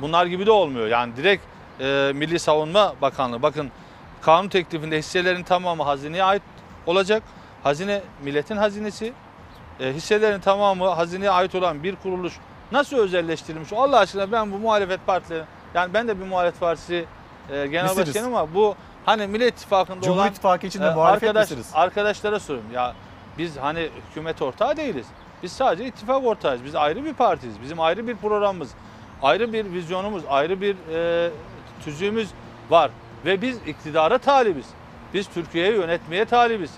[0.00, 0.86] bunlar gibi de olmuyor.
[0.86, 1.44] Yani direkt
[1.80, 3.70] e, Milli Savunma Bakanlığı bakın
[4.26, 6.42] kanun teklifinde hisselerin tamamı hazineye ait
[6.86, 7.22] olacak.
[7.62, 9.12] Hazine milletin hazinesi.
[9.80, 12.38] E, hisselerin tamamı hazineye ait olan bir kuruluş
[12.72, 13.72] nasıl özelleştirilmiş?
[13.72, 15.44] Allah aşkına ben bu muhalefet partileri
[15.74, 17.04] yani ben de bir muhalefet partisi
[17.50, 18.74] e, genel başkanım ama bu
[19.04, 21.70] hani Millet İttifakı'nda Cumhur olan İttifakı içinde e, muhalefet arkadaş, misiniz?
[21.74, 22.94] arkadaşlara soruyorum ya
[23.38, 25.06] biz hani hükümet ortağı değiliz.
[25.42, 26.64] Biz sadece ittifak ortağıyız.
[26.64, 27.62] Biz ayrı bir partiyiz.
[27.62, 28.70] Bizim ayrı bir programımız,
[29.22, 31.30] ayrı bir vizyonumuz, ayrı bir e,
[31.84, 32.28] tüzüğümüz
[32.70, 32.90] var.
[33.26, 34.66] Ve biz iktidara talibiz.
[35.14, 36.70] Biz Türkiye'yi yönetmeye talibiz.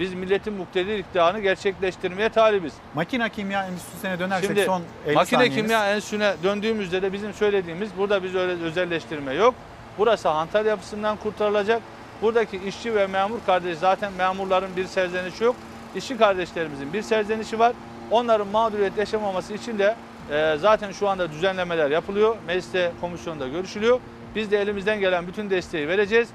[0.00, 2.72] Biz milletin muktedir iktidarını gerçekleştirmeye talibiz.
[2.94, 5.56] Makine Kimya Endüstrisi'ne dönersek Şimdi son 50 makine saniyeniz.
[5.56, 9.54] kimya enstitüsüne döndüğümüzde de bizim söylediğimiz burada biz öyle özelleştirme yok.
[9.98, 11.82] Burası hantal yapısından kurtarılacak.
[12.22, 15.56] Buradaki işçi ve memur kardeş zaten memurların bir serzenişi yok.
[15.94, 17.72] İşçi kardeşlerimizin bir serzenişi var.
[18.10, 19.96] Onların mağduriyet yaşamaması için de
[20.30, 22.36] e, zaten şu anda düzenlemeler yapılıyor.
[22.46, 24.00] Mecliste komisyonda görüşülüyor.
[24.34, 26.28] Biz de elimizden gelen bütün desteği vereceğiz.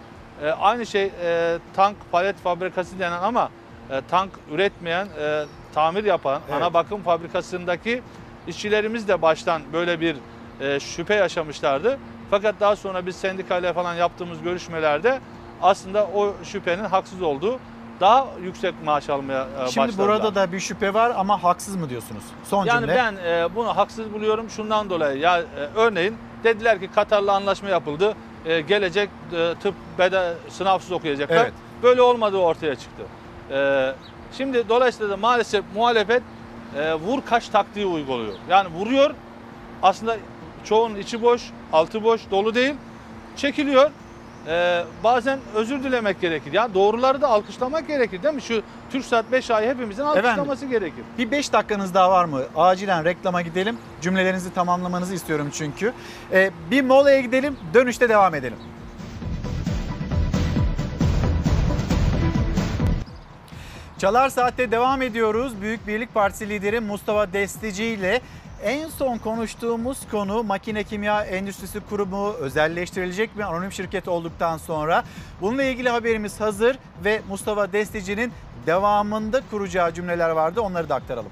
[0.44, 3.50] E, aynı şey e, tank palet fabrikası denen ama
[3.92, 6.62] e, tank üretmeyen, e, tamir yapan Evet.
[6.62, 8.02] ana bakım fabrikasındaki
[8.48, 10.16] işçilerimiz de baştan böyle bir
[10.60, 11.98] e, şüphe yaşamışlardı.
[12.32, 15.20] Fakat daha sonra biz sendikayla falan yaptığımız görüşmelerde
[15.62, 17.60] aslında o şüphenin haksız olduğu
[18.00, 20.08] daha yüksek maaş almaya e, Şimdi başladılar.
[20.08, 22.24] burada da bir şüphe var ama haksız mı diyorsunuz?
[22.44, 22.96] Son yani cümle.
[22.96, 25.20] ben e, bunu haksız buluyorum şundan dolayı.
[25.20, 25.44] Ya e,
[25.76, 28.16] örneğin dediler ki Katar'la anlaşma yapıldı.
[28.46, 31.36] E, gelecek e, tıp beda sınavsız okuyacaklar.
[31.36, 31.54] Evet.
[31.84, 33.04] Böyle olmadığı ortaya çıktı.
[33.52, 33.92] E,
[34.38, 36.24] şimdi dolayısıyla da maalesef muhalefet
[36.78, 38.34] e, vur kaç taktiği uyguluyor.
[38.50, 39.12] Yani vuruyor
[39.84, 40.18] aslında
[40.64, 41.42] çoğunun içi boş,
[41.74, 42.74] altı boş, dolu değil.
[43.36, 43.92] Çekiliyor.
[44.50, 46.54] E, bazen özür dilemek gerekir.
[46.54, 48.42] Ya doğruları da alkışlamak gerekir değil mi?
[48.42, 48.62] Şu
[48.92, 51.04] TürkSat 5 ay hepimizin alkışlaması gerekir.
[51.18, 52.42] Bir 5 dakikanız daha var mı?
[52.56, 53.78] Acilen reklama gidelim.
[54.02, 55.94] Cümlelerinizi tamamlamanızı istiyorum çünkü.
[56.32, 58.58] Ee, bir molaya gidelim, dönüşte devam edelim.
[63.98, 65.62] Çalar Saat'te devam ediyoruz.
[65.62, 68.22] Büyük Birlik Partisi lideri Mustafa Destici ile
[68.64, 75.04] en son konuştuğumuz konu Makine Kimya Endüstrisi Kurumu özelleştirilecek mi anonim şirket olduktan sonra?
[75.42, 78.32] Bununla ilgili haberimiz hazır ve Mustafa Destici'nin
[78.66, 81.32] devamında kuracağı cümleler vardı onları da aktaralım.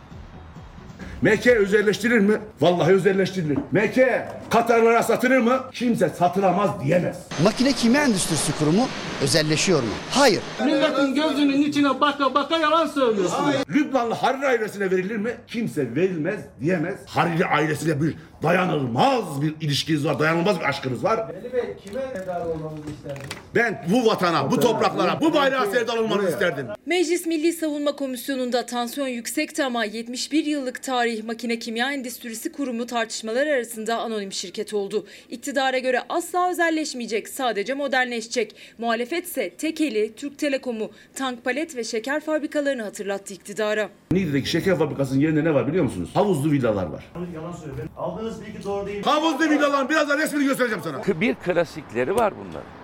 [1.21, 2.37] MK özelleştirir mi?
[2.61, 3.57] Vallahi özelleştirilir.
[3.71, 5.59] MK Katarlara satılır mı?
[5.73, 7.17] Kimse satılamaz diyemez.
[7.43, 8.87] Makine Kimya Endüstrisi Kurumu
[9.23, 9.89] özelleşiyor mu?
[10.11, 10.41] Hayır.
[10.65, 13.45] Milletin gözünün içine baka baka yalan söylüyorsun.
[13.69, 15.31] Lübnanlı Hariri ailesine verilir mi?
[15.47, 16.95] Kimse verilmez diyemez.
[17.05, 21.19] Hariri ailesiyle bir dayanılmaz bir ilişkiniz var, dayanılmaz bir aşkınız var.
[21.29, 23.29] Veli Bey kime medar olmamızı isterdiniz?
[23.55, 26.65] Ben bu vatana, bu topraklara, bu bayrağa sevdalı olmanızı isterdim.
[26.85, 33.47] Meclis Milli Savunma Komisyonu'nda tansiyon yüksekti ama 71 yıllık tarih Makine Kimya Endüstrisi Kurumu tartışmalar
[33.47, 35.05] arasında anonim şirket oldu.
[35.29, 38.55] İktidara göre asla özelleşmeyecek, sadece modernleşecek.
[38.77, 43.89] Muhalefetse tekeli Türk Telekom'u, tank palet ve şeker fabrikalarını hatırlattı iktidara.
[44.11, 46.09] Niğde'deki şeker fabrikasının yerinde ne var biliyor musunuz?
[46.13, 47.05] Havuzlu villalar var.
[47.35, 47.87] Yalan söylüyor.
[47.97, 49.03] Aldığınız bilgi doğru değil.
[49.03, 51.21] Havuzlu villaların birazdan resmini göstereceğim sana.
[51.21, 52.77] Bir klasikleri var bunların.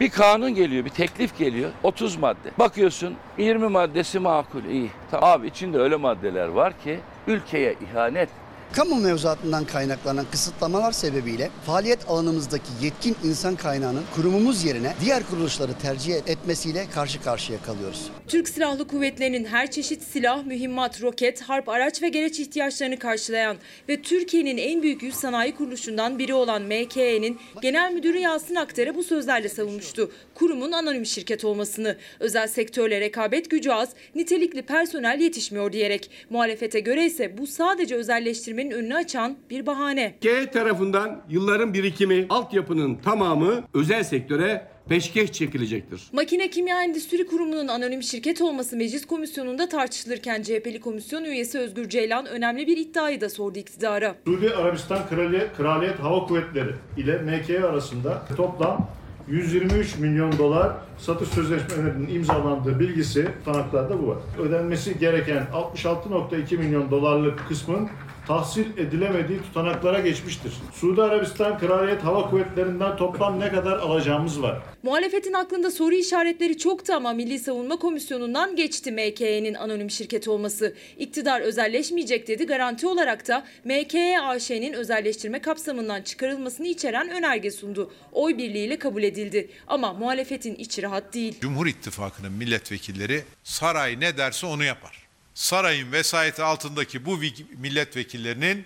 [0.00, 1.70] Bir kanun geliyor, bir teklif geliyor.
[1.82, 2.50] 30 madde.
[2.58, 4.90] Bakıyorsun 20 maddesi makul, iyi.
[5.10, 5.30] Tamam.
[5.30, 8.45] Abi içinde öyle maddeler var ki ülkeye ihanet.
[8.76, 16.14] Kamu mevzuatından kaynaklanan kısıtlamalar sebebiyle faaliyet alanımızdaki yetkin insan kaynağının kurumumuz yerine diğer kuruluşları tercih
[16.14, 18.10] etmesiyle karşı karşıya kalıyoruz.
[18.28, 23.56] Türk Silahlı Kuvvetleri'nin her çeşit silah, mühimmat, roket, harp araç ve gereç ihtiyaçlarını karşılayan
[23.88, 29.02] ve Türkiye'nin en büyük yüz sanayi kuruluşundan biri olan MKE'nin Genel Müdürü Yasin Aktar'a bu
[29.02, 30.10] sözlerle savunmuştu.
[30.34, 36.10] Kurumun anonim şirket olmasını, özel sektörle rekabet gücü az, nitelikli personel yetişmiyor diyerek.
[36.30, 40.14] Muhalefete göre ise bu sadece özelleştirmenin önünü açan bir bahane.
[40.20, 46.02] K tarafından yılların birikimi, altyapının tamamı özel sektöre peşkeş çekilecektir.
[46.12, 52.26] Makine Kimya Endüstri Kurumu'nun anonim şirket olması meclis komisyonunda tartışılırken CHP'li komisyon üyesi Özgür Ceylan
[52.26, 54.14] önemli bir iddiayı da sordu iktidara.
[54.24, 58.88] Suudi Arabistan Kraliyet, Kraliyet Hava Kuvvetleri ile MK arasında toplam
[59.28, 64.18] 123 milyon dolar satış sözleşmelerinin imzalandığı bilgisi tutanaklarda bu var.
[64.38, 67.88] Ödenmesi gereken 66.2 milyon dolarlık kısmın
[68.26, 70.52] tahsil edilemediği tutanaklara geçmiştir.
[70.74, 74.58] Suudi Arabistan Kraliyet Hava Kuvvetleri'nden toplam ne kadar alacağımız var?
[74.82, 80.74] Muhalefetin aklında soru işaretleri çoktu ama Milli Savunma Komisyonu'ndan geçti MKE'nin anonim şirket olması.
[80.98, 82.46] İktidar özelleşmeyecek dedi.
[82.46, 87.92] Garanti olarak da MKE AŞ'nin özelleştirme kapsamından çıkarılmasını içeren önerge sundu.
[88.12, 89.50] Oy birliğiyle kabul edildi.
[89.66, 91.34] Ama muhalefetin içi rahat değil.
[91.40, 95.05] Cumhur İttifakı'nın milletvekilleri saray ne derse onu yapar.
[95.36, 97.18] Sarayın vesayeti altındaki bu
[97.58, 98.64] milletvekillerinin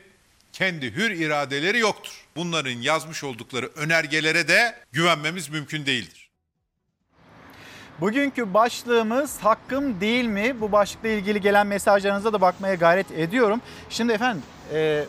[0.52, 2.26] kendi hür iradeleri yoktur.
[2.36, 6.30] Bunların yazmış oldukları önergelere de güvenmemiz mümkün değildir.
[8.01, 10.60] Bugünkü başlığımız hakkım değil mi?
[10.60, 13.60] Bu başlıkla ilgili gelen mesajlarınıza da bakmaya gayret ediyorum.
[13.90, 14.42] Şimdi efendim
[14.72, 15.05] e,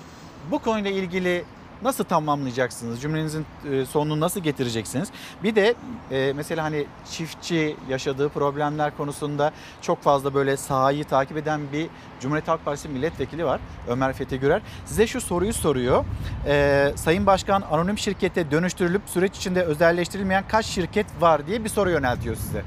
[0.51, 1.45] bu konuyla ilgili
[1.83, 3.01] nasıl tamamlayacaksınız?
[3.01, 5.09] Cümlenizin e, sonunu nasıl getireceksiniz?
[5.43, 5.75] Bir de
[6.11, 9.51] e, mesela hani çiftçi yaşadığı problemler konusunda
[9.81, 11.87] çok fazla böyle sahayı takip eden bir
[12.19, 13.59] Cumhuriyet Halk Partisi milletvekili var.
[13.87, 14.61] Ömer Fethi Gürer.
[14.85, 16.05] Size şu soruyu soruyor.
[16.47, 21.89] E, Sayın Başkan anonim şirkete dönüştürülüp süreç içinde özelleştirilmeyen kaç şirket var diye bir soru
[21.89, 22.63] yöneltiyor size.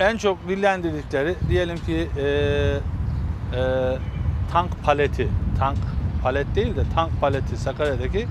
[0.00, 3.98] En çok dillendirdikleri diyelim ki e, e,
[4.52, 5.78] tank paleti, tank
[6.22, 8.28] palet değil de tank paleti Sakarya'daki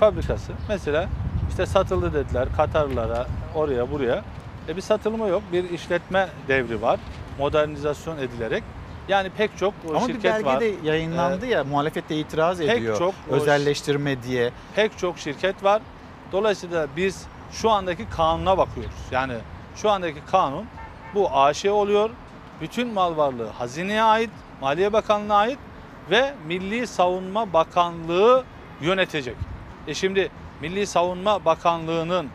[0.00, 0.52] fabrikası.
[0.68, 1.08] Mesela
[1.50, 4.24] işte satıldı dediler Katarlara, oraya buraya.
[4.68, 7.00] E bir satılma yok, bir işletme devri var.
[7.38, 8.62] Modernizasyon edilerek.
[9.08, 10.60] Yani pek çok Ama bir şirket var.
[10.60, 12.98] de yayınlandı Ee, ya muhalefet de itiraz pek ediyor.
[12.98, 14.50] çok özelleştirme diye.
[14.76, 15.82] pek çok şirket var.
[16.32, 18.92] Dolayısıyla biz şu andaki kanuna bakıyoruz.
[19.10, 19.34] Yani
[19.76, 20.64] şu andaki kanun
[21.14, 22.10] bu AŞ oluyor.
[22.60, 25.58] Bütün mal varlığı hazineye ait, Maliye Bakanlığı'na ait
[26.10, 28.44] ve Milli Savunma Bakanlığı
[28.80, 29.36] yönetecek.
[29.86, 30.30] E şimdi
[30.60, 32.28] Milli Savunma Bakanlığı'nın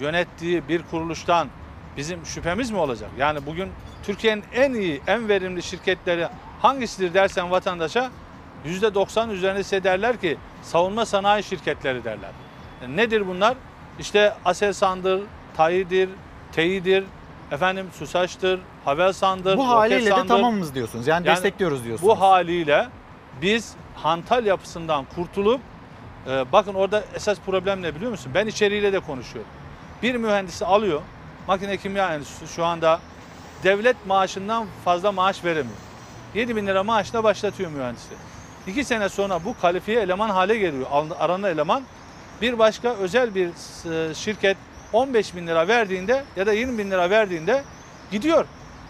[0.00, 1.48] yönettiği bir kuruluştan
[1.96, 3.10] bizim şüphemiz mi olacak?
[3.18, 3.68] Yani bugün
[4.02, 6.28] Türkiye'nin en iyi, en verimli şirketleri
[6.62, 8.10] hangisidir dersen vatandaşa
[8.66, 12.30] %90 üzerinde size derler ki savunma sanayi şirketleri derler.
[12.82, 13.54] E nedir bunlar?
[13.98, 15.22] İşte Aselsan'dır,
[15.56, 16.08] TAİ'dir,
[16.52, 17.04] TEİ'dir,
[17.50, 20.28] efendim SUSAŞ'tır, Havelsan'dır, Bu haliyle de Roketsan'dır.
[20.28, 21.06] tamamız diyorsunuz.
[21.06, 22.08] Yani, Yani destekliyoruz diyorsunuz.
[22.10, 22.88] Bu haliyle
[23.42, 25.60] biz hantal yapısından kurtulup
[26.26, 28.32] e, bakın orada esas problem ne biliyor musun?
[28.34, 29.50] Ben içeriğiyle de konuşuyorum.
[30.02, 31.00] Bir mühendisi alıyor.
[31.48, 33.00] Makine kimya endüstrisi şu anda
[33.64, 35.76] devlet maaşından fazla maaş veremiyor.
[36.34, 38.14] 7 bin lira maaşla başlatıyor mühendisi.
[38.66, 40.86] İki sene sonra bu kalifiye eleman hale geliyor.
[41.18, 41.82] Aranan eleman
[42.42, 44.56] bir başka özel bir e, şirket
[44.92, 47.64] 15 bin lira verdiğinde ya da 20 bin lira verdiğinde
[48.10, 48.46] gidiyor.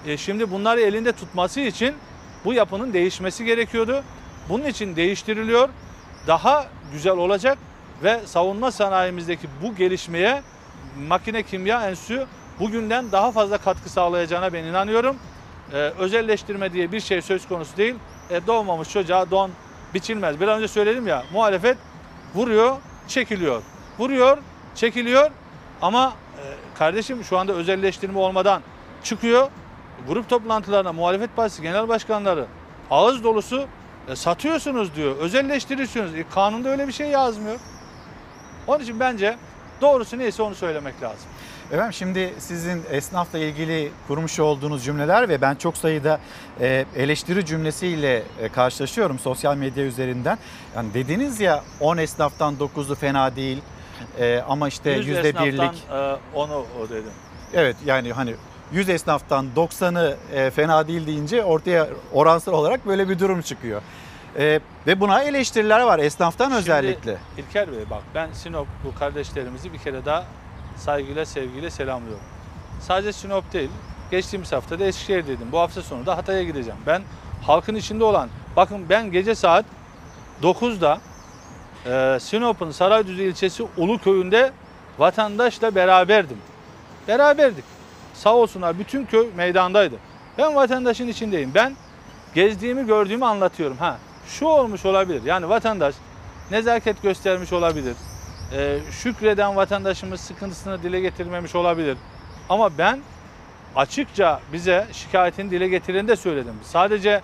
[0.07, 1.95] E, şimdi bunları elinde tutması için
[2.45, 4.05] bu yapının değişmesi gerekiyordu.
[4.49, 5.69] Bunun için değiştiriliyor.
[6.27, 7.59] Daha güzel olacak
[8.03, 10.43] ve savunma sanayimizdeki bu gelişmeye
[11.09, 12.27] makine kimya enstitüsü
[12.61, 15.17] bugünden daha fazla katkı sağlayacağına ben inanıyorum.
[15.73, 17.95] Ee, özelleştirme diye bir şey söz konusu değil.
[18.31, 19.51] E, doğmamış çocuğa don
[19.95, 20.41] biçilmez.
[20.41, 21.79] Bir an önce söyledim ya muhalefet
[22.35, 22.77] vuruyor,
[23.09, 23.63] çekiliyor.
[23.99, 24.39] Vuruyor,
[24.75, 25.31] çekiliyor
[25.83, 26.43] ama e,
[26.79, 28.63] kardeşim şu anda özelleştirme olmadan
[29.05, 29.51] çıkıyor.
[30.09, 32.47] Grup toplantılarına muhalefet partisi genel başkanları
[32.91, 33.67] ağız dolusu
[34.09, 36.15] e, satıyorsunuz diyor, özelleştiriyorsunuz.
[36.15, 37.59] E, kanunda öyle bir şey yazmıyor.
[38.67, 39.37] Onun için bence
[39.81, 41.27] doğrusu neyse onu söylemek lazım.
[41.73, 46.21] Efendim şimdi sizin esnafla ilgili kurmuş olduğunuz cümleler ve ben çok sayıda
[46.61, 50.39] e, eleştiri cümlesiyle e, karşılaşıyorum sosyal medya üzerinden.
[50.77, 53.59] Yani dediniz ya 10 esnaftan 9'u fena değil
[54.19, 55.85] e, ama işte Yüz yüzde esnaftan, birlik.
[55.93, 57.13] e, onu o dedim.
[57.55, 58.35] Evet yani hani
[58.75, 63.83] 100 esnaftan 90'ı e, fena değil deyince ortaya oransal olarak böyle bir durum çıkıyor.
[64.39, 67.17] E, ve buna eleştiriler var esnaftan Şimdi özellikle.
[67.39, 70.25] İlker Bey bak ben Sinop bu kardeşlerimizi bir kere daha
[70.77, 72.25] saygıyla sevgiyle selamlıyorum.
[72.81, 73.71] Sadece Sinop değil.
[74.11, 75.53] Geçtiğimiz hafta da Eskişehir'deydim.
[75.53, 76.81] Bu hafta sonu da Hatay'a gideceğim.
[76.87, 77.03] Ben
[77.43, 79.65] halkın içinde olan bakın ben gece saat
[80.43, 81.01] 9'da
[81.87, 84.53] e, Sinop'un Saraydüzü ilçesi Uluköy'ünde
[84.99, 86.39] vatandaşla beraberdim.
[87.09, 87.74] Beraberdik.
[88.15, 89.95] Sağ olsunlar bütün köy meydandaydı.
[90.39, 91.51] Ben vatandaşın içindeyim.
[91.55, 91.77] Ben
[92.35, 93.77] gezdiğimi gördüğümü anlatıyorum.
[93.77, 95.23] Ha şu olmuş olabilir.
[95.25, 95.95] Yani vatandaş
[96.51, 97.97] nezaket göstermiş olabilir.
[98.53, 101.97] Ee, şükreden vatandaşımız sıkıntısını dile getirmemiş olabilir.
[102.49, 103.01] Ama ben
[103.77, 106.55] açıkça bize şikayetini dile getireni de söyledim.
[106.63, 107.21] Sadece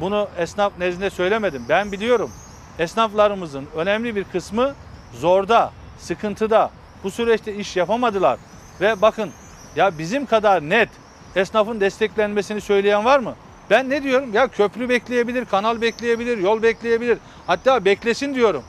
[0.00, 1.64] bunu esnaf nezdinde söylemedim.
[1.68, 2.30] Ben biliyorum.
[2.78, 4.74] Esnaflarımızın önemli bir kısmı
[5.12, 6.70] zorda, sıkıntıda.
[7.04, 8.38] Bu süreçte iş yapamadılar.
[8.80, 9.30] Ve bakın
[9.76, 10.88] ya bizim kadar net
[11.36, 13.34] esnafın desteklenmesini söyleyen var mı?
[13.70, 14.34] Ben ne diyorum?
[14.34, 17.18] Ya köprü bekleyebilir, kanal bekleyebilir, yol bekleyebilir.
[17.46, 18.62] Hatta beklesin diyorum.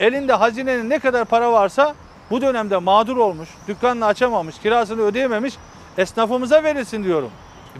[0.00, 1.94] Elinde hazinenin ne kadar para varsa
[2.30, 5.54] bu dönemde mağdur olmuş, dükkanını açamamış, kirasını ödeyememiş
[5.98, 7.30] esnafımıza verilsin diyorum.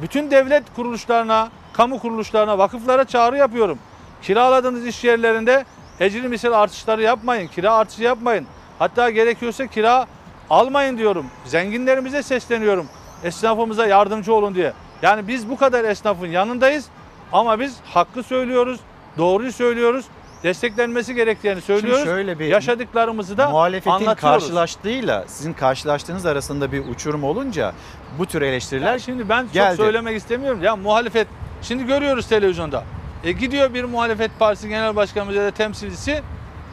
[0.02, 3.78] Bütün devlet kuruluşlarına, kamu kuruluşlarına, vakıflara çağrı yapıyorum.
[4.22, 5.64] Kiraladığınız iş yerlerinde
[6.00, 8.46] ecri misal artışları yapmayın, kira artışı yapmayın.
[8.78, 10.06] Hatta gerekiyorsa kira
[10.50, 11.26] almayın diyorum.
[11.44, 12.86] Zenginlerimize sesleniyorum.
[13.24, 14.72] Esnafımıza yardımcı olun diye.
[15.02, 16.86] Yani biz bu kadar esnafın yanındayız
[17.32, 18.80] ama biz hakkı söylüyoruz,
[19.18, 20.04] doğruyu söylüyoruz.
[20.42, 21.98] Desteklenmesi gerektiğini söylüyoruz.
[21.98, 24.20] Şimdi şöyle bir Yaşadıklarımızı da muhalefetin anlatıyoruz.
[24.20, 27.72] karşılaştığıyla sizin karşılaştığınız arasında bir uçurum olunca
[28.18, 29.76] bu tür eleştiriler Ya şimdi ben çok geldi.
[29.76, 30.62] söylemek istemiyorum.
[30.62, 31.26] Ya muhalefet
[31.62, 32.84] şimdi görüyoruz televizyonda.
[33.24, 36.22] E gidiyor bir muhalefet partisi genel başkanımız ya da temsilcisi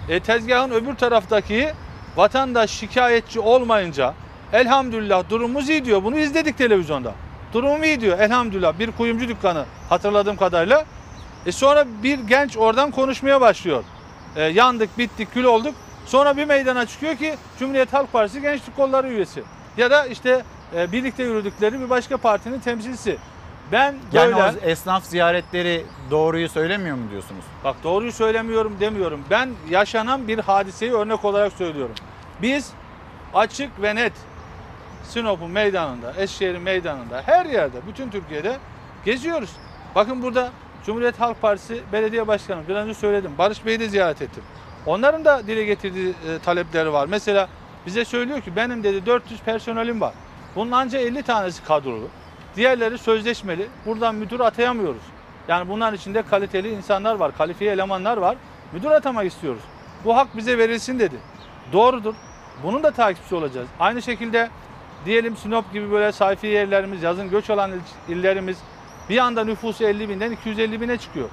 [0.10, 1.70] e, tezgahın öbür taraftaki
[2.18, 4.14] vatandaş şikayetçi olmayınca
[4.54, 6.04] elhamdülillah durumumuz iyi diyor.
[6.04, 7.14] Bunu izledik televizyonda.
[7.54, 8.80] Durumum iyi diyor elhamdülillah.
[8.80, 10.86] Bir kuyumcu dükkanı hatırladığım kadarıyla.
[11.46, 13.84] E sonra bir genç oradan konuşmaya başlıyor.
[14.36, 15.76] E, yandık, bittik, kül olduk.
[16.06, 19.44] Sonra bir meydana çıkıyor ki Cumhuriyet Halk Partisi Gençlik Kolları üyesi.
[19.78, 20.44] Ya da işte
[20.76, 23.18] e, birlikte yürüdükleri bir başka partinin temsilcisi.
[23.72, 24.36] Ben Yani böyle...
[24.36, 27.46] o esnaf ziyaretleri doğruyu söylemiyor mu diyorsunuz?
[27.64, 29.24] Bak doğruyu söylemiyorum demiyorum.
[29.30, 31.96] Ben yaşanan bir hadiseyi örnek olarak söylüyorum.
[32.42, 32.72] Biz
[33.34, 34.14] açık ve net
[35.04, 38.58] Sinop'un meydanında, Eskişehir'in meydanında, her yerde, bütün Türkiye'de
[39.06, 39.50] geziyoruz.
[39.96, 40.50] Bakın burada
[40.86, 43.32] Cumhuriyet Halk Partisi Belediye Başkanı, biraz önce söyledim.
[43.38, 44.44] Barış Bey'i de ziyaret ettim.
[44.86, 47.08] Onların da dile getirdiği e, talepleri var.
[47.10, 47.50] Mesela
[47.86, 50.14] bize söylüyor ki benim dedi 400 personelim var.
[50.56, 52.10] Bunun ancak 50 tanesi kadrolu.
[52.58, 53.68] Diğerleri sözleşmeli.
[53.86, 55.02] Buradan müdür atayamıyoruz.
[55.48, 58.38] Yani bunların içinde kaliteli insanlar var, kalifiye elemanlar var.
[58.74, 59.62] Müdür atamak istiyoruz.
[60.06, 61.16] Bu hak bize verilsin dedi.
[61.74, 62.14] Doğrudur.
[62.64, 63.68] Bunun da takipçisi olacağız.
[63.80, 64.50] Aynı şekilde
[65.06, 68.58] diyelim Sinop gibi böyle sayfi yerlerimiz, yazın göç alan il- illerimiz
[69.10, 71.30] bir anda nüfusu 50 binden 250 bine çıkıyor.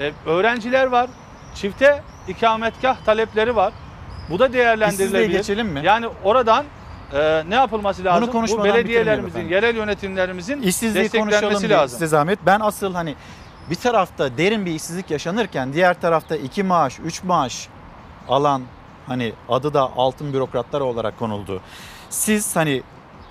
[0.00, 1.10] Ee, öğrenciler var.
[1.54, 3.72] Çifte ikametgah talepleri var.
[4.30, 5.18] Bu da değerlendirilebilir.
[5.18, 5.80] İşsizliğe geçelim mi?
[5.84, 6.64] Yani oradan
[7.12, 8.28] e, ne yapılması lazım?
[8.28, 11.98] Bu konuşmadan belediyelerimizin, bitirmeyelim yerel yönetimlerimizin İşsizliği konuşalım desteklenmesi diye lazım.
[11.98, 12.38] size zahmet.
[12.46, 13.14] Ben asıl hani
[13.70, 17.68] bir tarafta derin bir işsizlik yaşanırken diğer tarafta iki maaş, üç maaş
[18.28, 18.62] alan
[19.06, 21.60] hani adı da altın bürokratlar olarak konuldu.
[22.10, 22.82] Siz hani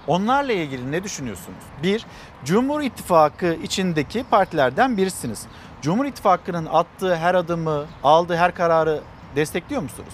[0.08, 1.60] onlarla ilgili ne düşünüyorsunuz?
[1.84, 2.06] Bir,
[2.46, 5.46] Cumhur İttifakı içindeki partilerden birisiniz.
[5.82, 9.02] Cumhur İttifakı'nın attığı her adımı, aldığı her kararı
[9.36, 10.14] destekliyor musunuz?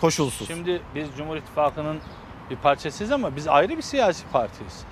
[0.00, 0.46] Koşulsuz.
[0.46, 1.98] Şimdi biz Cumhur İttifakı'nın
[2.50, 4.84] bir parçasıyız ama biz ayrı bir siyasi partiyiz.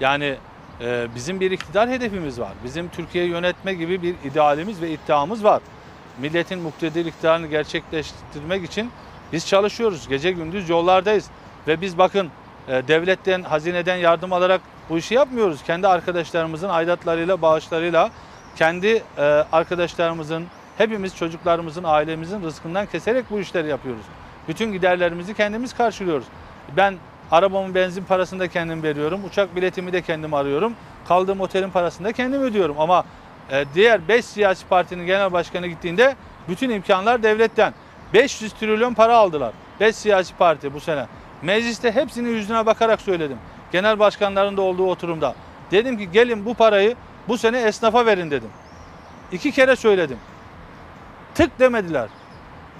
[0.00, 0.36] Yani
[0.80, 2.52] e, bizim bir iktidar hedefimiz var.
[2.64, 5.62] Bizim Türkiye'yi yönetme gibi bir idealimiz ve iddiamız var.
[6.18, 8.90] Milletin muktedir iktidarını gerçekleştirmek için
[9.32, 10.08] biz çalışıyoruz.
[10.08, 11.26] Gece gündüz yollardayız.
[11.68, 12.30] Ve biz bakın
[12.68, 14.60] e, devletten, hazineden yardım alarak
[14.90, 15.62] bu işi yapmıyoruz.
[15.62, 18.10] Kendi arkadaşlarımızın aidatlarıyla, bağışlarıyla,
[18.56, 19.22] kendi e,
[19.52, 20.46] arkadaşlarımızın,
[20.78, 24.04] hepimiz çocuklarımızın, ailemizin rızkından keserek bu işleri yapıyoruz.
[24.48, 26.26] Bütün giderlerimizi kendimiz karşılıyoruz.
[26.76, 26.94] Ben
[27.30, 29.24] arabamın benzin parasını da kendim veriyorum.
[29.24, 30.74] Uçak biletimi de kendim arıyorum.
[31.08, 32.80] Kaldığım otelin parasını da kendim ödüyorum.
[32.80, 33.04] Ama
[33.50, 36.16] e, diğer 5 siyasi partinin genel başkanı gittiğinde
[36.48, 37.74] bütün imkanlar devletten.
[38.14, 39.52] 500 trilyon para aldılar.
[39.80, 41.06] 5 siyasi parti bu sene.
[41.42, 43.38] Mecliste hepsinin yüzüne bakarak söyledim.
[43.72, 45.34] Genel başkanların da olduğu oturumda.
[45.70, 46.96] Dedim ki gelin bu parayı
[47.28, 48.50] bu sene esnafa verin dedim.
[49.32, 50.18] İki kere söyledim.
[51.34, 52.08] Tık demediler.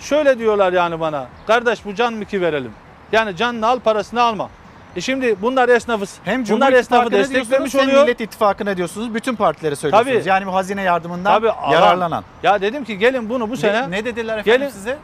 [0.01, 1.27] Şöyle diyorlar yani bana.
[1.47, 2.73] Kardeş bu can mı ki verelim?
[3.12, 4.51] Yani canını al parasını alma.
[4.97, 6.18] E şimdi bunlar esnafız.
[6.24, 8.02] Hem Cumhur bunlar esnafı desteklemiş diyorsunuz, hem oluyor.
[8.02, 9.14] Millet İttifakı'na diyorsunuz.
[9.14, 10.16] Bütün partilere söylüyorsunuz.
[10.18, 10.28] Tabii.
[10.28, 12.24] Yani bu hazine yardımından Tabii, yararlanan.
[12.43, 13.82] Ya dedim ki gelin bunu bu sene.
[13.82, 14.98] Ne, ne dediler efendim Gelin- size?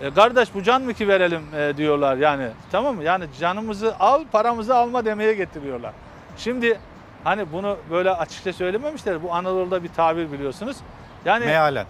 [0.00, 2.48] E, kardeş bu can mı ki verelim e, diyorlar yani.
[2.72, 3.04] Tamam mı?
[3.04, 5.92] Yani canımızı al paramızı alma demeye getiriyorlar.
[6.36, 6.78] Şimdi
[7.24, 9.22] hani bunu böyle açıkça söylememişler.
[9.22, 10.76] Bu Anadolu'da bir tabir biliyorsunuz.
[11.24, 11.86] Yani Mealen.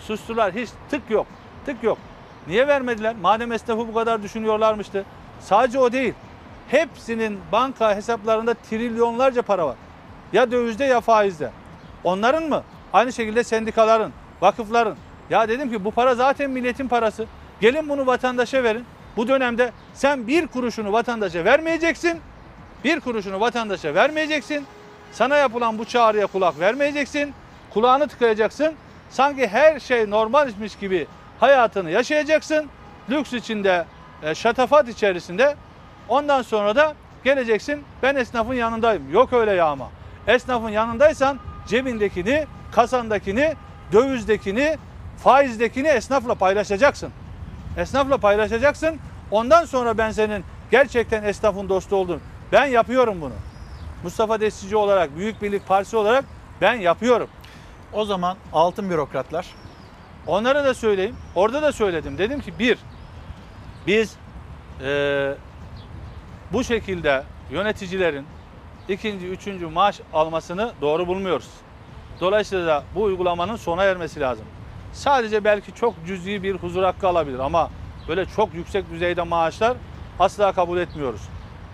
[0.00, 1.26] sustular hiç tık yok.
[1.66, 1.98] Tık yok.
[2.46, 3.16] Niye vermediler?
[3.22, 5.04] Madem esnafı bu kadar düşünüyorlarmıştı.
[5.40, 6.14] Sadece o değil.
[6.68, 9.76] Hepsinin banka hesaplarında trilyonlarca para var.
[10.32, 11.50] Ya dövizde ya faizde.
[12.04, 12.62] Onların mı?
[12.92, 14.96] Aynı şekilde sendikaların, vakıfların.
[15.30, 17.26] Ya dedim ki bu para zaten milletin parası.
[17.60, 18.84] Gelin bunu vatandaşa verin.
[19.16, 22.20] Bu dönemde sen bir kuruşunu vatandaşa vermeyeceksin.
[22.84, 24.66] Bir kuruşunu vatandaşa vermeyeceksin.
[25.12, 27.34] Sana yapılan bu çağrıya kulak vermeyeceksin.
[27.74, 28.74] Kulağını tıkayacaksın.
[29.10, 31.06] Sanki her şey normalmiş gibi
[31.40, 32.68] hayatını yaşayacaksın.
[33.10, 33.84] Lüks içinde,
[34.22, 35.56] e, şatafat içerisinde.
[36.08, 36.94] Ondan sonra da
[37.24, 39.12] geleceksin ben esnafın yanındayım.
[39.12, 39.88] Yok öyle yağma.
[40.26, 43.54] Esnafın yanındaysan cebindekini, kasandakini,
[43.92, 44.78] dövizdekini,
[45.24, 47.10] faizdekini esnafla paylaşacaksın.
[47.76, 48.98] Esnafla paylaşacaksın.
[49.30, 52.20] Ondan sonra ben senin gerçekten esnafın dostu oldun.
[52.52, 53.34] Ben yapıyorum bunu.
[54.02, 56.24] Mustafa Destici olarak, Büyük Birlik Partisi olarak
[56.60, 57.28] ben yapıyorum.
[57.92, 59.46] O zaman altın bürokratlar.
[60.26, 61.16] Onlara da söyleyeyim.
[61.34, 62.18] Orada da söyledim.
[62.18, 62.78] Dedim ki bir,
[63.86, 64.16] biz
[64.82, 65.34] eee,
[66.52, 68.26] bu şekilde yöneticilerin
[68.88, 71.48] ikinci, üçüncü maaş almasını doğru bulmuyoruz.
[72.20, 74.44] Dolayısıyla da bu uygulamanın sona ermesi lazım.
[74.92, 77.70] sadece belki çok cüzi bir huzur hakkı alabilir ama
[78.08, 79.76] böyle çok yüksek düzeyde maaşlar
[80.18, 81.20] asla kabul etmiyoruz.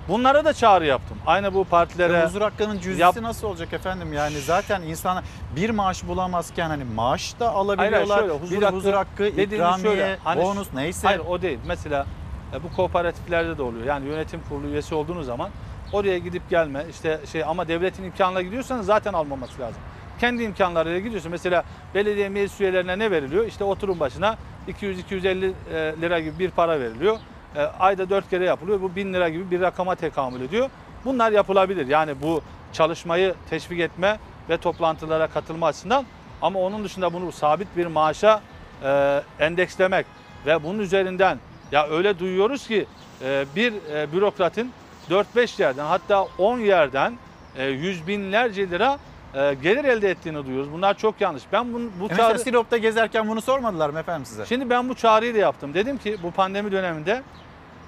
[0.08, 1.18] Bunlara da çağrı yaptım.
[1.26, 4.12] Aynı bu partilere Ya huzur hakkının cüzdesi Yap- nasıl olacak efendim?
[4.12, 5.24] Yani zaten insanlar
[5.56, 8.18] bir maaş bulamazken hani maaş da alabiliyorlar.
[8.18, 11.06] hayır, şöyle, bir de huzur hakkı, ikramiye, şöyle, hani bonus neyse.
[11.06, 11.58] Hayır o değil.
[11.66, 12.06] Mesela
[12.54, 13.86] e, bu kooperatiflerde de oluyor.
[13.86, 15.50] Yani yönetim kurulu üyesi olduğunuz zaman
[15.92, 19.80] oraya gidip gelme işte şey ama devletin imkanına gidiyorsanız zaten almaması lazım.
[20.20, 21.30] Kendi imkanlarıyla gidiyorsun.
[21.30, 21.64] Mesela
[21.94, 23.46] belediye meclis üyelerine ne veriliyor?
[23.46, 24.36] İşte oturum başına
[24.68, 27.16] 200-250 e, lira gibi bir para veriliyor.
[27.56, 28.80] E, Ayda 4 kere yapılıyor.
[28.82, 30.70] Bu 1000 lira gibi bir rakama tekamül ediyor.
[31.04, 31.86] Bunlar yapılabilir.
[31.86, 32.42] Yani bu
[32.72, 34.18] çalışmayı teşvik etme
[34.48, 36.04] ve toplantılara katılma açısından
[36.42, 38.40] ama onun dışında bunu sabit bir maaşa
[38.84, 40.06] e, endekslemek
[40.46, 41.38] ve bunun üzerinden
[41.72, 42.86] ya öyle duyuyoruz ki
[43.24, 44.70] e, bir e, bürokratın
[45.10, 47.14] 4-5 yerden hatta 10 yerden
[47.56, 48.98] e, yüz binlerce lira
[49.34, 50.72] e, gelir elde ettiğini duyuyoruz.
[50.72, 51.42] Bunlar çok yanlış.
[51.52, 52.38] Ben bunu, bu E çağrı...
[52.38, 54.46] Sinop'ta gezerken bunu sormadılar mı efendim size?
[54.46, 55.74] Şimdi ben bu çağrıyı da yaptım.
[55.74, 57.22] Dedim ki bu pandemi döneminde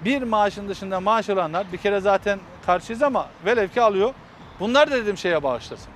[0.05, 4.15] bir maaşın dışında maaş alanlar bir kere zaten karşıyız ama velev ki alıyor.
[4.61, 5.89] Bunlar da dedim şeye bağışlasın.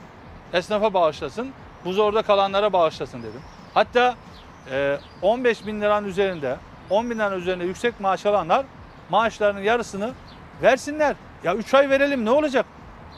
[0.53, 1.51] Esnafa bağışlasın.
[1.85, 3.41] Bu zorda kalanlara bağışlasın dedim.
[3.75, 4.15] Hatta
[4.71, 6.57] e, 15 bin liranın üzerinde
[6.91, 8.67] 10 bin liranın üzerinde yüksek maaş alanlar
[9.11, 10.11] maaşlarının yarısını
[10.63, 11.17] versinler.
[11.45, 12.67] Ya 3 ay verelim ne olacak?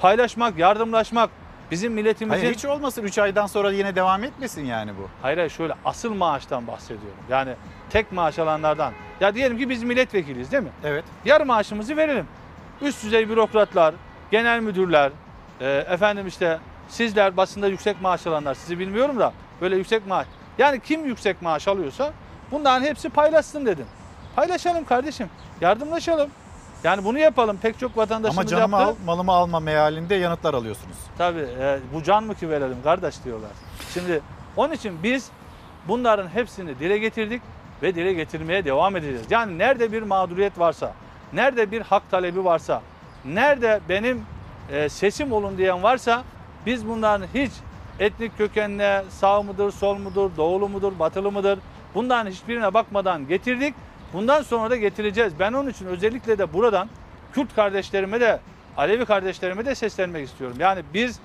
[0.01, 1.31] Paylaşmak, yardımlaşmak
[1.71, 2.41] bizim milletimizin...
[2.41, 5.09] Hayır hiç olmasın 3 aydan sonra yine devam etmesin yani bu.
[5.23, 7.19] Hayır hayır şöyle asıl maaştan bahsediyorum.
[7.29, 7.55] Yani
[7.95, 8.93] tek maaş alanlardan.
[9.21, 10.69] Ya diyelim ki biz milletvekiliyiz değil mi?
[10.85, 11.05] Evet.
[11.25, 12.27] Yarı maaşımızı verelim.
[12.83, 13.95] Üst düzey bürokratlar,
[14.31, 15.13] genel müdürler,
[15.61, 16.59] e, efendim işte
[16.89, 20.27] sizler basında yüksek maaş alanlar sizi bilmiyorum da böyle yüksek maaş.
[20.59, 22.13] Yani kim yüksek maaş alıyorsa
[22.51, 23.87] bunların hepsi paylaşsın dedim.
[24.37, 25.29] Paylaşalım kardeşim.
[25.61, 26.31] Yardımlaşalım.
[26.85, 27.57] Yani bunu yapalım.
[27.63, 28.91] Pek çok vatandaşımız Ama canımı yaptı.
[28.91, 30.97] al, malımı alma mealinde yanıtlar alıyorsunuz.
[31.19, 33.51] Tabii e, bu can mı ki verelim kardeş diyorlar.
[33.95, 34.21] Şimdi
[34.57, 35.29] onun için biz
[35.89, 37.43] bunların hepsini dile getirdik
[37.85, 39.27] ve dile getirmeye devam edeceğiz.
[39.31, 40.93] Yani nerede bir mağduriyet varsa,
[41.33, 42.83] nerede bir hak talebi varsa,
[43.25, 44.23] nerede benim
[44.73, 46.25] e, sesim olun diyen varsa
[46.67, 47.53] biz bunların hiç
[48.01, 51.59] etnik kökenine sağ mıdır, sol mudur, doğulu mudur, batılı mıdır
[51.95, 53.75] bunların hiçbirine bakmadan getirdik.
[54.13, 55.33] Bundan sonra da getireceğiz.
[55.39, 56.89] Ben onun için özellikle de buradan
[57.33, 58.41] Kürt kardeşlerime de
[58.77, 60.57] Alevi kardeşlerime de seslenmek istiyorum.
[60.61, 61.21] Yani biz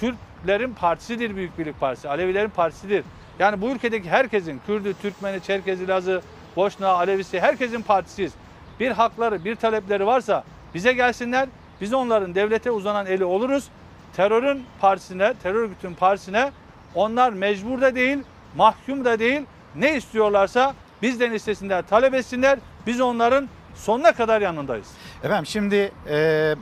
[0.00, 2.08] Kürtlerin partisidir Büyük Birlik Partisi.
[2.08, 3.04] Alevilerin partisidir.
[3.38, 6.22] Yani bu ülkedeki herkesin Kürdü, Türkmeni, Çerkezi, Lazı,
[6.56, 8.32] Boşna, Alevisi herkesin partisiyiz.
[8.80, 10.44] Bir hakları, bir talepleri varsa
[10.74, 11.48] bize gelsinler.
[11.80, 13.68] Biz onların devlete uzanan eli oluruz.
[14.16, 16.50] Terörün partisine, terör örgütün partisine
[16.94, 18.18] onlar mecbur da değil,
[18.56, 19.40] mahkum da değil.
[19.76, 22.58] Ne istiyorlarsa bizden istesinler, talep etsinler.
[22.86, 24.88] Biz onların sonuna kadar yanındayız.
[25.24, 26.54] Efendim şimdi e,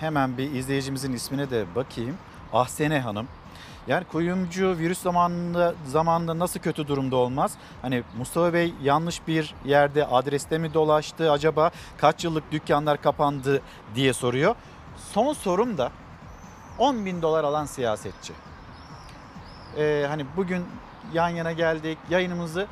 [0.00, 2.16] hemen bir izleyicimizin ismine de bakayım.
[2.52, 3.28] Ahsene Hanım.
[3.86, 7.52] Yani kuyumcu virüs zamanında zamanında nasıl kötü durumda olmaz?
[7.82, 11.70] Hani Mustafa Bey yanlış bir yerde adreste mi dolaştı acaba?
[11.98, 13.62] Kaç yıllık dükkanlar kapandı
[13.94, 14.54] diye soruyor.
[14.96, 15.92] Son sorum da
[16.78, 18.32] 10 bin dolar alan siyasetçi.
[19.78, 20.64] Ee, hani bugün
[21.12, 22.66] yan yana geldik yayınımızı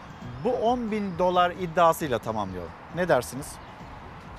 [0.45, 2.71] bu 10 bin dolar iddiasıyla tamamlayalım.
[2.97, 3.53] Ne dersiniz?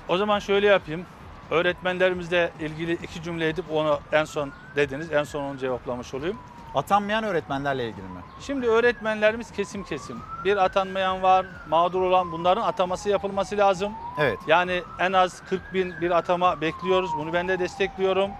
[0.08, 1.06] O zaman şöyle yapayım.
[1.50, 5.12] Öğretmenlerimizle ilgili iki cümle edip onu en son dediniz.
[5.12, 6.38] En son onu cevaplamış olayım.
[6.74, 8.20] Atanmayan öğretmenlerle ilgili mi?
[8.40, 10.16] Şimdi öğretmenlerimiz kesim kesim.
[10.44, 13.92] Bir atanmayan var, mağdur olan bunların ataması yapılması lazım.
[14.18, 14.38] Evet.
[14.46, 17.10] Yani en az 40 bin bir atama bekliyoruz.
[17.18, 18.30] Bunu ben de destekliyorum.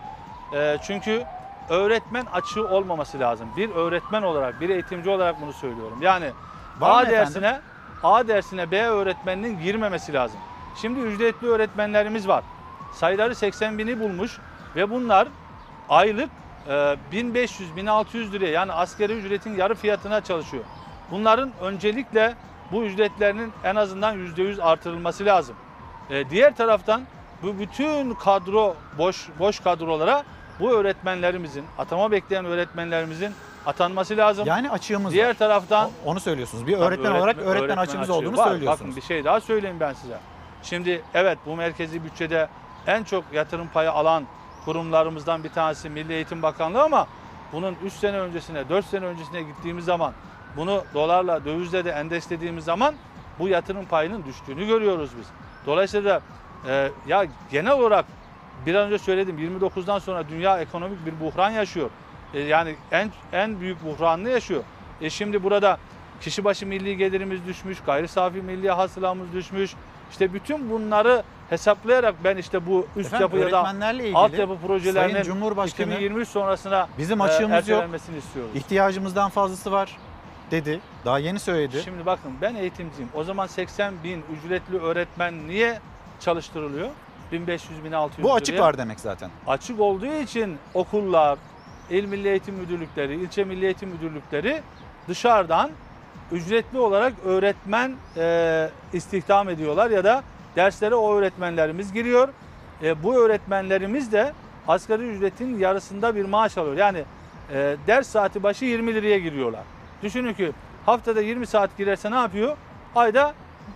[0.52, 1.24] Ee, çünkü
[1.68, 3.48] öğretmen açığı olmaması lazım.
[3.56, 5.98] Bir öğretmen olarak, bir eğitimci olarak bunu söylüyorum.
[6.00, 6.30] Yani
[6.80, 7.18] Var A efendim?
[7.20, 7.60] dersine
[8.02, 10.40] A dersine B öğretmeninin girmemesi lazım.
[10.76, 12.44] Şimdi ücretli öğretmenlerimiz var.
[12.92, 14.38] Sayıları 80 bini bulmuş
[14.76, 15.28] ve bunlar
[15.88, 20.64] aylık e, 1500-1600 liraya yani askeri ücretin yarı fiyatına çalışıyor.
[21.10, 22.34] Bunların öncelikle
[22.72, 25.56] bu ücretlerinin en azından %100 artırılması lazım.
[26.10, 27.02] E, diğer taraftan
[27.42, 30.24] bu bütün kadro boş boş kadrolara
[30.60, 33.34] bu öğretmenlerimizin atama bekleyen öğretmenlerimizin
[33.66, 34.46] atanması lazım.
[34.46, 35.34] Yani açığımız Diğer var.
[35.34, 36.66] taraftan Onu söylüyorsunuz.
[36.66, 38.48] Bir öğretmen olarak öğretmen, açığımız açığı olduğunu var.
[38.48, 38.80] söylüyorsunuz.
[38.80, 40.18] Bakın bir şey daha söyleyeyim ben size.
[40.62, 42.48] Şimdi evet bu merkezi bütçede
[42.86, 44.24] en çok yatırım payı alan
[44.64, 47.06] kurumlarımızdan bir tanesi Milli Eğitim Bakanlığı ama
[47.52, 50.12] bunun 3 sene öncesine 4 sene öncesine gittiğimiz zaman
[50.56, 52.94] bunu dolarla dövizle de endekslediğimiz zaman
[53.38, 55.26] bu yatırım payının düştüğünü görüyoruz biz.
[55.66, 56.20] Dolayısıyla
[56.68, 58.04] e, ya genel olarak
[58.66, 61.90] bir an önce söyledim 29'dan sonra dünya ekonomik bir buhran yaşıyor.
[62.34, 64.64] E, yani en en büyük buhranını yaşıyor.
[65.00, 65.78] E şimdi burada
[66.20, 69.74] kişi başı milli gelirimiz düşmüş, gayri safi milli hasılamız düşmüş.
[70.10, 74.56] İşte bütün bunları hesaplayarak ben işte bu üst Efendim, yapı ya da öğretmenlerle ilgili altyapı
[74.66, 77.78] projelerinin Sayın Cumhurbaşkanı 2023 sonrasına Bizim e, açığımız yok.
[77.78, 78.50] ertelenmesini istiyoruz.
[78.54, 79.96] İhtiyacımızdan fazlası var.
[80.50, 80.80] dedi.
[81.04, 81.82] Daha yeni söyledi.
[81.84, 83.08] Şimdi bakın ben eğitimciyim.
[83.14, 85.78] O zaman 80 bin ücretli öğretmen niye
[86.20, 86.88] çalıştırılıyor?
[87.32, 88.62] 1500 1600 Bu açık liraya.
[88.62, 89.30] var demek zaten.
[89.46, 91.38] Açık olduğu için okullar,
[91.90, 94.62] il milli eğitim müdürlükleri, ilçe milli eğitim müdürlükleri
[95.08, 95.70] dışarıdan
[96.32, 100.22] ücretli olarak öğretmen e, istihdam ediyorlar ya da
[100.56, 102.28] derslere o öğretmenlerimiz giriyor.
[102.82, 104.32] E, bu öğretmenlerimiz de
[104.68, 106.76] asgari ücretin yarısında bir maaş alıyor.
[106.76, 107.04] Yani
[107.52, 109.62] e, ders saati başı 20 liraya giriyorlar.
[110.02, 110.52] Düşünün ki
[110.86, 112.56] haftada 20 saat girerse ne yapıyor?
[112.96, 113.34] Ayda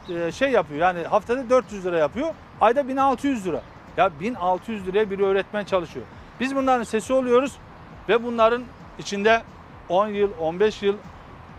[0.08, 2.34] e, şey yapıyor yani haftada 400 lira yapıyor.
[2.60, 3.62] Ayda 1600 lira.
[3.96, 6.06] Ya 1600 liraya bir öğretmen çalışıyor.
[6.40, 7.56] Biz bunların sesi oluyoruz
[8.08, 8.62] ve bunların
[8.98, 9.42] içinde
[9.88, 10.94] 10 yıl, 15 yıl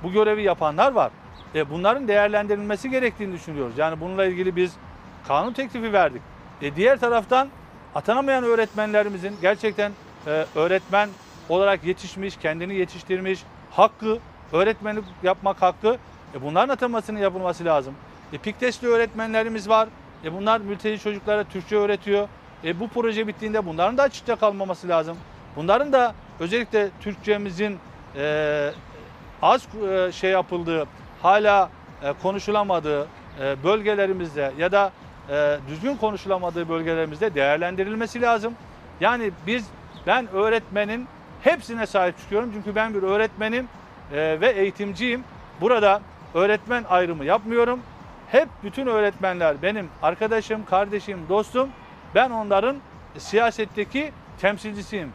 [0.03, 1.11] bu görevi yapanlar var.
[1.55, 3.77] E bunların değerlendirilmesi gerektiğini düşünüyoruz.
[3.77, 4.73] Yani bununla ilgili biz
[5.27, 6.21] kanun teklifi verdik.
[6.61, 7.49] E diğer taraftan
[7.95, 9.91] atanamayan öğretmenlerimizin gerçekten
[10.27, 11.09] e, öğretmen
[11.49, 14.19] olarak yetişmiş, kendini yetiştirmiş, hakkı,
[14.53, 15.97] öğretmenlik yapmak hakkı.
[16.35, 17.93] E bunların atamasının yapılması lazım.
[18.33, 19.89] E Piktesli öğretmenlerimiz var.
[20.23, 22.27] E bunlar mülteci çocuklara Türkçe öğretiyor.
[22.63, 25.17] E bu proje bittiğinde bunların da açıkta kalmaması lazım.
[25.55, 27.77] Bunların da özellikle Türkçemizin
[28.15, 28.71] e,
[29.41, 30.85] az e, şey yapıldığı,
[31.21, 31.69] hala
[32.03, 33.07] e, konuşulamadığı
[33.41, 34.91] e, bölgelerimizde ya da
[35.67, 38.53] düzgün konuşulamadığı bölgelerimizde değerlendirilmesi lazım.
[39.01, 39.67] Yani biz
[40.07, 41.07] ben öğretmenin
[41.41, 43.67] hepsine sahip çıkıyorum çünkü ben bir öğretmenim
[44.11, 45.23] ve eğitimciyim.
[45.61, 46.01] Burada
[46.33, 47.79] öğretmen ayrımı yapmıyorum.
[48.31, 51.69] Hep bütün öğretmenler benim arkadaşım, kardeşim, dostum.
[52.15, 52.77] Ben onların
[53.17, 54.11] siyasetteki
[54.41, 55.13] temsilcisiyim.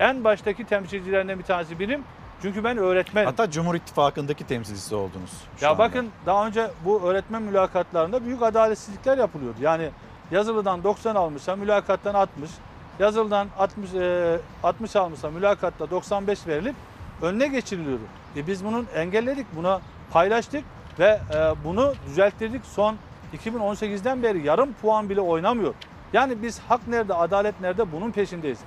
[0.00, 2.04] En baştaki temsilcilerinden bir tanesi benim.
[2.42, 3.26] Çünkü ben öğretmenim.
[3.26, 5.30] Hatta Cumhur İttifakı'ndaki temsilcisi oldunuz.
[5.60, 5.78] Ya anda.
[5.78, 9.56] bakın daha önce bu öğretmen mülakatlarında büyük adaletsizlikler yapılıyordu.
[9.60, 9.90] Yani
[10.30, 12.50] yazılıdan 90 almışsa mülakattan 60,
[12.98, 16.74] yazılıdan 60 e, 60 almışsa mülakatta 95 verilip
[17.22, 18.02] önüne geçiriliyordu.
[18.36, 19.80] E biz bunu engelledik, buna
[20.12, 20.64] paylaştık
[20.98, 22.64] ve e, bunu düzelttirdik.
[22.64, 22.96] Son
[23.36, 25.74] 2018'den beri yarım puan bile oynamıyor.
[26.12, 28.58] Yani biz hak nerede, adalet nerede bunun peşindeyiz.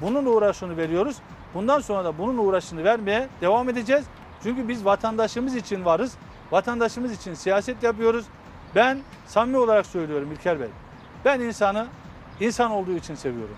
[0.00, 1.16] Bunun uğraşını veriyoruz.
[1.54, 4.04] Bundan sonra da bunun uğraşını vermeye devam edeceğiz.
[4.42, 6.14] Çünkü biz vatandaşımız için varız.
[6.50, 8.24] Vatandaşımız için siyaset yapıyoruz.
[8.74, 10.68] Ben samimi olarak söylüyorum İlker Bey.
[11.24, 11.86] Ben insanı
[12.40, 13.56] insan olduğu için seviyorum.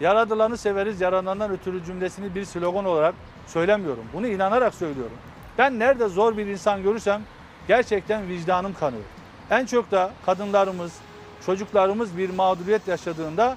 [0.00, 3.14] Yaradılanı severiz, yaradandan ötürü cümlesini bir slogan olarak
[3.46, 4.04] söylemiyorum.
[4.12, 5.16] Bunu inanarak söylüyorum.
[5.58, 7.22] Ben nerede zor bir insan görürsem
[7.68, 9.04] gerçekten vicdanım kanıyor.
[9.50, 10.92] En çok da kadınlarımız,
[11.46, 13.56] çocuklarımız bir mağduriyet yaşadığında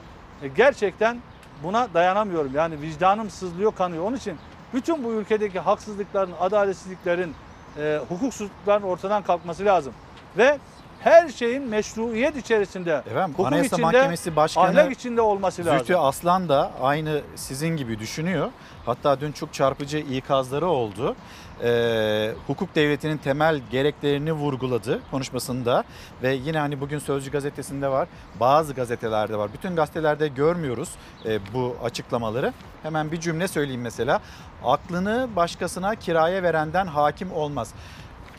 [0.55, 1.17] gerçekten
[1.63, 2.51] buna dayanamıyorum.
[2.55, 4.03] Yani vicdanım sızlıyor, kanıyor.
[4.03, 4.37] Onun için
[4.73, 7.35] bütün bu ülkedeki haksızlıkların, adaletsizliklerin,
[7.77, 9.93] e, hukuksuzlukların ortadan kalkması lazım.
[10.37, 10.57] Ve
[10.99, 15.79] her şeyin meşruiyet içerisinde, Efendim, hukuk Anayasa içinde, Mahkemesi Başkanı ahlak içinde olması lazım.
[15.79, 18.49] Zühtü Aslan da aynı sizin gibi düşünüyor.
[18.85, 21.15] Hatta dün çok çarpıcı ikazları oldu.
[21.63, 25.83] Ee, hukuk devletinin temel gereklerini vurguladı konuşmasında
[26.23, 28.07] ve yine hani bugün Sözcü gazetesinde var,
[28.39, 29.53] bazı gazetelerde var.
[29.53, 30.89] Bütün gazetelerde görmüyoruz
[31.25, 32.53] e, bu açıklamaları.
[32.83, 34.21] Hemen bir cümle söyleyeyim mesela.
[34.63, 37.73] Aklını başkasına kiraya verenden hakim olmaz.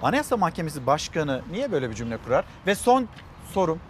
[0.02, 2.44] Anayasa Mahkemesi Başkanı niye böyle bir cümle kurar?
[2.66, 3.08] Ve son
[3.54, 3.80] sorum,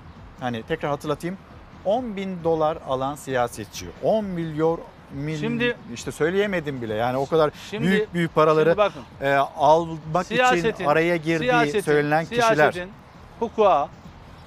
[0.41, 1.39] hani tekrar hatırlatayım.
[1.85, 3.87] 10 bin dolar alan siyasetçi.
[4.03, 4.81] 10 milyon
[5.13, 6.95] mil, Şimdi- işte söyleyemedim bile.
[6.95, 9.03] Yani o kadar Şimdi- büyük büyük paraları bakın.
[9.21, 12.55] e, almak için araya girdiği siyasetin- söylenen kişiler.
[12.55, 12.93] Siyasetin
[13.41, 13.89] hukuka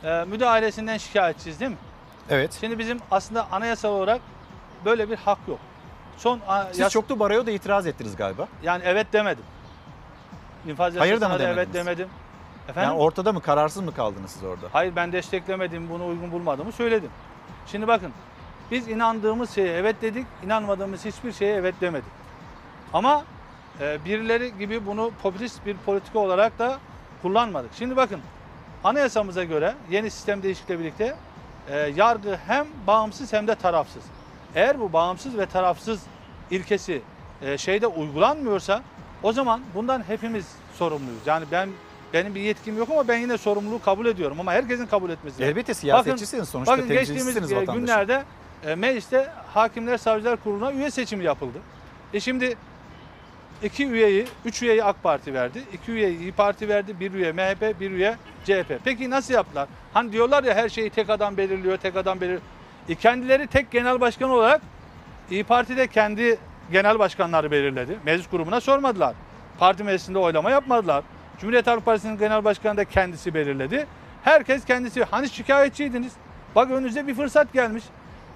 [0.03, 1.77] e, müdahalesinden şikayetçiyiz değil mi?
[2.29, 2.57] Evet.
[2.61, 4.21] Şimdi bizim aslında anayasal olarak
[4.85, 5.59] böyle bir hak yok.
[6.17, 6.39] Son
[6.71, 8.47] Siz yas- çoklu baroya da itiraz ettiniz galiba.
[8.63, 9.43] yani evet demedim.
[10.67, 11.73] İnfaz Hayır da mı da evet demediniz?
[11.73, 12.07] demedim.
[12.69, 12.89] Efendim?
[12.89, 14.65] Yani ortada mı kararsız mı kaldınız siz orada?
[14.73, 17.09] Hayır ben desteklemedim, bunu uygun bulmadığımı söyledim.
[17.67, 18.11] Şimdi bakın
[18.71, 22.11] biz inandığımız şeye evet dedik, inanmadığımız hiçbir şeye evet demedik.
[22.93, 23.23] Ama
[23.81, 26.79] e, birileri gibi bunu popülist bir politika olarak da
[27.21, 27.71] kullanmadık.
[27.77, 28.19] Şimdi bakın
[28.83, 31.15] anayasamıza göre yeni sistem değişikliğiyle birlikte
[31.69, 34.03] e, yargı hem bağımsız hem de tarafsız.
[34.55, 36.03] Eğer bu bağımsız ve tarafsız
[36.51, 37.01] ilkesi
[37.41, 38.81] e, şeyde uygulanmıyorsa
[39.23, 41.21] o zaman bundan hepimiz sorumluyuz.
[41.25, 41.69] Yani ben
[42.13, 45.51] benim bir yetkim yok ama ben yine sorumluluğu kabul ediyorum ama herkesin kabul etmesi lazım.
[45.51, 47.73] Elbette siyasetçisiniz sonuçta bakın geçtiğimiz e, vatandaşın.
[47.73, 48.23] günlerde
[48.65, 51.57] e, mecliste Hakimler Savcılar Kurulu'na üye seçimi yapıldı.
[52.13, 52.55] E şimdi
[53.63, 55.63] iki üyeyi, üç üyeyi AK Parti verdi.
[55.73, 56.99] iki üyeyi İyi Parti verdi.
[56.99, 58.15] Bir üye MHP, bir üye
[58.45, 58.79] CHP.
[58.83, 59.67] Peki nasıl yaptılar?
[59.93, 62.41] Hani diyorlar ya her şeyi tek adam belirliyor, tek adam belirliyor.
[62.89, 64.61] E kendileri tek genel başkan olarak
[65.31, 66.37] İyi Parti de kendi
[66.71, 67.97] genel başkanları belirledi.
[68.05, 69.15] Meclis grubuna sormadılar.
[69.59, 71.03] Parti meclisinde oylama yapmadılar.
[71.39, 73.87] Cumhuriyet Halk Partisi'nin genel başkanı da kendisi belirledi.
[74.23, 75.03] Herkes kendisi.
[75.03, 76.13] Hani şikayetçiydiniz?
[76.55, 77.83] Bak önünüze bir fırsat gelmiş.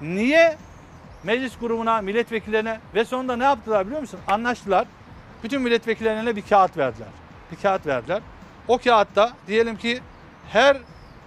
[0.01, 0.57] Niye
[1.23, 4.19] meclis grubuna, milletvekillerine ve sonunda ne yaptılar biliyor musun?
[4.27, 4.87] Anlaştılar.
[5.43, 7.07] Bütün milletvekillerine bir kağıt verdiler.
[7.51, 8.21] Bir kağıt verdiler.
[8.67, 9.99] O kağıtta diyelim ki
[10.49, 10.77] her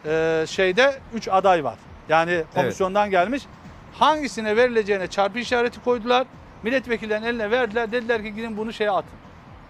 [0.07, 1.77] e, şeyde 3 aday var.
[2.09, 3.43] Yani komisyondan gelmiş.
[3.93, 6.27] Hangisine verileceğine çarpı işareti koydular.
[6.63, 7.93] Milletvekillerinin eline verdiler.
[7.93, 9.19] Dediler ki gidin bunu şeye atın.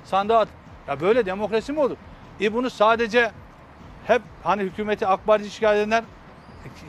[0.05, 0.55] Sandığa atın.
[0.89, 1.97] Ya böyle demokrasi mi olur?
[2.41, 3.31] E bunu sadece
[4.07, 6.05] hep hani hükümeti AK Parti şikayet edenler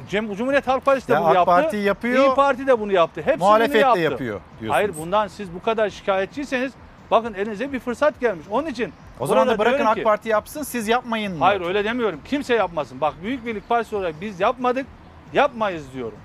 [0.09, 1.51] Cem Cumhuriyet Halk Partisi de Ya bunu AK yaptı.
[1.51, 3.21] Parti yapıyor, İyi Parti de bunu yaptı.
[3.21, 4.01] Hepsi muhalefet bunu de yaptı.
[4.01, 4.71] yapıyor diyorsunuz.
[4.75, 6.73] Hayır bundan siz bu kadar şikayetçiyseniz
[7.11, 8.45] bakın elinize bir fırsat gelmiş.
[8.51, 11.39] Onun için O zaman da bırakın AK ki- Parti yapsın siz yapmayın mı?
[11.39, 12.19] Hayır öyle demiyorum.
[12.25, 13.01] Kimse yapmasın.
[13.01, 14.85] Bak Büyük Birlik Partisi olarak biz yapmadık.
[15.33, 16.17] Yapmayız diyorum.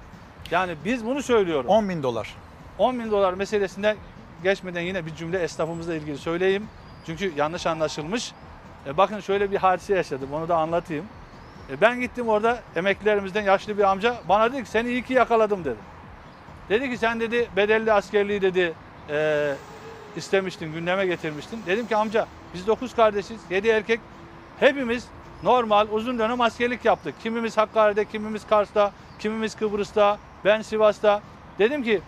[0.50, 1.66] Yani biz bunu söylüyorum.
[1.70, 2.34] 10 bin dolar.
[2.78, 3.96] 10 bin dolar meselesinde
[4.42, 6.66] geçmeden yine bir cümle esnafımızla ilgili söyleyeyim.
[7.06, 8.32] Çünkü yanlış anlaşılmış.
[8.86, 10.28] E, bakın şöyle bir hadise yaşadım.
[10.32, 11.04] Onu da anlatayım.
[11.70, 15.64] E, ben gittim orada emeklilerimizden yaşlı bir amca bana dedi ki seni iyi ki yakaladım
[15.64, 15.76] dedi.
[16.68, 18.74] Dedi ki sen dedi bedelli askerliği dedi
[19.10, 19.54] e,
[20.16, 21.60] istemiştin, gündeme getirmiştin.
[21.66, 24.00] Dedim ki amca biz 9 kardeşiz, 7 erkek.
[24.60, 25.06] Hepimiz
[25.42, 27.14] normal uzun dönem askerlik yaptık.
[27.22, 31.22] Kimimiz Hakkari'de, kimimiz Kars'ta, kimimiz Kıbrıs'ta, ben Sivas'ta.
[31.58, 32.00] Dedim ki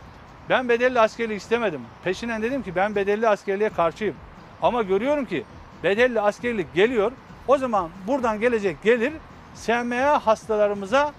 [0.48, 1.80] ben bedelli askerlik istemedim.
[2.04, 4.14] Peşinden dedim ki ben bedelli askerliğe karşıyım.
[4.62, 5.44] Ama görüyorum ki
[5.82, 7.12] bedelli askerlik geliyor.
[7.48, 9.12] O zaman buradan gelecek gelir
[9.56, 11.12] SMA hastalarımıza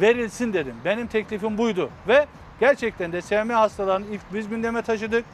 [0.00, 0.74] verilsin dedim.
[0.84, 2.26] Benim teklifim buydu ve
[2.60, 5.24] gerçekten de SMA hastalarını ilk biz gündeme taşıdık.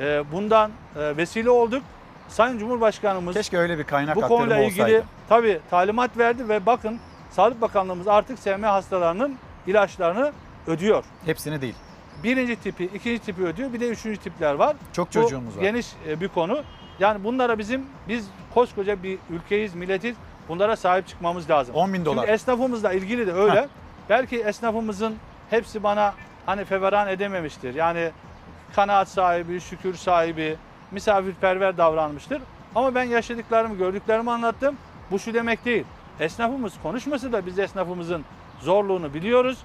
[0.00, 1.82] Ee, bundan e, vesile olduk.
[2.28, 5.04] Sayın Cumhurbaşkanımız Keşke öyle bir kaynak bu konuyla ilgili olsaydı.
[5.28, 6.98] tabii talimat verdi ve bakın
[7.30, 9.36] Sağlık Bakanlığımız artık SMA hastalarının
[9.66, 10.32] ilaçlarını
[10.66, 11.04] ödüyor.
[11.24, 11.74] Hepsini değil.
[12.24, 13.72] Birinci tipi, ikinci tipi ödüyor.
[13.72, 14.76] Bir de üçüncü tipler var.
[14.92, 15.62] Çok Bu çocuğumuz var.
[15.62, 16.62] Geniş e, bir konu.
[16.98, 20.16] Yani bunlara bizim, biz koskoca bir ülkeyiz, milletiz.
[20.48, 21.74] Bunlara sahip çıkmamız lazım.
[21.74, 22.22] 10 bin dolar.
[22.22, 23.68] Şimdi esnafımızla ilgili de öyle.
[24.08, 25.16] Belki esnafımızın
[25.50, 26.14] hepsi bana
[26.46, 27.74] hani feveran edememiştir.
[27.74, 28.10] Yani
[28.74, 30.56] kanaat sahibi, şükür sahibi,
[30.90, 32.42] misafirperver davranmıştır.
[32.74, 34.76] Ama ben yaşadıklarımı, gördüklerimi anlattım.
[35.10, 35.84] Bu şu demek değil.
[36.20, 38.24] Esnafımız konuşması da biz esnafımızın
[38.60, 39.58] zorluğunu biliyoruz.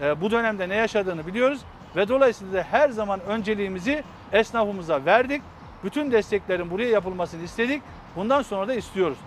[0.00, 1.60] Ee, bu dönemde ne yaşadığını biliyoruz.
[1.96, 5.42] Ve dolayısıyla da her zaman önceliğimizi esnafımıza verdik.
[5.84, 7.82] Bütün desteklerin buraya yapılmasını istedik.
[8.16, 9.18] Bundan sonra da istiyoruz.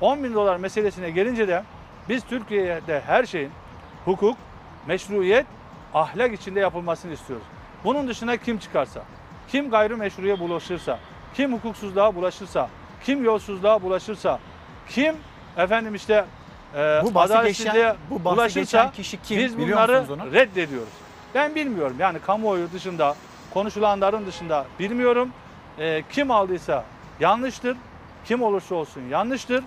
[0.00, 1.62] 10 bin dolar meselesine gelince de
[2.08, 3.50] biz Türkiye'de her şeyin
[4.04, 4.36] hukuk,
[4.86, 5.46] meşruiyet,
[5.94, 7.46] ahlak içinde yapılmasını istiyoruz.
[7.84, 9.02] Bunun dışına kim çıkarsa,
[9.48, 10.98] kim gayrimeşruya bulaşırsa,
[11.34, 12.68] kim hukuksuzluğa bulaşırsa,
[13.04, 14.38] kim yolsuzluğa bulaşırsa,
[14.88, 15.14] kim
[15.56, 16.24] efendim işte
[16.74, 19.38] e, Bu adaletsizliğe geçen- bu bulaşırsa kişi kim?
[19.38, 19.92] biz bunları
[20.32, 20.88] reddediyoruz.
[21.34, 23.14] Ben bilmiyorum yani kamuoyu dışında
[23.54, 25.30] konuşulanların dışında bilmiyorum.
[25.78, 26.84] E, kim aldıysa
[27.20, 27.76] yanlıştır.
[28.24, 29.64] Kim olursa olsun yanlıştır.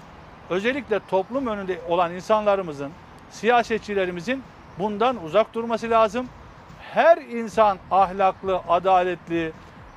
[0.51, 2.91] Özellikle toplum önünde olan insanlarımızın,
[3.31, 4.43] siyasetçilerimizin
[4.79, 6.27] bundan uzak durması lazım.
[6.93, 9.51] Her insan ahlaklı, adaletli,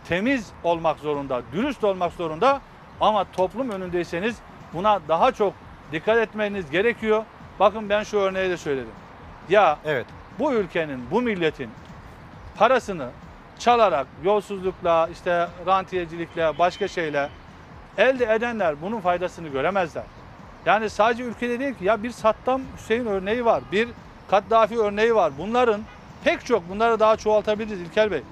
[0.08, 2.60] temiz olmak zorunda, dürüst olmak zorunda.
[3.00, 4.36] Ama toplum önündeyseniz
[4.74, 5.54] buna daha çok
[5.92, 7.24] dikkat etmeniz gerekiyor.
[7.60, 8.94] Bakın ben şu örneği de söyledim.
[9.48, 10.06] Ya evet.
[10.38, 11.70] bu ülkenin, bu milletin
[12.56, 13.08] parasını
[13.58, 17.28] çalarak, yolsuzlukla, işte rantiyecilikle, başka şeyle
[17.98, 20.04] elde edenler bunun faydasını göremezler.
[20.66, 23.88] Yani sadece ülkede değil ki ya bir Saddam Hüseyin örneği var, bir
[24.30, 25.32] Kaddafi örneği var.
[25.38, 25.80] Bunların
[26.24, 28.22] pek çok bunları daha çoğaltabiliriz İlker Bey.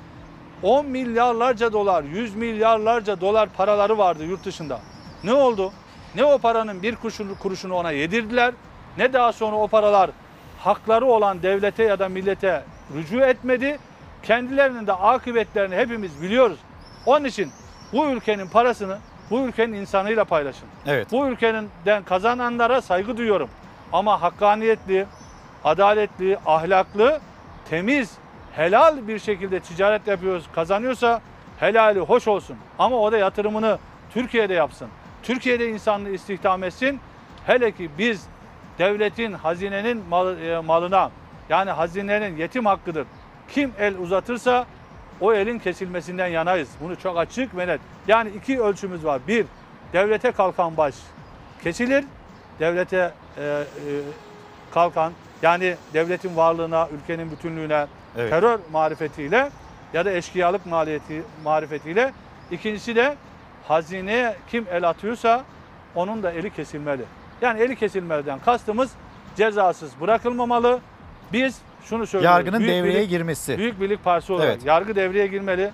[0.62, 4.80] 10 milyarlarca dolar, 100 milyarlarca dolar paraları vardı yurt dışında.
[5.24, 5.72] Ne oldu?
[6.14, 6.96] Ne o paranın bir
[7.42, 8.54] kuruşunu, ona yedirdiler,
[8.98, 10.10] ne daha sonra o paralar
[10.58, 12.64] hakları olan devlete ya da millete
[12.94, 13.78] rücu etmedi.
[14.22, 16.58] Kendilerinin de akıbetlerini hepimiz biliyoruz.
[17.06, 17.50] Onun için
[17.92, 18.98] bu ülkenin parasını
[19.32, 20.68] bu ülkenin insanıyla paylaşın.
[20.86, 21.12] Evet.
[21.12, 21.66] Bu ülkeden
[22.04, 23.48] kazananlara saygı duyuyorum.
[23.92, 25.06] Ama hakkaniyetli,
[25.64, 27.20] adaletli, ahlaklı,
[27.70, 28.12] temiz,
[28.52, 31.20] helal bir şekilde ticaret yapıyoruz, kazanıyorsa
[31.60, 32.56] helali hoş olsun.
[32.78, 33.78] Ama o da yatırımını
[34.14, 34.88] Türkiye'de yapsın.
[35.22, 37.00] Türkiye'de insanlığı istihdam etsin.
[37.46, 38.26] Hele ki biz
[38.78, 41.10] devletin, hazinenin mal- e, malına
[41.48, 43.06] yani hazinenin yetim hakkıdır.
[43.48, 44.66] Kim el uzatırsa
[45.20, 46.68] o elin kesilmesinden yanayız.
[46.80, 47.80] Bunu çok açık ve net.
[48.08, 49.20] Yani iki ölçümüz var.
[49.28, 49.46] Bir,
[49.92, 50.94] devlete kalkan baş
[51.62, 52.04] kesilir.
[52.60, 53.64] Devlete e, e,
[54.74, 55.12] kalkan
[55.42, 57.86] yani devletin varlığına, ülkenin bütünlüğüne
[58.16, 58.30] Evet.
[58.30, 59.50] terör marifetiyle
[59.92, 62.12] ya da eşkıyalık maliyeti marifetiyle.
[62.50, 63.16] İkincisi de
[63.68, 65.44] hazineye kim el atıyorsa
[65.94, 67.02] onun da eli kesilmeli.
[67.40, 68.90] Yani eli kesilmeden kastımız
[69.36, 70.80] cezasız bırakılmamalı.
[71.32, 72.36] Biz şunu söylüyoruz.
[72.36, 73.58] Yargının Büyük devreye Birlik- girmesi.
[73.58, 74.64] Büyük Birlik Partisi olarak Evet.
[74.66, 75.70] yargı devreye girmeli.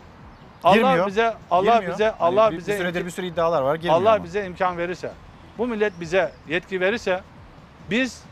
[0.65, 1.07] Allah Girmiyor.
[1.07, 1.93] bize Allah Girmiyor.
[1.93, 3.75] bize Hani Allah bir, bize bir süredir bir sürü iddialar var.
[3.75, 4.25] Girmiyor Allah ama.
[4.25, 5.11] bize imkan verirse,
[5.59, 7.21] bu millet bize yetki verirse
[7.91, 8.23] biz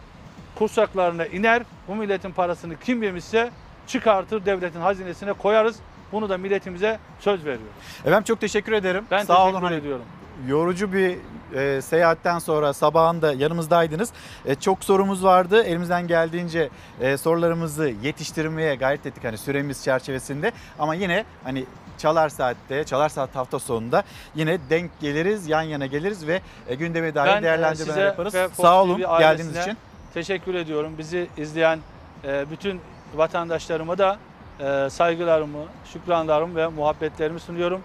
[0.58, 3.50] kursaklarına iner, bu milletin parasını kim yemişse
[3.86, 5.76] çıkartır devletin hazinesine koyarız.
[6.12, 7.66] Bunu da milletimize söz veriyoruz.
[8.00, 9.04] Efendim çok teşekkür ederim.
[9.10, 9.50] Ben Sağ olun.
[9.52, 10.04] teşekkür Hani ediyorum.
[10.48, 11.16] Yorucu bir
[11.54, 14.10] e, seyahatten sonra sabahında yanımızdaydınız.
[14.46, 15.62] E, çok sorumuz vardı.
[15.62, 16.68] Elimizden geldiğince
[17.00, 20.52] e, sorularımızı yetiştirmeye gayret ettik hani süremiz çerçevesinde.
[20.78, 21.64] Ama yine hani
[21.98, 24.02] Çalar Saat'te, Çalar Saat hafta sonunda
[24.34, 28.34] yine denk geliriz, yan yana geliriz ve e, gündeme dair Ben e, değerlendirmeler yaparız.
[28.52, 29.76] Sağ olun geldiğiniz için.
[30.14, 30.92] Teşekkür ediyorum.
[30.98, 31.78] Bizi izleyen
[32.24, 32.80] e, bütün
[33.14, 34.18] vatandaşlarıma da
[34.60, 37.80] e, saygılarımı, şükranlarımı ve muhabbetlerimi sunuyorum.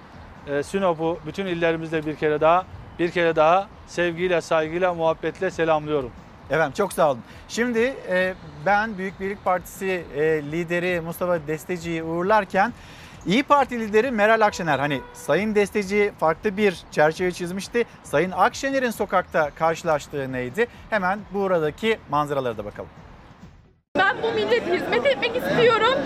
[0.47, 2.65] E, Sinop'u bütün illerimizde bir kere daha
[2.99, 6.11] bir kere daha sevgiyle, saygıyla, muhabbetle selamlıyorum.
[6.49, 7.21] Efendim çok sağ olun.
[7.47, 8.33] Şimdi e,
[8.65, 12.73] ben Büyük Birlik Partisi e, lideri Mustafa Desteci'yi uğurlarken
[13.25, 17.85] İyi Parti lideri Meral Akşener hani Sayın Desteci farklı bir çerçeve çizmişti.
[18.03, 20.67] Sayın Akşener'in sokakta karşılaştığı neydi?
[20.89, 22.89] Hemen buradaki manzaralara da bakalım.
[24.23, 25.99] Bu millete hizmet etmek istiyorum.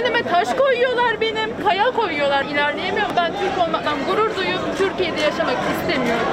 [0.00, 2.44] Önüme taş koyuyorlar benim, kaya koyuyorlar.
[2.44, 3.12] İlerleyemiyorum.
[3.16, 6.26] Ben Türk olmaktan gurur duyup Türkiye'de yaşamak istemiyorum.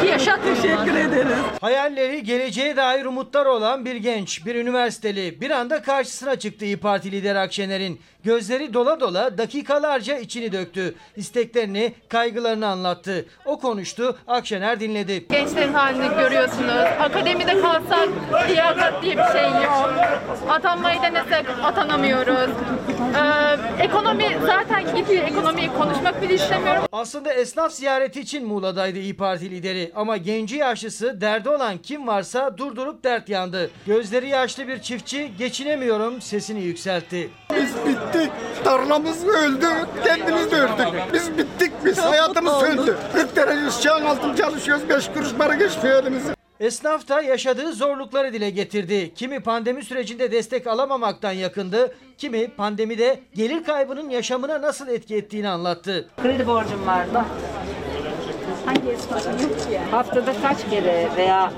[0.00, 1.36] Ki yaşat teşekkür ederiz.
[1.60, 7.12] Hayalleri geleceğe dair umutlar olan bir genç, bir üniversiteli bir anda karşısına çıktı İyi Parti
[7.12, 8.00] lideri Akşener'in.
[8.24, 10.94] Gözleri dola dola dakikalarca içini döktü.
[11.16, 13.26] İsteklerini, kaygılarını anlattı.
[13.44, 15.26] O konuştu, Akşener dinledi.
[15.28, 16.84] Gençlerin halini görüyorsunuz.
[17.00, 18.08] Akademide kalsak
[18.48, 19.94] liyakat diye bir şey yok.
[20.48, 22.50] Atanmayı denesek atanamıyoruz.
[23.16, 25.22] Ee, ekonomi zaten gidiyor.
[25.24, 26.82] Ekonomiyi konuşmak bile istemiyorum.
[26.92, 32.58] Aslında esnaf ziyareti için Muğla'daydı İyi Parti lideri ama genci yaşlısı derdi olan kim varsa
[32.58, 33.70] durdurup dert yandı.
[33.86, 37.30] Gözleri yaşlı bir çiftçi geçinemiyorum sesini yükseltti.
[37.54, 38.30] Biz bittik.
[38.64, 39.66] Tarlamız öldü.
[40.04, 40.86] Kendimiz de öldük.
[41.12, 41.98] Biz bittik biz.
[41.98, 42.96] Hayatımız öldü.
[43.14, 44.88] 40 derece sıcağın altında çalışıyoruz.
[44.88, 46.35] 5 kuruş para geçmiyor elimize.
[46.60, 49.14] Esnaf da yaşadığı zorlukları dile getirdi.
[49.14, 56.08] Kimi pandemi sürecinde destek alamamaktan yakındı, kimi pandemide gelir kaybının yaşamına nasıl etki ettiğini anlattı.
[56.22, 57.24] Kredi borcum vardı.
[58.66, 59.38] Hangi esnafın
[59.90, 61.52] Haftada kaç kere veya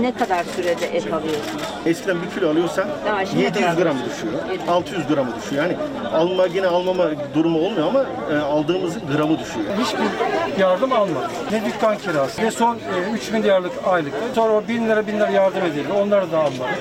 [0.00, 1.62] ne kadar sürede et alıyorsunuz?
[1.86, 3.82] Eskiden bir kilo alıyorsan Daha şimdi 700 kadar?
[3.82, 4.34] gram düşüyor.
[4.68, 5.62] 600 gramı düşüyor.
[5.64, 5.76] Yani
[6.14, 7.04] alma yine almama
[7.34, 9.66] durumu olmuyor ama e, aldığımızın gramı düşüyor.
[9.80, 11.30] Hiçbir yardım almadık.
[11.52, 14.12] Ne dükkan kirası ne son e, 3 milyarlık aylık.
[14.34, 15.92] Sonra o 1000 lira 1000 lira yardım edildi.
[15.92, 16.78] Onları da almadık.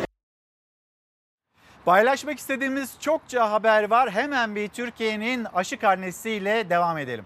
[1.86, 4.12] Paylaşmak istediğimiz çokça haber var.
[4.12, 7.26] Hemen bir Türkiye'nin aşı karnesiyle devam edelim.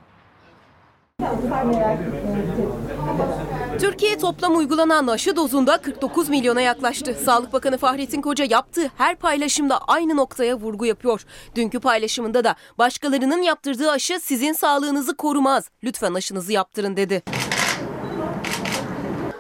[3.80, 7.18] Türkiye toplam uygulanan aşı dozunda 49 milyona yaklaştı.
[7.26, 11.26] Sağlık Bakanı Fahrettin Koca yaptığı her paylaşımda aynı noktaya vurgu yapıyor.
[11.56, 15.70] Dünkü paylaşımında da başkalarının yaptırdığı aşı sizin sağlığınızı korumaz.
[15.84, 17.24] Lütfen aşınızı yaptırın dedi.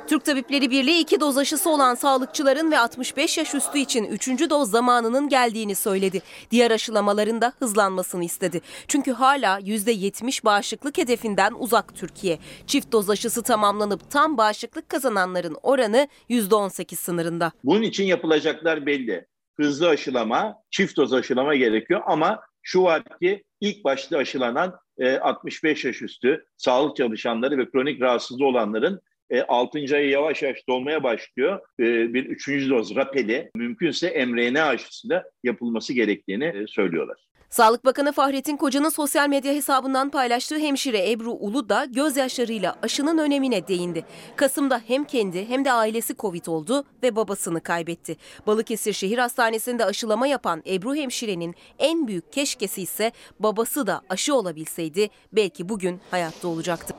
[0.07, 4.27] Türk Tabipleri Birliği iki doz aşısı olan sağlıkçıların ve 65 yaş üstü için 3.
[4.27, 6.21] doz zamanının geldiğini söyledi.
[6.51, 8.61] Diğer aşılamaların da hızlanmasını istedi.
[8.87, 12.39] Çünkü hala %70 bağışıklık hedefinden uzak Türkiye.
[12.67, 17.51] Çift doz aşısı tamamlanıp tam bağışıklık kazananların oranı %18 sınırında.
[17.63, 19.25] Bunun için yapılacaklar belli.
[19.59, 25.85] Hızlı aşılama, çift doz aşılama gerekiyor ama şu var ki ilk başta aşılanan e, 65
[25.85, 29.79] yaş üstü sağlık çalışanları ve kronik rahatsızlığı olanların e, 6.
[29.95, 31.59] ayı yavaş yavaş dolmaya başlıyor.
[31.79, 37.24] E, bir üçüncü doz rapeli mümkünse mRNA aşısı da yapılması gerektiğini e, söylüyorlar.
[37.55, 43.67] Sağlık Bakanı Fahrettin Koca'nın sosyal medya hesabından paylaştığı hemşire Ebru Ulu da gözyaşlarıyla aşının önemine
[43.67, 44.05] değindi.
[44.35, 48.17] Kasım'da hem kendi hem de ailesi Covid oldu ve babasını kaybetti.
[48.47, 55.09] Balıkesir Şehir Hastanesi'nde aşılama yapan Ebru hemşirenin en büyük keşkesi ise babası da aşı olabilseydi
[55.33, 56.93] belki bugün hayatta olacaktı.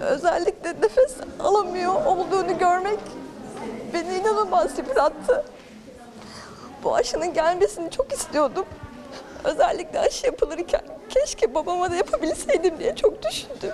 [0.00, 2.98] Özellikle nefes alamıyor olduğunu görmek
[3.94, 5.44] beni inanılmaz yıprattı.
[6.84, 8.64] Bu aşının gelmesini çok istiyordum.
[9.44, 13.72] Özellikle aşı yapılırken keşke babama da yapabilseydim diye çok düşündüm.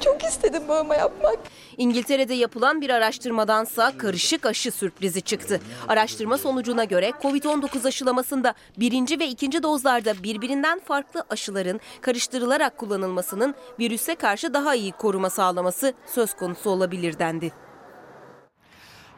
[0.00, 1.38] Çok istedim babama yapmak.
[1.76, 5.60] İngiltere'de yapılan bir araştırmadansa karışık aşı sürprizi çıktı.
[5.88, 14.14] Araştırma sonucuna göre COVID-19 aşılamasında birinci ve ikinci dozlarda birbirinden farklı aşıların karıştırılarak kullanılmasının virüse
[14.14, 17.63] karşı daha iyi koruma sağlaması söz konusu olabilir dendi.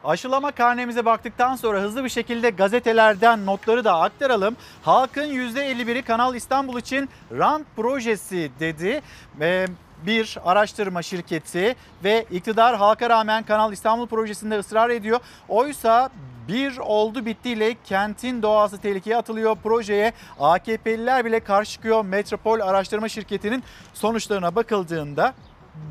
[0.07, 4.55] Aşılama karnemize baktıktan sonra hızlı bir şekilde gazetelerden notları da aktaralım.
[4.83, 9.01] Halkın %51'i Kanal İstanbul için rant projesi dedi.
[9.41, 9.67] Ee,
[10.05, 15.19] bir araştırma şirketi ve iktidar halka rağmen Kanal İstanbul projesinde ısrar ediyor.
[15.49, 16.09] Oysa
[16.47, 19.55] bir oldu bittiyle kentin doğası tehlikeye atılıyor.
[19.55, 22.05] Projeye AKP'liler bile karşı çıkıyor.
[22.05, 23.63] Metropol Araştırma Şirketi'nin
[23.93, 25.33] sonuçlarına bakıldığında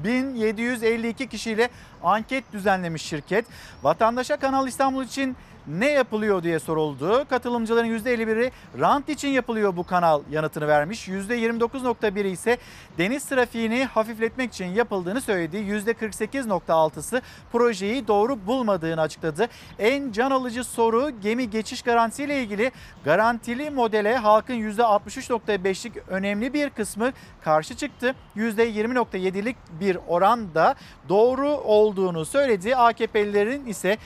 [0.05, 1.69] 1752 kişiyle
[2.03, 3.45] anket düzenlemiş şirket.
[3.83, 5.37] Vatandaşa Kanal İstanbul için
[5.69, 7.25] ne yapılıyor diye soruldu.
[7.31, 11.09] Katılımcıların %51'i rant için yapılıyor bu kanal yanıtını vermiş.
[11.09, 12.59] %29.1'i ise
[12.99, 15.57] deniz trafiğini hafifletmek için yapıldığını söyledi.
[15.57, 17.23] %48.6'sı
[17.53, 19.49] projeyi doğru bulmadığını açıkladı.
[19.79, 22.73] En can alıcı soru gemi geçiş garantisiyle ilgili
[23.05, 27.13] garantili modele halkın %63.5'lik önemli bir kısmı
[27.45, 28.15] karşı çıktı.
[28.37, 30.75] %20.7'lik bir oranda
[31.09, 32.77] doğru olduğunu söyledi.
[32.77, 33.99] AKP'lilerin ise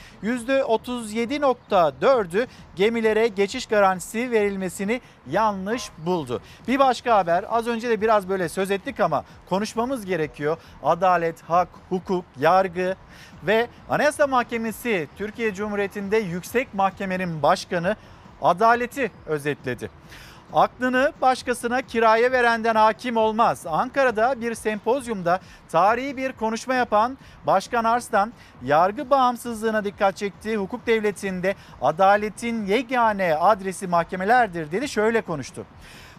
[1.71, 6.41] %37.4'ü gemilere geçiş garantisi verilmesini yanlış buldu.
[6.67, 10.57] Bir başka haber az önce de biraz böyle söz ettik ama konuşmamız gerekiyor.
[10.83, 12.95] Adalet, hak, hukuk, yargı
[13.43, 17.95] ve Anayasa Mahkemesi Türkiye Cumhuriyeti'nde yüksek mahkemenin başkanı
[18.41, 19.89] adaleti özetledi.
[20.53, 23.65] Aklını başkasına kiraya verenden hakim olmaz.
[23.67, 27.17] Ankara'da bir sempozyumda tarihi bir konuşma yapan
[27.47, 28.33] Başkan Arslan
[28.63, 30.57] yargı bağımsızlığına dikkat çekti.
[30.57, 34.89] Hukuk devletinde adaletin yegane adresi mahkemelerdir dedi.
[34.89, 35.65] Şöyle konuştu.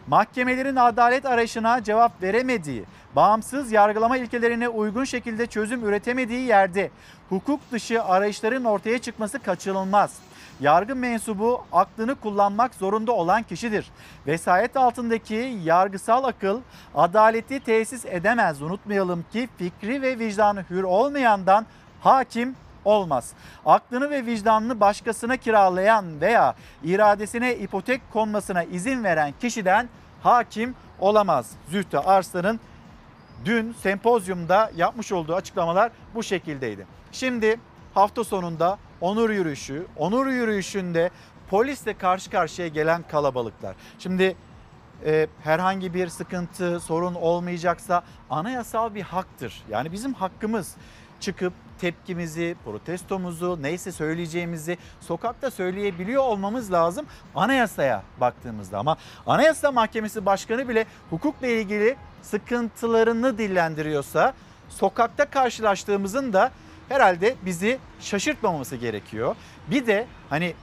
[0.07, 2.85] Mahkemelerin adalet arayışına cevap veremediği,
[3.17, 6.91] bağımsız yargılama ilkelerine uygun şekilde çözüm üretemediği yerde
[7.29, 10.19] hukuk dışı arayışların ortaya çıkması kaçınılmaz.
[10.63, 13.91] Yargı mensubu aklını kullanmak zorunda olan kişidir.
[14.27, 16.61] Vesayet altındaki yargısal akıl
[16.95, 18.63] adaleti tesis edemez.
[18.63, 21.67] Unutmayalım ki fikri ve vicdanı hür olmayandan
[22.01, 23.33] hakim olmaz.
[23.67, 29.89] Aklını ve vicdanını başkasına kiralayan veya iradesine ipotek konmasına izin veren kişiden
[30.23, 31.51] hakim olamaz.
[31.69, 32.61] Zühtü Arslan'ın
[33.45, 36.87] dün sempozyumda yapmış olduğu açıklamalar bu şekildeydi.
[37.13, 37.61] Şimdi
[37.95, 41.11] hafta sonunda onur yürüyüşü, onur yürüyüşünde
[41.51, 43.77] polisle karşı karşıya gelen kalabalıklar.
[43.99, 44.37] Şimdi
[45.05, 49.63] e, herhangi bir sıkıntı, sorun olmayacaksa anayasal bir haktır.
[49.71, 50.75] Yani bizim hakkımız
[51.21, 58.79] çıkıp tepkimizi, protestomuzu, neyse söyleyeceğimizi sokakta söyleyebiliyor olmamız lazım anayasaya baktığımızda.
[58.79, 58.97] Ama
[59.27, 64.35] Anayasa Mahkemesi Başkanı bile hukukla ilgili sıkıntılarını dillendiriyorsa
[64.69, 66.51] sokakta karşılaştığımızın da
[66.93, 69.37] herhalde bizi şaşırtmaması gerekiyor.
[69.71, 70.55] Bir de hani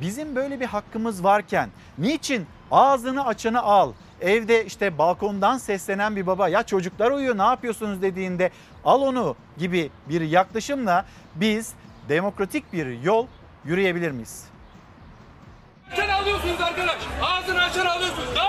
[0.00, 6.48] bizim böyle bir hakkımız varken niçin ağzını açanı al, evde işte balkondan seslenen bir baba
[6.48, 8.50] ya çocuklar uyuyor ne yapıyorsunuz dediğinde
[8.84, 11.04] al onu gibi bir yaklaşımla
[11.34, 11.72] biz
[12.08, 13.26] demokratik bir yol
[13.64, 14.44] yürüyebilir miyiz?
[15.96, 16.96] Sen alıyorsunuz arkadaş.
[17.22, 18.28] Ağzını açan alıyorsunuz.
[18.36, 18.46] Daha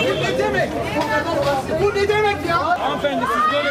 [0.00, 0.70] Bu ne demek?
[1.82, 2.68] Bu ne demek ya?
[2.80, 3.70] Hanımefendi siz böyle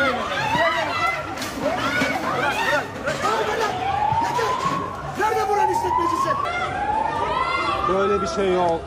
[5.20, 6.30] Nerede buranın işletmecisi?
[7.90, 8.82] Böyle bir şey yok.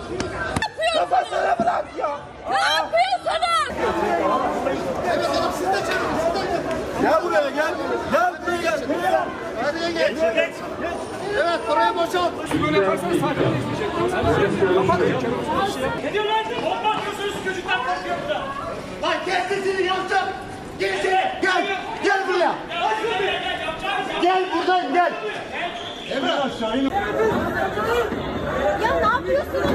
[0.98, 2.18] Kafasına bırak ya.
[2.50, 3.72] Ne yapıyorsunuz?
[5.06, 6.16] Evet hanım siz de çevirin.
[6.24, 6.62] Siz de
[7.02, 7.74] Gel buraya gel.
[8.12, 8.80] Gel buraya gel.
[9.62, 10.20] Hadi geç.
[10.34, 10.54] Geç.
[11.34, 12.32] Evet burayı boşalt.
[12.62, 14.74] Böyle yaparsanız sakin izleyeceksiniz.
[14.76, 15.06] Kapatın.
[16.04, 16.44] Ne diyor lan?
[16.64, 18.40] Bomba atıyorsunuz çocuklar korkuyor burada.
[19.02, 20.28] Lan kes sesini yavşak.
[20.78, 21.32] Gel içeri.
[21.42, 21.78] Gel.
[22.04, 22.54] Gel buraya.
[24.22, 25.12] Gel buradan gel.
[26.12, 26.90] Evet aşağı in.
[28.82, 29.66] Ya ne yapıyorsunuz?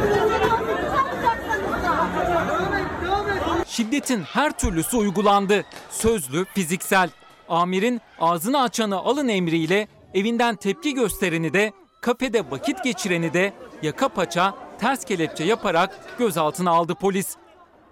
[3.67, 5.65] Şiddetin her türlüsü uygulandı.
[5.89, 7.09] Sözlü, fiziksel.
[7.49, 11.71] Amirin ağzını açanı alın emriyle evinden tepki göstereni de
[12.01, 17.35] kafede vakit geçireni de yaka paça ters kelepçe yaparak gözaltına aldı polis.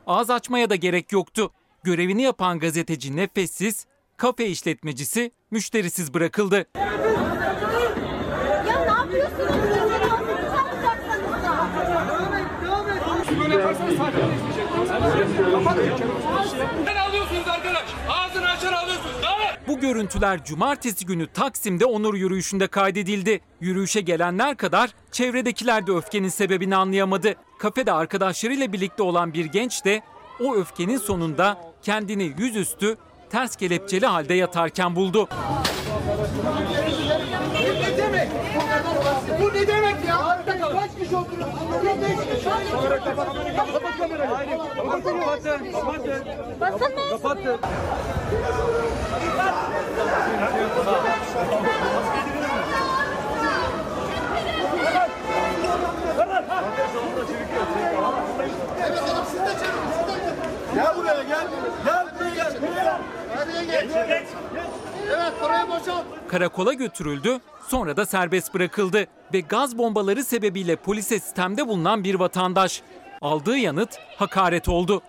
[0.07, 1.51] Ağız açmaya da gerek yoktu.
[1.85, 3.85] Görevini yapan gazeteci nefessiz,
[4.17, 6.65] kafe işletmecisi müşterisiz bırakıldı.
[6.75, 6.85] Ya
[8.79, 9.55] ne yapıyorsunuz?
[13.39, 15.51] Böyle yaparsanız sakin izleyeceksiniz.
[15.51, 15.83] Kapatın.
[16.85, 17.83] Sen alıyorsunuz arkadaş.
[18.09, 19.15] Ağzını açan alıyorsunuz.
[19.23, 19.37] Daha
[19.67, 23.41] Bu görüntüler cumartesi günü Taksim'de onur yürüyüşünde kaydedildi.
[23.61, 27.35] Yürüyüşe gelenler kadar çevredekiler de öfkenin sebebini anlayamadı.
[27.59, 30.01] Kafede arkadaşlarıyla birlikte olan bir genç de
[30.39, 32.97] o öfkenin sonunda kendini yüzüstü
[33.29, 35.27] ters kelepçeli halde yatarken buldu.
[37.53, 38.29] Bu ne demek?
[39.41, 40.45] Bu ne demek ya?
[40.71, 41.47] Kaç kişi oturuyor?
[43.55, 44.57] Kapat kamerayı.
[44.75, 45.19] Kapatın.
[45.71, 46.25] Kapatın.
[46.61, 47.59] Basın Kapatın.
[66.27, 72.81] Karakola götürüldü, sonra da serbest bırakıldı ve gaz bombaları sebebiyle polise sistemde bulunan bir vatandaş.
[73.21, 75.01] Aldığı yanıt hakaret oldu.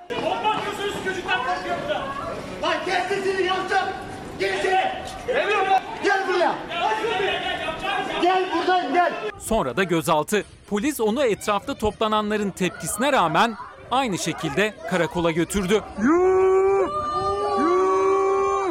[9.38, 10.44] Sonra da gözaltı.
[10.70, 13.54] Polis onu etrafta toplananların tepkisine rağmen
[13.90, 15.82] aynı şekilde karakola götürdü.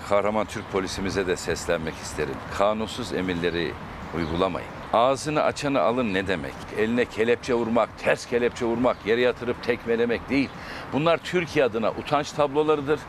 [0.09, 2.35] Kahraman Türk polisimize de seslenmek isterim.
[2.57, 3.71] Kanunsuz emirleri
[4.17, 4.69] uygulamayın.
[4.93, 6.53] Ağzını açanı alın ne demek?
[6.77, 10.49] Eline kelepçe vurmak, ters kelepçe vurmak, yere yatırıp tekmelemek değil.
[10.93, 12.99] Bunlar Türkiye adına utanç tablolarıdır.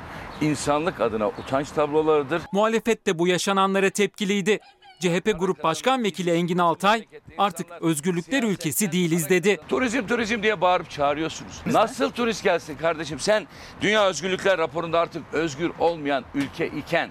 [0.40, 2.42] İnsanlık adına utanç tablolarıdır.
[2.52, 4.58] Muhalefet de bu yaşananlara tepkiliydi.
[5.00, 7.04] CHP Grup Başkan Vekili Engin Altay
[7.38, 9.58] artık özgürlükler ülkesi değiliz dedi.
[9.68, 11.62] Turizm turizm diye bağırıp çağırıyorsunuz.
[11.66, 13.18] Nasıl turist gelsin kardeşim?
[13.18, 13.46] Sen
[13.80, 17.10] Dünya Özgürlükler raporunda artık özgür olmayan ülke iken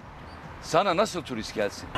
[0.62, 1.90] sana nasıl turist gelsin?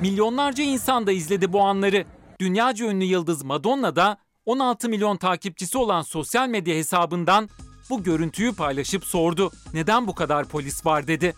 [0.00, 2.04] Milyonlarca insan da izledi bu anları.
[2.40, 4.16] Dünyaca ünlü yıldız Madonna da
[4.46, 7.48] 16 milyon takipçisi olan sosyal medya hesabından
[7.90, 9.50] bu görüntüyü paylaşıp sordu.
[9.74, 11.34] Neden bu kadar polis var dedi.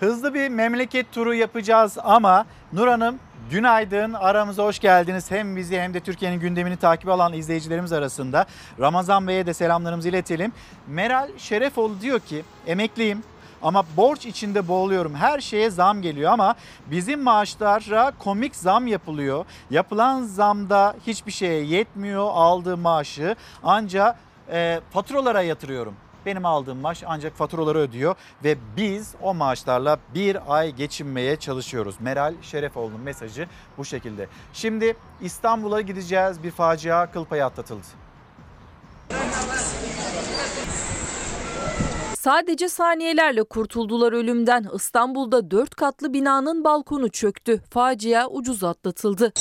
[0.00, 3.18] Hızlı bir memleket turu yapacağız ama Nur Hanım
[3.50, 5.30] günaydın aramıza hoş geldiniz.
[5.30, 8.46] Hem bizi hem de Türkiye'nin gündemini takip alan izleyicilerimiz arasında
[8.80, 10.52] Ramazan Bey'e de selamlarımızı iletelim.
[10.86, 13.22] Meral Şerefoğlu diyor ki emekliyim
[13.62, 15.14] ama borç içinde boğuluyorum.
[15.14, 16.54] Her şeye zam geliyor ama
[16.90, 19.44] bizim maaşlara komik zam yapılıyor.
[19.70, 24.16] Yapılan zamda hiçbir şeye yetmiyor aldığı maaşı ancak
[24.52, 25.94] e, faturalara yatırıyorum.
[26.26, 28.14] Benim aldığım maaş ancak faturaları ödüyor
[28.44, 31.94] ve biz o maaşlarla bir ay geçinmeye çalışıyoruz.
[32.00, 33.46] Meral Şerefoğlu'nun mesajı
[33.78, 34.28] bu şekilde.
[34.52, 36.42] Şimdi İstanbul'a gideceğiz.
[36.42, 37.86] Bir facia kıl payı atlatıldı.
[42.14, 44.66] Sadece saniyelerle kurtuldular ölümden.
[44.74, 47.62] İstanbul'da 4 katlı binanın balkonu çöktü.
[47.70, 49.32] Facia ucuz atlatıldı.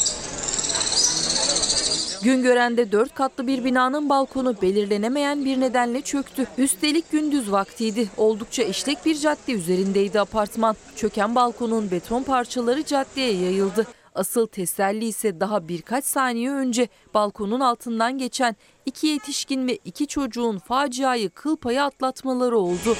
[2.23, 6.47] Güngören'de 4 katlı bir binanın balkonu belirlenemeyen bir nedenle çöktü.
[6.57, 8.09] Üstelik gündüz vaktiydi.
[8.17, 10.75] Oldukça işlek bir cadde üzerindeydi apartman.
[10.95, 13.87] Çöken balkonun beton parçaları caddeye yayıldı.
[14.15, 18.55] Asıl teselli ise daha birkaç saniye önce balkonun altından geçen
[18.85, 22.97] iki yetişkin ve iki çocuğun faciayı kıl payı atlatmaları oldu.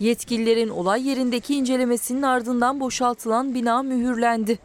[0.00, 4.58] Yetkililerin olay yerindeki incelemesinin ardından boşaltılan bina mühürlendi.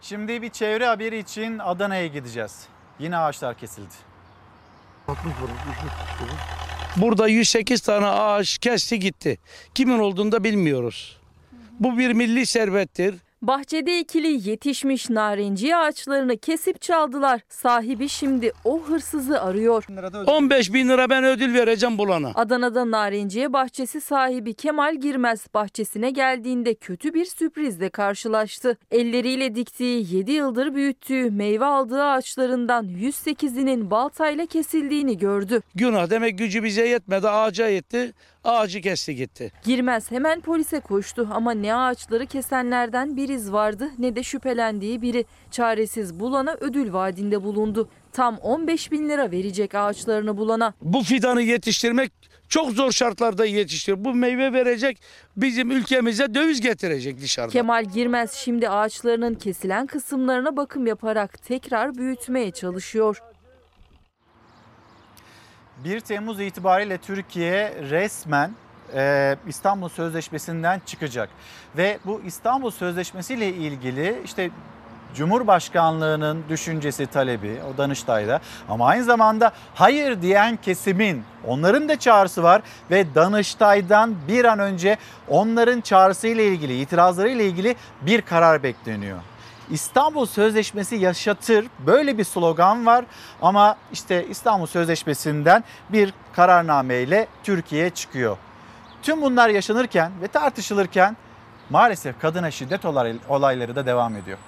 [0.00, 2.66] Şimdi bir çevre haberi için Adana'ya gideceğiz.
[2.98, 3.94] Yine ağaçlar kesildi.
[6.96, 9.38] Burada 108 tane ağaç kesti gitti.
[9.74, 11.20] Kimin olduğunu da bilmiyoruz.
[11.80, 13.14] Bu bir milli servettir.
[13.46, 17.40] Bahçede ekili yetişmiş narenciye ağaçlarını kesip çaldılar.
[17.48, 19.84] Sahibi şimdi o hırsızı arıyor.
[20.26, 22.32] 15 bin lira ben ödül vereceğim bulana.
[22.34, 28.78] Adana'da narenciye bahçesi sahibi Kemal Girmez bahçesine geldiğinde kötü bir sürprizle karşılaştı.
[28.90, 35.62] Elleriyle diktiği 7 yıldır büyüttüğü meyve aldığı ağaçlarından 108'inin baltayla kesildiğini gördü.
[35.74, 38.12] Günah demek gücü bize yetmedi ağaca yetti.
[38.44, 39.52] Ağacı kesti gitti.
[39.64, 45.24] Girmez hemen polise koştu ama ne ağaçları kesenlerden bir iz vardı ne de şüphelendiği biri.
[45.50, 47.88] Çaresiz bulana ödül vaadinde bulundu.
[48.12, 50.74] Tam 15 bin lira verecek ağaçlarını bulana.
[50.82, 52.12] Bu fidanı yetiştirmek
[52.48, 54.04] çok zor şartlarda yetiştir.
[54.04, 55.00] Bu meyve verecek
[55.36, 57.52] bizim ülkemize döviz getirecek dışarıda.
[57.52, 63.18] Kemal Girmez şimdi ağaçlarının kesilen kısımlarına bakım yaparak tekrar büyütmeye çalışıyor.
[65.84, 68.50] 1 Temmuz itibariyle Türkiye resmen
[68.94, 71.28] e, İstanbul Sözleşmesi'nden çıkacak.
[71.76, 74.50] Ve bu İstanbul Sözleşmesi ile ilgili işte
[75.14, 82.62] Cumhurbaşkanlığının düşüncesi talebi o Danıştay'da ama aynı zamanda hayır diyen kesimin onların da çağrısı var
[82.90, 84.96] ve Danıştay'dan bir an önce
[85.28, 89.18] onların çağrısı ile ilgili itirazları ile ilgili bir karar bekleniyor.
[89.70, 93.04] İstanbul Sözleşmesi yaşatır böyle bir slogan var
[93.42, 98.36] ama işte İstanbul Sözleşmesi'nden bir kararnameyle Türkiye çıkıyor.
[99.02, 101.16] Tüm bunlar yaşanırken ve tartışılırken
[101.70, 102.84] maalesef kadına şiddet
[103.28, 104.38] olayları da devam ediyor.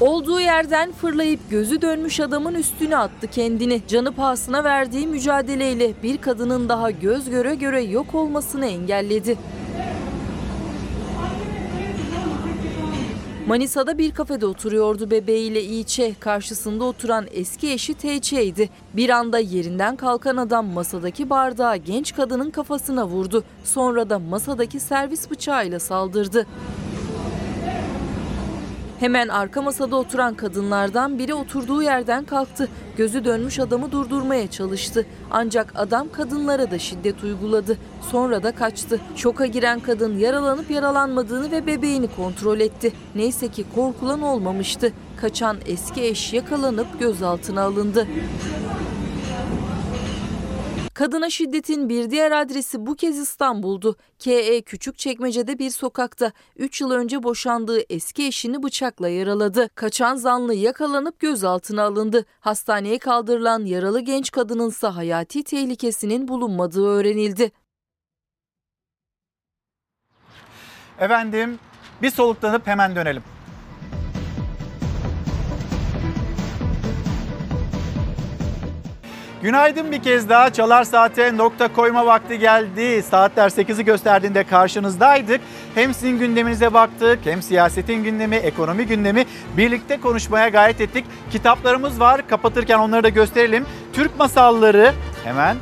[0.00, 3.82] Olduğu yerden fırlayıp gözü dönmüş adamın üstüne attı kendini.
[3.88, 9.38] Canı pahasına verdiği mücadeleyle bir kadının daha göz göre göre yok olmasını engelledi.
[13.46, 16.14] Manisa'da bir kafede oturuyordu bebeğiyle İğçe.
[16.20, 18.70] Karşısında oturan eski eşi TÇ'ydi.
[18.94, 23.44] Bir anda yerinden kalkan adam masadaki bardağı genç kadının kafasına vurdu.
[23.64, 26.46] Sonra da masadaki servis bıçağıyla saldırdı.
[29.00, 32.68] Hemen arka masada oturan kadınlardan biri oturduğu yerden kalktı.
[32.96, 35.06] Gözü dönmüş adamı durdurmaya çalıştı.
[35.30, 37.78] Ancak adam kadınlara da şiddet uyguladı.
[38.10, 39.00] Sonra da kaçtı.
[39.16, 42.92] Şoka giren kadın yaralanıp yaralanmadığını ve bebeğini kontrol etti.
[43.14, 44.92] Neyse ki korkulan olmamıştı.
[45.20, 48.06] Kaçan eski eş yakalanıp gözaltına alındı.
[50.98, 53.96] Kadına şiddetin bir diğer adresi bu kez İstanbul'du.
[54.18, 59.68] KE Küçükçekmece'de bir sokakta 3 yıl önce boşandığı eski eşini bıçakla yaraladı.
[59.74, 62.24] Kaçan zanlı yakalanıp gözaltına alındı.
[62.40, 67.52] Hastaneye kaldırılan yaralı genç kadının ise hayati tehlikesinin bulunmadığı öğrenildi.
[70.98, 71.58] Efendim
[72.02, 73.22] bir soluklanıp hemen dönelim.
[79.42, 83.02] Günaydın bir kez daha Çalar Saat'e nokta koyma vakti geldi.
[83.02, 85.40] Saatler 8'i gösterdiğinde karşınızdaydık.
[85.74, 91.04] Hem sizin gündeminize baktık hem siyasetin gündemi, ekonomi gündemi birlikte konuşmaya gayret ettik.
[91.30, 93.66] Kitaplarımız var kapatırken onları da gösterelim.
[93.92, 94.92] Türk masalları
[95.24, 95.56] hemen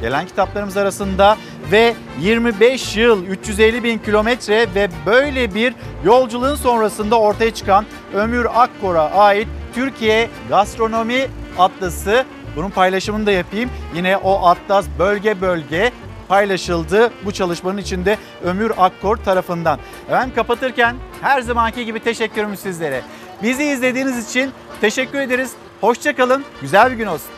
[0.00, 1.36] gelen kitaplarımız arasında
[1.72, 5.74] ve 25 yıl 350 bin kilometre ve böyle bir
[6.04, 7.84] yolculuğun sonrasında ortaya çıkan
[8.14, 11.26] Ömür Akkor'a ait Türkiye Gastronomi
[11.58, 12.24] Atlası.
[12.56, 13.70] Bunun paylaşımını da yapayım.
[13.94, 15.92] Yine o atlas bölge bölge
[16.28, 19.78] paylaşıldı bu çalışmanın içinde Ömür Akkor tarafından.
[20.10, 23.02] Ben kapatırken her zamanki gibi teşekkürüm sizlere.
[23.42, 24.50] Bizi izlediğiniz için
[24.80, 25.52] teşekkür ederiz.
[25.80, 26.44] Hoşçakalın.
[26.60, 27.30] Güzel bir gün olsun.